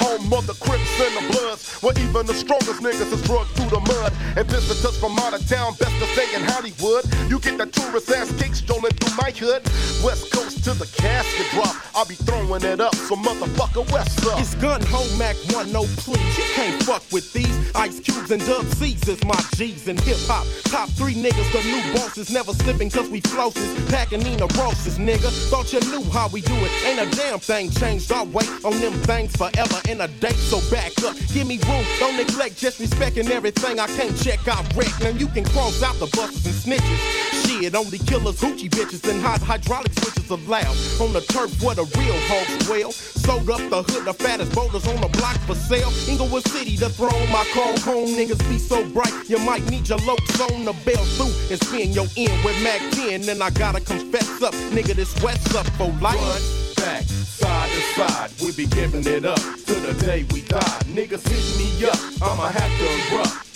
Home 0.00 0.32
of 0.32 0.46
the 0.46 0.54
Crips 0.54 0.90
and 1.00 1.14
the 1.18 1.32
Bloods. 1.32 1.80
Where 1.82 1.94
even 1.98 2.26
the 2.26 2.34
strongest 2.34 2.82
niggas 2.82 3.12
is 3.12 3.22
drugged 3.22 3.50
through 3.50 3.70
the 3.70 3.80
mud. 3.80 4.12
And 4.36 4.48
visitors 4.48 4.96
from 4.98 5.18
out 5.20 5.34
of 5.34 5.46
town, 5.46 5.74
best 5.78 5.94
to 6.00 6.06
stay 6.14 6.34
in 6.34 6.42
Hollywood. 6.42 7.04
You 7.30 7.38
get 7.38 7.58
the 7.58 7.66
tourist 7.66 8.10
ass 8.10 8.32
cake 8.40 8.54
strolling 8.54 8.92
through 8.92 9.16
my 9.16 9.30
hood. 9.30 9.62
West 10.02 10.32
Coast 10.32 10.64
to 10.64 10.72
the 10.74 10.86
casket 10.96 11.46
drop. 11.52 11.76
I'll 11.94 12.06
be 12.06 12.14
throwing 12.14 12.64
it 12.64 12.80
up, 12.80 12.94
so 12.94 13.16
motherfucker, 13.16 13.90
what's 13.92 14.26
up? 14.26 14.40
It's 14.40 14.54
Gun 14.56 14.80
Ho 14.86 15.04
Mac 15.18 15.36
1, 15.52 15.72
no 15.72 15.84
please. 15.98 16.38
You 16.38 16.44
can't 16.54 16.82
fuck 16.82 17.02
with 17.12 17.32
these. 17.32 17.74
Ice 17.74 18.00
Cubes 18.00 18.30
and 18.30 18.44
Dub 18.46 18.64
C's 18.66 19.06
is 19.08 19.22
my 19.24 19.40
G's 19.54 19.88
and 19.88 20.00
hip 20.00 20.18
hop. 20.26 20.46
Top 20.64 20.88
three 20.90 21.14
niggas, 21.14 21.52
the 21.52 21.62
new 21.64 21.82
bosses. 22.00 22.30
Never 22.30 22.52
slipping 22.52 22.90
cause 22.90 23.08
we 23.08 23.20
flosses. 23.20 23.68
Packing 23.90 24.22
Nina 24.22 24.46
Rosses, 24.58 24.98
nigga. 24.98 25.30
Thought 25.50 25.72
you 25.72 25.80
knew 25.90 26.02
how 26.10 26.28
we 26.28 26.40
do 26.40 26.54
it. 26.54 26.72
Ain't 26.86 27.00
a 27.00 27.16
damn 27.16 27.38
thing 27.38 27.70
changed. 27.70 28.10
our 28.12 28.24
way 28.24 28.44
on 28.64 28.78
them 28.80 28.94
things 29.08 29.36
forever 29.36 29.80
in 29.88 30.00
a 30.00 30.08
day, 30.08 30.32
so 30.50 30.58
back 30.70 30.92
up. 31.04 31.16
Give 31.32 31.46
me 31.46 31.58
room, 31.68 31.84
don't 31.98 32.16
neglect, 32.16 32.56
just 32.56 32.80
respecting 32.80 33.28
everything. 33.28 33.78
I 33.78 33.86
can't 33.98 34.16
check 34.16 34.46
out 34.48 34.64
wreck. 34.74 34.92
Now 35.00 35.10
you 35.10 35.28
can 35.28 35.44
cross 35.44 35.82
out 35.82 35.96
the 35.98 36.06
buses 36.16 36.46
and 36.46 36.54
snitches. 36.54 37.00
Shit, 37.44 37.74
only 37.74 37.98
killers, 37.98 38.40
hoochie 38.40 38.70
bitches, 38.70 39.08
and 39.10 39.20
hot 39.20 39.40
hydraulic 39.40 39.92
switches 39.92 40.30
allowed. 40.30 40.76
On 41.00 41.12
the 41.12 41.20
turf 41.32 41.50
where 41.62 41.74
the 41.74 41.84
real 41.98 42.18
hogs 42.30 42.66
dwell. 42.66 42.92
Sold 42.92 43.50
up 43.50 43.62
the 43.70 43.82
hood, 43.82 44.06
the 44.06 44.14
fattest 44.14 44.52
boulders 44.54 44.86
on 44.86 45.00
the 45.00 45.08
block 45.08 45.36
for 45.40 45.54
sale. 45.54 45.92
Inglewood 46.08 46.46
City, 46.48 46.76
the 46.76 46.88
throne, 46.88 47.28
my 47.30 47.44
call 47.52 47.76
home. 47.80 48.08
Niggas 48.08 48.40
be 48.48 48.58
so 48.58 48.88
bright, 48.90 49.12
you 49.28 49.38
might 49.38 49.64
need 49.70 49.88
your 49.88 49.98
lopes 49.98 50.40
on 50.40 50.64
the 50.64 50.72
bell 50.84 51.04
through 51.16 51.34
and 51.50 51.60
spin 51.64 51.89
your 51.92 52.06
end 52.16 52.44
with 52.44 52.60
Mack 52.62 52.80
10. 52.92 53.28
And 53.28 53.42
I 53.42 53.50
gotta 53.50 53.80
confess 53.80 54.42
up, 54.42 54.54
nigga, 54.72 54.94
this 54.94 55.14
wet's 55.22 55.54
up 55.54 55.66
for 55.78 55.88
life. 56.00 56.18
Front, 56.18 56.76
back, 56.76 57.02
side 57.04 57.70
to 57.70 57.80
side, 57.94 58.30
we 58.40 58.52
be 58.52 58.66
giving 58.66 59.06
it 59.06 59.24
up 59.24 59.38
to 59.38 59.74
the 59.74 59.94
day 60.04 60.24
we 60.32 60.42
die. 60.42 60.80
Niggas 60.94 61.26
hit 61.28 61.44
me 61.58 61.88
up, 61.88 61.98
I'ma 62.22 62.48
have 62.48 62.72
to 62.78 63.14
erupt. 63.14 63.46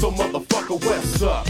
So 0.00 0.10
motherfucker, 0.10 0.84
what's 0.84 1.22
up? 1.22 1.46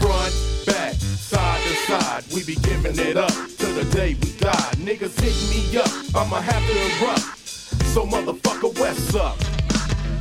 Front, 0.00 0.34
back, 0.66 0.94
side 0.94 1.60
to 1.62 1.74
side, 1.86 2.24
we 2.34 2.44
be 2.44 2.56
giving 2.56 2.98
it 2.98 3.16
up 3.16 3.32
to 3.32 3.66
the 3.66 3.84
day 3.92 4.16
we 4.22 4.32
die. 4.38 4.72
Niggas 4.78 5.18
hit 5.20 5.36
me 5.50 5.78
up, 5.78 5.90
I'ma 6.14 6.40
have 6.40 6.66
to 6.66 7.04
erupt. 7.04 7.38
So 7.94 8.06
motherfucker, 8.06 8.78
what's 8.78 9.14
up? 9.14 9.59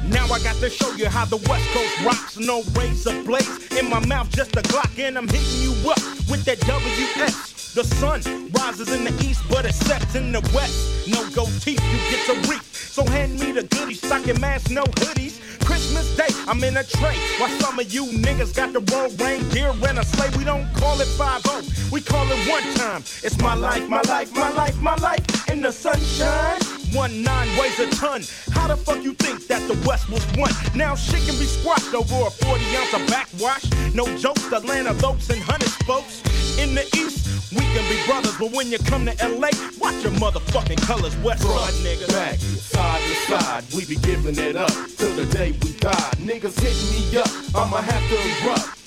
Now 0.09 0.25
I 0.25 0.39
got 0.39 0.55
to 0.57 0.69
show 0.69 0.91
you 0.95 1.07
how 1.07 1.25
the 1.25 1.37
West 1.37 1.69
Coast 1.69 2.01
rocks. 2.03 2.37
No 2.37 2.63
razor 2.73 3.23
blades 3.23 3.71
in 3.77 3.89
my 3.89 4.03
mouth, 4.07 4.29
just 4.31 4.55
a 4.55 4.61
Glock, 4.61 4.97
and 4.97 5.17
I'm 5.17 5.27
hitting 5.27 5.61
you 5.61 5.71
up 5.89 5.99
with 6.29 6.43
that 6.45 6.59
WS. 6.61 7.58
The 7.75 7.83
sun 7.83 8.21
rises 8.51 8.91
in 8.91 9.03
the 9.03 9.13
east, 9.23 9.43
but 9.49 9.65
it 9.65 9.73
sets 9.73 10.15
in 10.15 10.31
the 10.31 10.41
west. 10.53 11.07
No 11.07 11.29
gold 11.29 11.53
teeth, 11.61 11.81
you 11.91 11.99
get 12.09 12.25
to 12.25 12.49
reap. 12.49 12.63
So 12.63 13.05
hand 13.05 13.39
me 13.39 13.51
the 13.51 13.63
goodies, 13.63 13.99
stocking 13.99 14.39
mask, 14.41 14.71
no 14.71 14.83
hoodies. 14.83 15.39
Christmas 15.63 16.15
Day, 16.17 16.33
I'm 16.47 16.63
in 16.63 16.77
a 16.77 16.83
tray. 16.83 17.15
While 17.37 17.49
some 17.59 17.79
of 17.79 17.93
you 17.93 18.05
niggas 18.05 18.55
got 18.55 18.73
the 18.73 18.79
roll 18.91 19.09
reindeer 19.23 19.71
and 19.87 19.99
a 19.99 20.03
sleigh. 20.03 20.35
We 20.37 20.43
don't 20.43 20.67
call 20.73 20.99
it 20.99 21.07
5 21.07 21.43
we 21.91 22.01
call 22.01 22.25
it 22.29 22.49
one 22.49 22.63
time. 22.75 23.01
It's 23.23 23.39
my 23.39 23.55
life, 23.55 23.87
my 23.89 24.01
life, 24.01 24.33
my 24.33 24.49
life, 24.51 24.79
my 24.81 24.95
life 24.95 25.49
in 25.49 25.61
the 25.61 25.71
sunshine. 25.71 26.59
One 26.93 27.21
nine 27.21 27.47
weighs 27.59 27.79
a 27.79 27.89
ton. 27.91 28.23
How 28.51 28.67
the 28.67 28.77
fuck 28.77 29.03
you 29.03 29.13
think 29.13 29.47
that 29.47 29.67
the 29.67 29.77
West 29.87 30.09
was 30.09 30.25
won? 30.37 30.51
Now 30.75 30.95
shit 30.95 31.25
can 31.25 31.37
be 31.37 31.45
squashed 31.45 31.93
over 31.93 32.27
a 32.27 32.29
40 32.29 32.63
ounce 32.77 32.93
of 32.93 33.07
backwash. 33.07 33.65
No 33.93 34.05
jokes, 34.17 34.51
Atlanta 34.51 34.93
lopes 35.05 35.29
and 35.29 35.41
hundreds, 35.41 35.75
folks. 35.83 36.21
In 36.57 36.75
the 36.75 36.85
East, 36.97 37.38
we 37.51 37.61
can 37.73 37.87
be 37.89 37.97
brothers, 38.05 38.37
but 38.37 38.51
when 38.51 38.67
you 38.71 38.77
come 38.79 39.05
to 39.05 39.13
LA, 39.27 39.49
watch 39.79 40.03
your 40.03 40.13
motherfucking 40.13 40.81
colors, 40.85 41.15
West 41.17 41.43
Side 41.43 41.73
nigga. 41.85 42.07
Back, 42.09 42.37
side 42.39 43.01
to 43.01 43.15
side, 43.31 43.63
we 43.73 43.85
be 43.85 43.95
giving 43.95 44.37
it 44.37 44.55
up 44.55 44.71
till 44.97 45.15
the 45.15 45.25
day 45.25 45.51
we 45.63 45.73
die. 45.73 46.11
Niggas 46.17 46.59
hitting 46.59 46.89
me 46.93 47.17
up, 47.17 47.29
I'ma 47.55 47.81
have 47.81 48.09
to 48.09 48.17
erupt. 48.45 48.77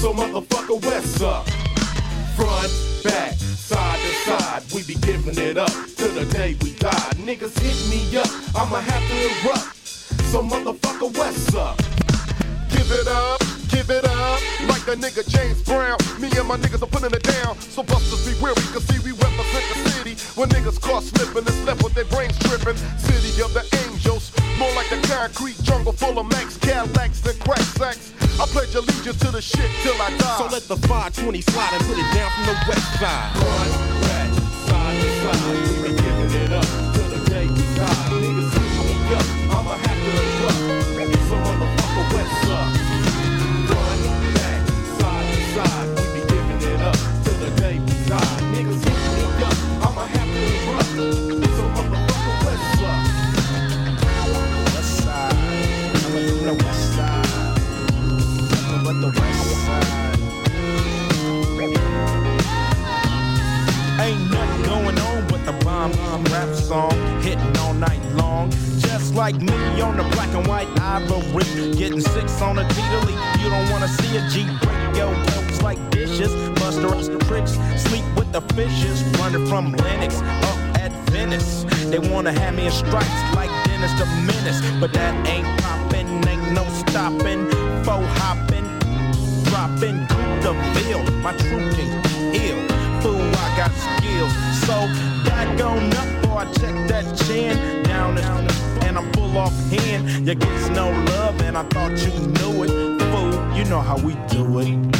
So 0.00 0.12
motherfucker, 0.12 0.82
what's 0.84 1.20
up? 1.20 1.48
Front, 2.36 2.72
back, 3.04 3.34
side 3.34 3.98
to 4.00 4.14
side, 4.24 4.62
we 4.74 4.82
be 4.84 4.94
giving 5.00 5.36
it 5.38 5.58
up 5.58 5.72
till 5.96 6.12
the 6.14 6.24
day 6.32 6.56
we 6.62 6.72
die. 6.74 7.10
Niggas 7.16 7.58
hit 7.58 7.76
me 7.90 8.16
up, 8.16 8.28
I'ma 8.54 8.80
have 8.80 9.08
to 9.10 9.48
erupt. 9.48 9.76
So 10.32 10.42
motherfucker, 10.42 11.16
what's 11.18 11.54
up? 11.54 11.78
Give 12.86 13.00
it 13.00 13.08
up, 13.08 13.40
give 13.66 13.90
it 13.90 14.04
up, 14.04 14.38
like 14.70 14.86
the 14.86 14.94
nigga 14.94 15.26
James 15.26 15.60
Brown. 15.62 15.98
Me 16.22 16.30
and 16.38 16.46
my 16.46 16.56
niggas 16.56 16.82
are 16.82 16.86
putting 16.86 17.10
it 17.10 17.22
down. 17.24 17.58
So 17.58 17.82
busters 17.82 18.22
be 18.22 18.30
weary, 18.40 18.62
cause 18.70 18.86
see 18.86 19.02
we 19.02 19.10
represent 19.10 19.64
the 19.74 19.90
city. 19.90 20.14
When 20.38 20.48
niggas 20.50 20.80
caught 20.80 21.02
slipping, 21.02 21.42
it's 21.50 21.58
left 21.66 21.82
with 21.82 21.94
their 21.94 22.04
brains 22.06 22.38
tripping. 22.46 22.78
City 22.94 23.42
of 23.42 23.50
the 23.58 23.66
angels, 23.82 24.30
more 24.56 24.70
like 24.78 24.88
the 24.88 25.02
concrete 25.10 25.58
jungle 25.66 25.92
full 25.92 26.16
of 26.16 26.30
Max 26.30 26.58
Cadillacs 26.58 27.26
and 27.26 27.34
crack 27.40 27.66
sacks. 27.74 28.14
I 28.38 28.46
pledge 28.54 28.72
allegiance 28.76 29.18
to 29.18 29.32
the 29.34 29.42
shit 29.42 29.66
till 29.82 29.98
I 30.00 30.14
die. 30.16 30.38
So 30.38 30.46
let 30.46 30.62
the 30.70 30.78
520 30.86 31.42
slide 31.42 31.74
and 31.74 31.82
put 31.90 31.98
it 31.98 32.06
down 32.14 32.30
from 32.38 32.46
the 32.46 32.56
west 32.70 32.86
side. 33.02 33.34
Front, 33.34 33.74
back, 34.06 34.30
side 34.70 34.94
to 35.02 35.10
side, 35.26 35.42
we 35.58 35.90
be 35.90 35.90
giving 35.90 36.32
it 36.38 36.52
up 36.54 36.70
till 36.94 37.08
the 37.10 37.18
day 37.34 37.50
we 37.50 37.66
die. 37.74 38.14
Niggas 38.14 38.54
me 38.78 38.94
up, 39.10 39.26
I'ma 39.58 39.74
have 39.74 39.98
to 40.06 40.10
erupt. 40.22 40.86
So 41.26 41.34
motherfucker, 41.34 42.06
what's 42.14 42.50
up? 42.50 42.55
Song 66.66 66.90
hitting 67.22 67.56
all 67.58 67.74
night 67.74 68.02
long. 68.16 68.50
Just 68.78 69.14
like 69.14 69.36
me 69.36 69.80
on 69.80 69.96
the 69.96 70.02
black 70.14 70.34
and 70.34 70.44
white 70.48 70.66
ivory, 70.80 71.44
getting 71.76 72.00
six 72.00 72.42
on 72.42 72.58
a 72.58 72.68
Tita 72.68 73.00
You 73.40 73.48
don't 73.48 73.70
wanna 73.70 73.86
see 73.86 74.16
a 74.16 74.28
G 74.30 74.42
break 74.62 74.96
your 74.96 75.12
notes 75.30 75.62
like 75.62 75.78
dishes. 75.92 76.34
Buster 76.58 76.88
ups 76.88 77.06
the 77.06 77.18
tricks, 77.28 77.52
sleep 77.86 78.04
with 78.16 78.32
the 78.32 78.40
fishes, 78.56 79.00
running 79.18 79.46
from 79.46 79.74
Lennox 79.74 80.16
up 80.50 80.58
at 80.82 80.90
Venice. 81.10 81.64
They 81.84 82.00
wanna 82.00 82.32
have 82.32 82.56
me 82.56 82.66
in 82.66 82.72
stripes 82.72 83.22
like 83.36 83.50
Dennis 83.66 83.92
the 84.00 84.06
Menace, 84.26 84.60
but 84.80 84.92
that 84.92 85.14
ain't 85.28 85.46
poppin', 85.62 86.26
ain't 86.26 86.52
no 86.52 86.64
stopping, 86.82 87.46
faux 87.84 88.04
hopping 88.18 88.66
dropping 89.44 90.04
Coupe 90.08 90.42
de 90.42 90.52
Ville. 90.74 91.04
My 91.22 91.32
true 91.36 91.70
king 91.76 91.92
ill. 92.34 92.58
Fool, 93.02 93.22
I 93.22 93.54
got 93.56 93.70
skills. 93.70 94.45
So 94.66 94.72
back 95.24 95.60
on 95.60 95.92
up, 95.94 96.22
boy, 96.24 96.38
I 96.38 96.44
check 96.54 96.88
that 96.88 97.16
chin. 97.24 97.84
Down 97.84 98.18
and, 98.18 98.84
and 98.84 98.98
I'm 98.98 99.12
full 99.12 99.38
off 99.38 99.52
hand. 99.70 100.26
You 100.26 100.34
get 100.34 100.72
no 100.72 100.90
love, 100.90 101.40
and 101.42 101.56
I 101.56 101.62
thought 101.62 101.92
you 101.92 102.10
knew 102.10 102.64
it. 102.64 103.00
Fool, 103.00 103.56
you 103.56 103.64
know 103.66 103.80
how 103.80 103.96
we 103.96 104.14
do 104.26 104.58
it. 104.58 104.96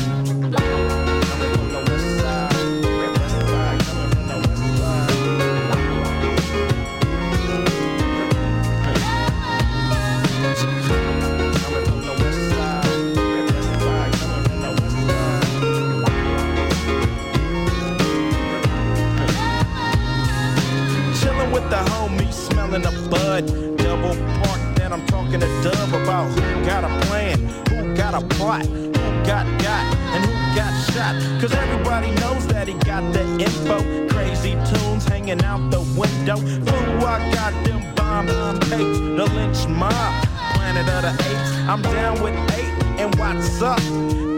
With 21.67 21.79
the 21.79 21.91
homies 21.91 22.33
smelling 22.33 22.83
the 22.83 22.93
bud. 23.11 23.47
Double 23.77 24.17
park, 24.43 24.61
then 24.77 24.93
I'm 24.93 25.05
talking 25.07 25.41
to 25.41 25.47
Dub 25.63 25.89
about 26.01 26.27
who 26.31 26.65
got 26.65 26.85
a 26.85 27.07
plan, 27.07 27.39
who 27.71 27.95
got 27.97 28.15
a 28.15 28.25
plot, 28.37 28.67
who 28.67 28.93
got 29.25 29.47
got, 29.61 29.85
and 30.15 30.25
who 30.25 30.33
got 30.55 30.73
shot. 30.93 31.15
Cause 31.41 31.53
everybody 31.53 32.11
knows 32.23 32.47
that 32.49 32.69
he 32.69 32.75
got 32.91 33.03
the 33.13 33.25
info. 33.47 33.79
Crazy 34.09 34.53
tunes 34.71 35.05
hanging 35.07 35.43
out 35.43 35.71
the 35.71 35.81
window. 35.99 36.37
Fool, 36.37 37.07
I 37.07 37.19
got 37.35 37.53
them 37.65 37.83
bomb 37.95 38.27
tapes, 38.61 38.99
the 39.19 39.27
lynch 39.35 39.67
mob, 39.67 40.25
planet 40.55 40.89
of 40.89 41.03
the 41.03 41.13
apes. 41.29 41.51
I'm 41.69 41.83
down 41.83 42.23
with 42.23 42.35
eight, 42.59 42.75
and 43.01 43.15
what's 43.17 43.61
up? 43.63 43.79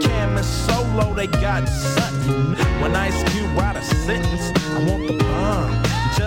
Cam 0.01 0.37
and 0.37 0.45
Solo, 0.45 1.13
they 1.13 1.27
got 1.27 1.67
something. 1.67 2.55
When 2.81 2.95
Ice 2.95 3.21
Cube 3.31 3.55
write 3.57 3.75
a 3.75 3.83
sentence, 3.83 4.51
I 4.73 4.83
want 4.89 5.07
the 5.07 5.17
bomb. 5.17 5.98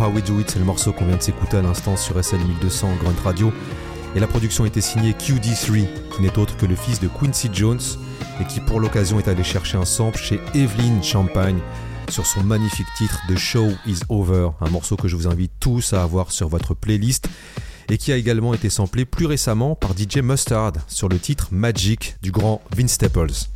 How 0.00 0.10
We 0.10 0.22
Do 0.22 0.38
It, 0.40 0.50
c'est 0.50 0.58
le 0.58 0.64
morceau 0.64 0.92
qu'on 0.92 1.06
vient 1.06 1.16
de 1.16 1.22
s'écouter 1.22 1.56
à 1.56 1.62
l'instant 1.62 1.96
sur 1.96 2.22
SL 2.22 2.38
1200 2.38 2.96
Grunt 3.02 3.22
Radio. 3.24 3.52
Et 4.14 4.20
la 4.20 4.26
production 4.26 4.64
était 4.64 4.80
signée 4.80 5.12
QD3, 5.12 5.86
qui 6.14 6.22
n'est 6.22 6.38
autre 6.38 6.56
que 6.56 6.66
le 6.66 6.76
fils 6.76 7.00
de 7.00 7.08
Quincy 7.08 7.50
Jones, 7.52 7.80
et 8.40 8.44
qui 8.44 8.60
pour 8.60 8.80
l'occasion 8.80 9.18
est 9.18 9.28
allé 9.28 9.42
chercher 9.42 9.78
un 9.78 9.84
sample 9.84 10.18
chez 10.18 10.40
Evelyn 10.54 11.02
Champagne 11.02 11.58
sur 12.10 12.26
son 12.26 12.42
magnifique 12.42 12.86
titre 12.96 13.20
The 13.28 13.36
Show 13.36 13.68
Is 13.86 14.00
Over, 14.08 14.50
un 14.60 14.70
morceau 14.70 14.96
que 14.96 15.08
je 15.08 15.16
vous 15.16 15.26
invite 15.26 15.52
tous 15.60 15.92
à 15.92 16.02
avoir 16.02 16.30
sur 16.30 16.48
votre 16.48 16.74
playlist, 16.74 17.28
et 17.88 17.98
qui 17.98 18.12
a 18.12 18.16
également 18.16 18.54
été 18.54 18.70
samplé 18.70 19.04
plus 19.04 19.26
récemment 19.26 19.74
par 19.74 19.92
DJ 19.96 20.18
Mustard 20.18 20.72
sur 20.88 21.08
le 21.08 21.18
titre 21.18 21.48
Magic 21.50 22.16
du 22.22 22.30
grand 22.30 22.62
Vince 22.76 22.92
Staples. 22.92 23.55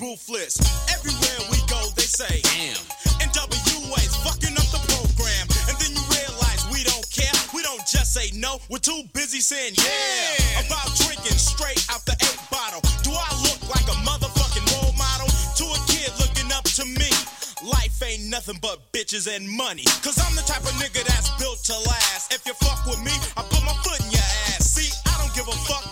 Ruthless. 0.00 0.58
Everywhere 0.90 1.38
we 1.50 1.58
go, 1.66 1.80
they 1.94 2.06
say, 2.06 2.40
damn. 2.42 2.78
NWA's 3.18 4.14
fucking 4.22 4.54
up 4.54 4.68
the 4.70 4.82
program, 4.86 5.46
and 5.66 5.76
then 5.78 5.90
you 5.94 6.02
realize 6.06 6.62
we 6.70 6.82
don't 6.86 7.06
care. 7.10 7.34
We 7.54 7.62
don't 7.62 7.82
just 7.86 8.14
say 8.14 8.30
no. 8.34 8.58
We're 8.70 8.82
too 8.82 9.02
busy 9.12 9.40
saying 9.40 9.74
yeah, 9.74 10.66
about 10.66 10.94
drinking 11.02 11.38
straight 11.38 11.82
out 11.90 12.04
the 12.06 12.14
eight 12.14 12.40
bottle. 12.50 12.80
Do 13.02 13.10
I 13.10 13.30
look 13.42 13.60
like 13.70 13.86
a 13.90 13.98
motherfucking 14.06 14.66
role 14.78 14.94
model 14.94 15.28
to 15.28 15.64
a 15.66 15.78
kid 15.90 16.10
looking 16.22 16.50
up 16.54 16.64
to 16.78 16.84
me? 16.86 17.10
Life 17.66 17.98
ain't 18.02 18.30
nothing 18.30 18.58
but 18.62 18.92
bitches 18.92 19.26
and 19.26 19.48
money. 19.50 19.84
Cause 20.06 20.18
I'm 20.22 20.34
the 20.38 20.46
type 20.46 20.62
of 20.62 20.74
nigga 20.78 21.02
that's 21.02 21.30
built 21.42 21.58
to 21.66 21.76
last. 21.90 22.32
If 22.32 22.46
you 22.46 22.54
fuck 22.54 22.86
with 22.86 23.02
me, 23.02 23.14
I 23.36 23.42
put 23.42 23.62
my 23.66 23.74
foot 23.82 23.98
in 23.98 24.10
your 24.14 24.28
ass. 24.54 24.78
See, 24.78 24.90
I 25.10 25.18
don't 25.18 25.34
give 25.34 25.48
a 25.48 25.58
fuck 25.66 25.87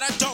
that 0.00 0.10
I 0.12 0.16
don't 0.18 0.27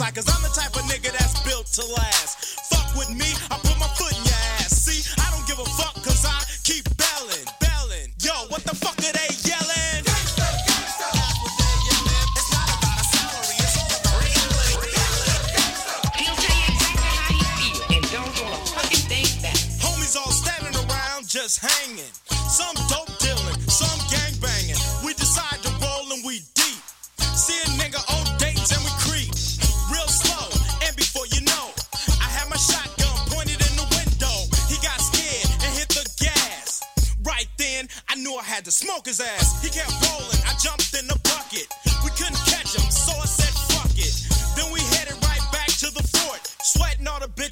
homicide. 0.00 0.14
Cause 0.14 0.36
I'm 0.36 0.42
the 0.42 0.53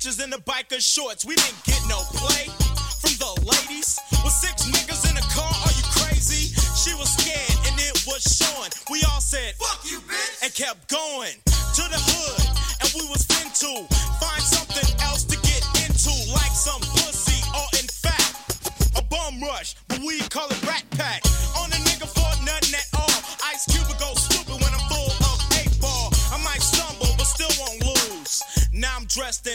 bitches 0.02 0.22
in 0.22 0.30
the 0.30 0.38
biker 0.38 0.80
shorts. 0.80 1.24
We 1.24 1.34
didn't 1.36 1.62
get 1.64 1.80
no 1.88 1.98
play 2.10 2.46
from 3.00 3.12
the 3.18 3.40
ladies. 3.46 3.98
With 4.24 4.32
six 4.32 4.66
niggas 4.66 5.08
in 5.08 5.14
the 5.14 5.22
car, 5.34 5.44
are 5.44 5.72
you 5.72 5.84
crazy? 5.94 6.54
She 6.74 6.94
was 6.94 7.12
scared 7.12 7.66
and 7.70 7.78
it 7.78 8.04
was 8.06 8.22
showing. 8.22 8.70
We 8.90 9.02
all 9.12 9.20
said, 9.20 9.54
fuck 9.56 9.84
you, 9.88 9.98
bitch, 10.00 10.42
and 10.42 10.54
kept 10.54 10.88
going 10.88 11.34
to 11.46 11.82
the 11.82 11.98
hood. 11.98 12.41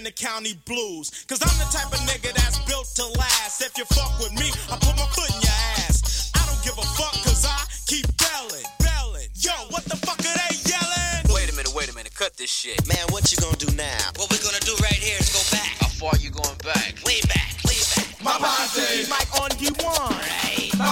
The 0.07 0.13
county 0.13 0.55
blues. 0.63 1.11
Cause 1.27 1.43
I'm 1.43 1.51
the 1.59 1.67
type 1.67 1.91
of 1.91 1.99
nigga 2.07 2.31
that's 2.31 2.59
built 2.63 2.87
to 2.95 3.03
last. 3.19 3.59
If 3.59 3.77
you 3.77 3.83
fuck 3.91 4.15
with 4.19 4.31
me, 4.39 4.47
I 4.71 4.79
put 4.79 4.95
my 4.95 5.03
foot 5.11 5.27
in 5.35 5.41
your 5.43 5.59
ass. 5.83 6.31
I 6.31 6.47
don't 6.47 6.63
give 6.63 6.77
a 6.79 6.87
fuck 6.95 7.11
cause 7.27 7.43
I 7.43 7.59
keep 7.85 8.07
belling, 8.15 8.63
belling. 8.79 9.27
Yo, 9.35 9.51
what 9.67 9.83
the 9.83 9.97
fuck 9.97 10.19
are 10.19 10.37
they 10.47 10.55
yelling? 10.63 11.27
Wait 11.35 11.51
a 11.51 11.55
minute, 11.55 11.75
wait 11.75 11.91
a 11.91 11.95
minute. 11.95 12.15
Cut 12.15 12.37
this 12.37 12.49
shit. 12.49 12.79
Man, 12.87 13.03
what 13.11 13.27
you 13.31 13.37
gonna 13.43 13.57
do 13.57 13.67
now? 13.75 13.99
What 14.15 14.31
we're 14.31 14.43
gonna 14.47 14.63
do 14.63 14.79
right 14.79 14.95
here 14.95 15.19
is 15.19 15.27
go 15.35 15.43
back. 15.51 15.75
How 15.83 15.91
far 15.99 16.15
you 16.23 16.31
going 16.31 16.57
back? 16.63 16.95
Way 17.03 17.19
back, 17.27 17.51
way 17.67 17.75
back. 17.75 18.07
My 18.23 18.39
posse, 18.39 19.11
Mike 19.11 19.27
on 19.35 19.51
D1. 19.59 20.46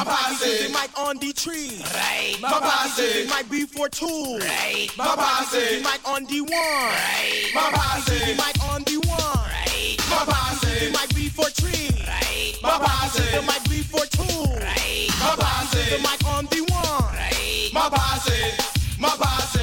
Right. 0.05 0.13
My 0.13 0.37
posse, 0.37 0.71
Mike 0.71 0.99
on 0.99 1.17
D3. 1.19 1.83
Right. 1.93 2.37
My 2.41 2.49
posse, 2.51 3.25
Mike 3.27 3.47
B42. 3.47 4.39
Right. 4.39 4.87
My 4.97 5.15
posse, 5.15 5.81
Mike 5.81 6.07
on 6.07 6.25
D1. 6.27 6.49
Right. 6.51 7.51
My 7.55 7.71
posse, 7.73 8.35
Mike 8.37 8.71
on 8.71 8.83
D1. 8.83 9.07
Right. 9.07 9.97
My 10.09 10.25
posse, 10.25 10.91
Mike 10.91 11.09
B43. 11.09 12.07
Right. 12.07 12.55
My 12.61 12.77
posse, 12.77 13.45
Mike 13.47 13.63
B42. 13.63 14.61
Right. 14.61 15.09
My 15.19 15.35
posse, 15.37 16.01
Mike 16.03 16.25
on 16.27 16.47
D1. 16.47 16.69
Right. 16.69 17.69
My 17.73 17.89
posse, 17.89 18.53
my 18.99 19.09
posse. 19.09 19.54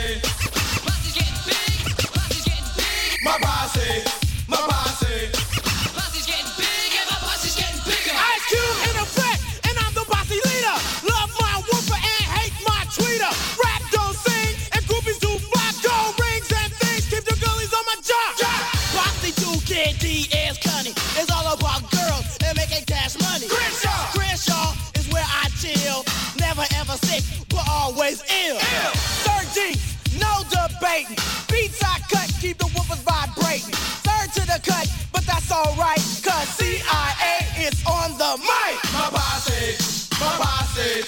Alright, 35.53 36.01
cause 36.25 36.49
CIA 36.57 37.35
is 37.61 37.77
on 37.87 38.17
the 38.17 38.37
mic. 38.41 38.75
My 38.93 39.09
posse, 39.13 39.77
my 40.19 40.33
posse. 40.41 41.05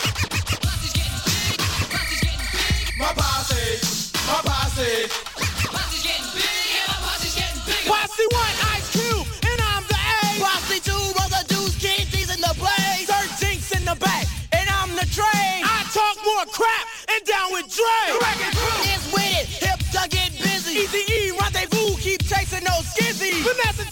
My 2.99 3.13
posse, 3.17 3.81
my 4.29 4.41
posse. 4.45 5.09
Posse 7.87 8.27
one, 8.33 8.57
Ice 8.77 8.89
Cube, 8.93 9.27
and 9.45 9.61
I'm 9.61 9.85
the 9.89 9.97
A. 9.97 10.41
Posse 10.41 10.81
2, 10.81 10.93
brother 11.17 11.43
dudes, 11.49 11.77
Kid 11.77 12.09
D's 12.11 12.31
in 12.35 12.41
the 12.41 12.55
blaze. 12.59 13.09
Third 13.09 13.31
Jinx 13.41 13.73
in 13.73 13.85
the 13.85 13.97
back, 13.97 14.27
and 14.53 14.69
I'm 14.69 14.91
the 14.95 15.07
train. 15.13 15.65
I 15.65 15.85
talk 15.93 16.17
more 16.25 16.47
crap 16.53 16.87
and 17.09 17.25
down 17.27 17.53
with 17.53 17.69
Dre. 17.75 18.21
It's 18.93 19.13
with 19.13 19.41
it, 19.41 19.49
hip 19.65 19.81
to 19.93 20.09
get 20.09 20.33
busy. 20.39 20.85
Easy 20.85 21.03
E, 21.13 21.31
rendezvous, 21.41 21.97
keep 21.97 22.23
chasing 22.23 22.65
those 22.65 22.87
skizzies. 22.95 23.43
Finesse 23.45 23.91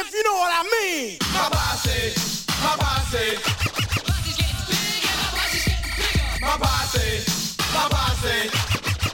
if 0.00 0.14
you 0.14 0.22
know 0.24 0.32
what 0.32 0.52
I 0.52 0.62
mean. 0.64 1.18
My 1.32 1.48
posse, 1.52 2.16
my 2.64 2.72
posse. 2.80 3.36
What 4.08 4.24
is 4.24 4.36
getting 4.40 4.64
bigger? 4.64 5.12
My 6.40 6.56
posse, 6.56 7.20
my 7.74 7.84
posse. 7.92 8.48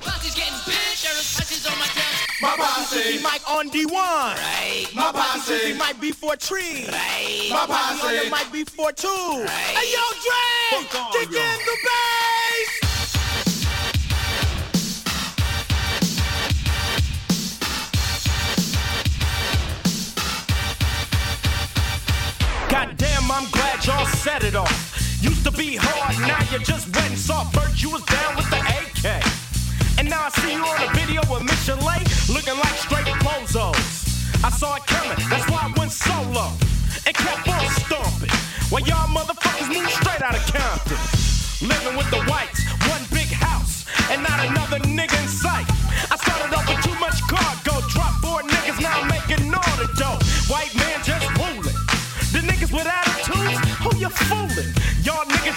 What 0.06 0.22
is 0.24 0.34
getting 0.34 0.54
bigger? 0.62 1.02
There 1.02 1.18
is 1.18 1.34
prices 1.34 1.66
on 1.66 1.76
my 1.78 1.86
team. 1.90 2.14
My 2.40 2.54
posse, 2.56 3.18
Mike 3.20 3.42
on 3.50 3.70
D1. 3.70 3.90
Right. 3.90 4.86
My 4.94 5.10
posse, 5.10 5.74
Mike 5.74 5.96
B4 5.96 6.38
tree. 6.38 6.86
Right. 6.86 7.48
My 7.50 7.66
posse, 7.66 8.06
on 8.06 8.24
the 8.24 8.30
Mike 8.30 8.50
B4 8.54 8.94
two. 8.94 9.08
Right. 9.08 9.74
Hey 9.74 9.90
yo, 9.90 10.04
Dre, 10.22 10.86
kick 11.18 11.34
in 11.34 11.58
the 11.66 11.76
bass. 11.82 12.85
Goddamn, 22.68 23.30
I'm 23.30 23.48
glad 23.50 23.84
y'all 23.86 24.06
set 24.06 24.42
it 24.42 24.56
off. 24.56 25.22
Used 25.22 25.44
to 25.44 25.52
be 25.52 25.76
hard, 25.78 26.18
now 26.26 26.42
you 26.50 26.58
just 26.64 26.86
went 26.94 27.10
and 27.10 27.18
saw 27.18 27.44
First 27.50 27.82
you 27.82 27.90
was 27.90 28.02
down 28.04 28.36
with 28.36 28.50
the 28.50 28.58
AK. 28.58 29.22
And 29.98 30.10
now 30.10 30.26
I 30.26 30.30
see 30.30 30.52
you 30.52 30.64
on 30.64 30.82
a 30.82 30.90
video 30.92 31.22
with 31.30 31.46
Lay, 31.86 32.02
looking 32.32 32.58
like 32.58 32.76
straight 32.78 33.06
bozos. 33.22 34.44
I 34.44 34.50
saw 34.50 34.76
it 34.76 34.86
coming, 34.86 35.16
that's 35.30 35.48
why 35.50 35.70
I 35.70 35.78
went 35.78 35.92
solo. 35.92 36.50
And 37.06 37.14
kept 37.14 37.48
on 37.48 37.66
stomping. 37.86 38.34
While 38.68 38.82
y'all 38.82 39.06
motherfuckers 39.14 39.68
moved 39.70 39.90
straight 39.90 40.22
out 40.22 40.34
of 40.34 40.42
Compton. 40.50 40.98
Living 41.68 41.96
with 41.96 42.10
the 42.10 42.20
whites, 42.30 42.66
one 42.90 43.02
big 43.14 43.30
house, 43.30 43.86
and 44.10 44.22
not 44.22 44.44
another 44.44 44.78
nigga 44.90 45.16
in 45.22 45.28
sight. 45.28 45.66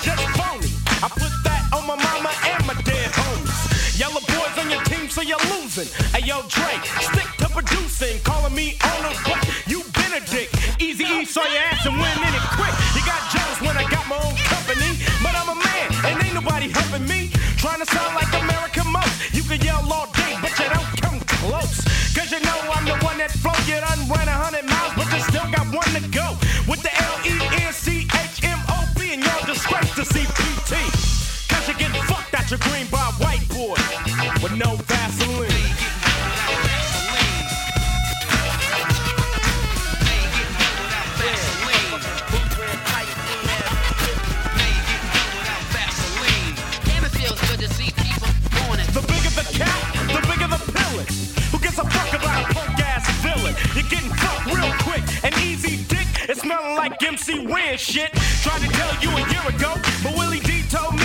Just 0.01 0.23
phony. 0.39 0.71
I 1.03 1.11
put 1.11 1.33
that 1.43 1.67
on 1.75 1.83
my 1.83 1.99
mama 1.99 2.31
and 2.47 2.63
my 2.63 2.75
dead 2.87 3.11
homies. 3.11 3.99
Yellow 3.99 4.23
boys 4.31 4.55
on 4.55 4.71
your 4.71 4.79
team, 4.87 5.09
so 5.09 5.21
you're 5.21 5.43
losing. 5.51 5.91
Hey 6.15 6.23
yo, 6.23 6.39
Dre, 6.47 6.71
stick 7.03 7.27
to 7.43 7.51
producing, 7.51 8.15
calling 8.23 8.55
me 8.55 8.79
Arnold, 8.79 9.19
but 9.27 9.43
you 9.67 9.83
Benedict. 9.91 10.55
Easy 10.79 11.03
E 11.03 11.25
saw 11.25 11.43
your 11.43 11.63
ass 11.67 11.85
and 11.85 11.99
went 11.99 12.15
in 12.15 12.31
it 12.31 12.45
quick. 12.55 12.71
You 12.95 13.03
got 13.03 13.19
jealous 13.27 13.59
when 13.59 13.75
I 13.75 13.83
got 13.91 14.07
my 14.07 14.15
own 14.15 14.35
company, 14.47 14.95
but 15.19 15.35
I'm 15.35 15.51
a 15.51 15.57
man 15.59 15.87
and 16.07 16.15
ain't 16.23 16.35
nobody 16.35 16.71
helping 16.71 17.03
me. 17.03 17.35
Trying 17.59 17.83
to 17.83 17.87
sound 17.91 18.15
like 18.15 18.31
Amerikkka's 18.31 18.87
Most. 18.87 19.35
You 19.35 19.43
can 19.43 19.59
yell 19.59 19.83
all 19.91 20.07
day, 20.15 20.39
but 20.39 20.55
you 20.55 20.67
don't 20.71 20.91
come 21.03 21.19
close. 21.43 21.83
Cause 22.15 22.31
you 22.31 22.39
know 22.39 22.59
I'm 22.71 22.87
the 22.87 22.95
one 23.03 23.19
that 23.19 23.35
flow. 23.35 23.51
You 23.67 23.83
done 23.83 23.99
ran 24.07 24.31
a 24.31 24.37
hundred 24.47 24.63
with 34.41 34.55
no 34.57 34.75
Vaseline. 34.75 35.49
The 48.89 49.01
bigger 49.01 49.29
the 49.29 49.45
cat, 49.53 49.79
the 50.07 50.21
bigger 50.27 50.47
the 50.47 50.57
pillar. 50.73 51.05
Who 51.51 51.59
gives 51.59 51.77
a 51.77 51.83
fuck 51.83 52.09
about 52.13 52.49
a 52.49 52.53
punk 52.53 52.79
ass 52.79 53.05
villain? 53.21 53.55
You're 53.75 53.87
getting 53.89 54.09
fucked 54.09 54.47
real 54.47 54.73
quick 54.81 55.03
and 55.23 55.35
easy 55.43 55.83
dick. 55.85 56.07
It's 56.27 56.41
smelling 56.41 56.75
like 56.75 57.01
MC 57.03 57.45
Ren 57.45 57.77
shit. 57.77 58.11
Tried 58.41 58.61
to 58.61 58.67
tell 58.69 58.95
you 59.01 59.09
a 59.11 59.21
year 59.29 59.45
ago, 59.47 59.75
but 60.03 60.17
Willie 60.17 60.39
D 60.39 60.63
told 60.69 60.95
me 60.95 60.98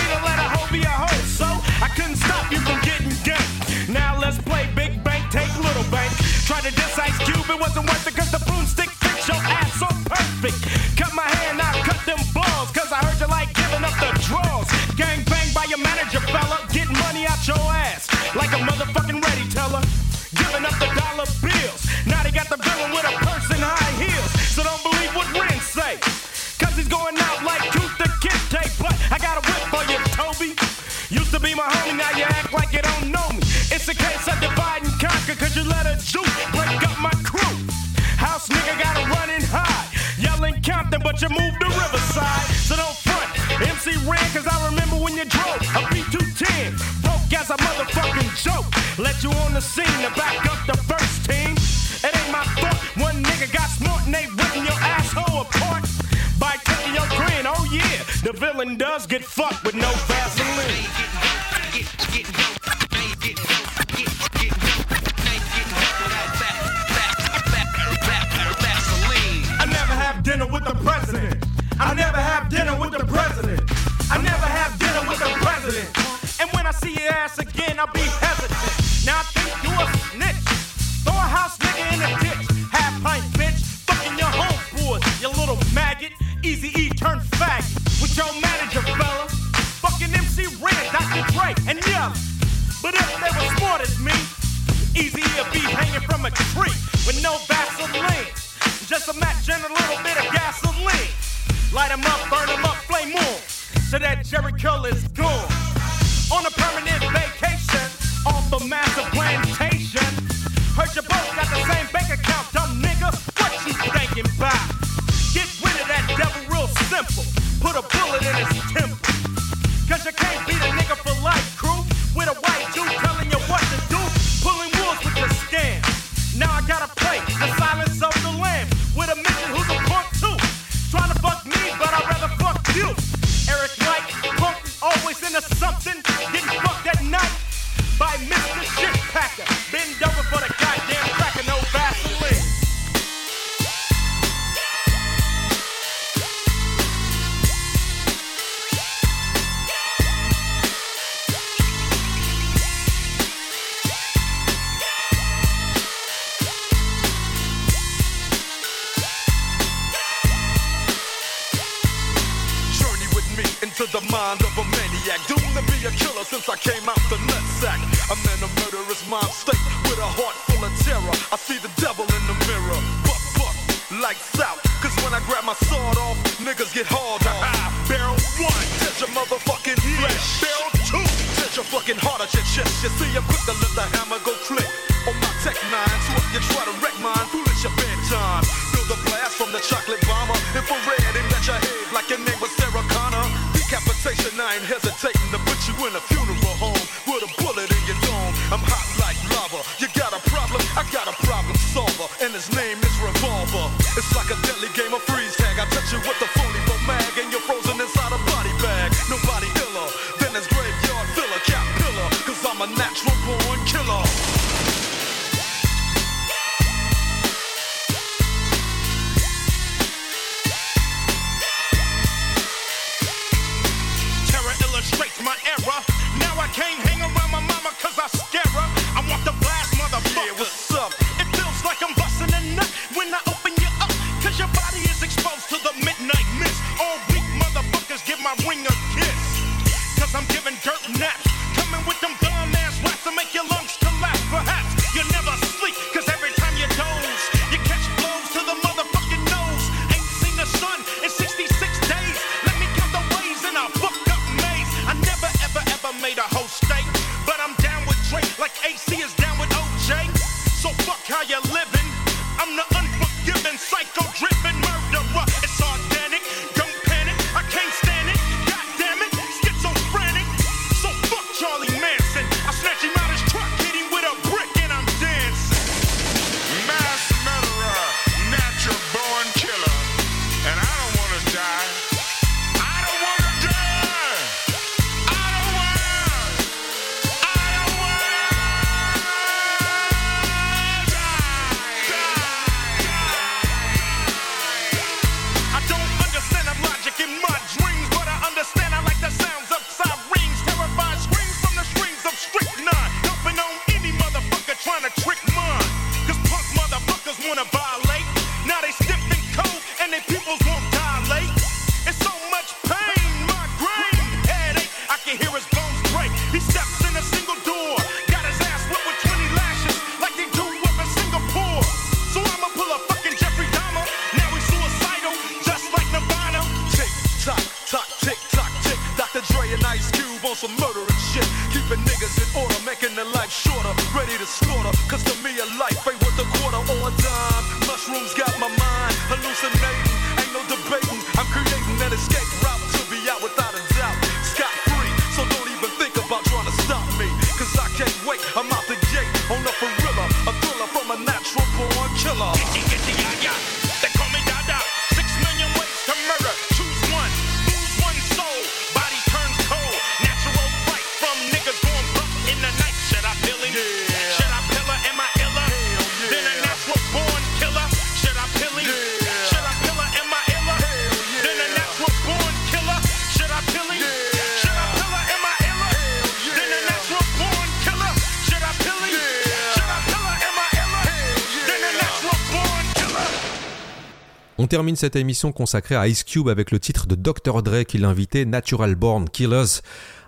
termine 384.55 384.77
cette 384.77 384.95
émission 384.95 385.33
consacrée 385.33 385.75
à 385.75 385.85
Ice 385.89 386.05
Cube 386.05 386.29
avec 386.29 386.49
le 386.49 386.61
titre 386.61 386.87
de 386.87 386.95
Dr. 386.95 387.43
Dre 387.43 387.65
qui 387.65 387.77
l'invitait 387.77 388.23
Natural 388.23 388.73
Born 388.75 389.09
Killers. 389.09 389.59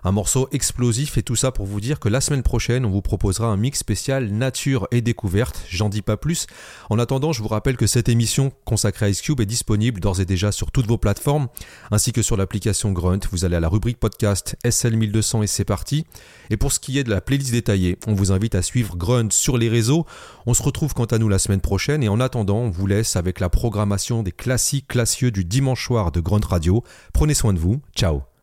Un 0.04 0.12
morceau 0.12 0.48
explosif 0.52 1.18
et 1.18 1.24
tout 1.24 1.36
ça 1.36 1.52
pour 1.52 1.66
vous 1.66 1.82
dire 1.82 2.00
que 2.00 2.10
la 2.10 2.22
semaine 2.22 2.44
prochaine, 2.44 2.86
on 2.86 2.90
vous 2.90 3.02
proposera 3.02 3.48
un 3.48 3.58
mix 3.58 3.80
spécial 3.80 4.30
nature 4.30 4.88
et 4.92 5.02
découverte. 5.02 5.64
J'en 5.70 5.90
dis 5.90 6.02
pas 6.02 6.18
plus. 6.18 6.48
En 6.90 7.00
attendant, 7.00 7.34
je 7.34 7.42
vous 7.42 7.48
rappelle 7.48 7.78
que 7.78 7.88
cette 7.88 8.10
émission 8.10 8.52
consacrée 8.66 9.08
à 9.08 9.10
Ice 9.10 9.22
Cube 9.22 9.42
est 9.42 9.46
disponible 9.46 10.00
d'ores 10.00 10.22
et 10.22 10.26
déjà 10.26 10.52
sur 10.52 10.72
toutes 10.72 10.88
vos 10.88 10.98
plateformes, 10.98 11.48
ainsi 11.92 12.14
que 12.14 12.22
sur 12.22 12.38
l'application 12.38 12.92
Grunt. 12.92 13.20
Vous 13.32 13.46
allez 13.46 13.56
à 13.56 13.60
la 13.60 13.70
rubrique 13.70 14.00
podcast 14.00 14.56
SL1200 14.64 15.44
et 15.44 15.48
c'est 15.48 15.66
parti. 15.66 16.06
Et 16.50 16.58
pour 16.58 16.72
ce 16.72 16.80
qui 16.80 16.98
est 17.00 17.04
de 17.04 17.10
la 17.10 17.22
playlist 17.22 17.52
détaillée, 17.52 17.98
on 18.08 18.14
vous 18.14 18.32
invite 18.32 18.56
à 18.56 18.62
suivre 18.62 18.96
Grunt 18.96 19.30
sur 19.32 19.58
les 19.58 19.70
réseaux. 19.70 20.06
On 20.46 20.54
se 20.54 20.64
retrouve 20.64 20.94
quant 20.94 21.06
à 21.06 21.18
nous 21.18 21.30
la 21.30 21.40
semaine 21.40 21.62
prochaine 21.62 22.04
et 22.04 22.10
en 22.10 22.20
attendant, 22.20 22.60
on 22.60 22.70
vous 22.70 22.88
laisse 22.88 23.16
avec 23.16 23.40
la 23.40 23.50
programmation 23.50 24.24
des 24.24 24.32
classiques 24.32 24.88
classieux 24.88 25.32
du 25.32 25.44
dimanche 25.44 25.86
soir 25.86 26.12
de 26.12 26.20
Grunt 26.20 26.46
Radio. 26.48 26.84
Prenez 27.14 27.34
soin 27.34 27.54
de 27.54 27.60
vous. 27.60 27.82
Ciao 27.96 28.37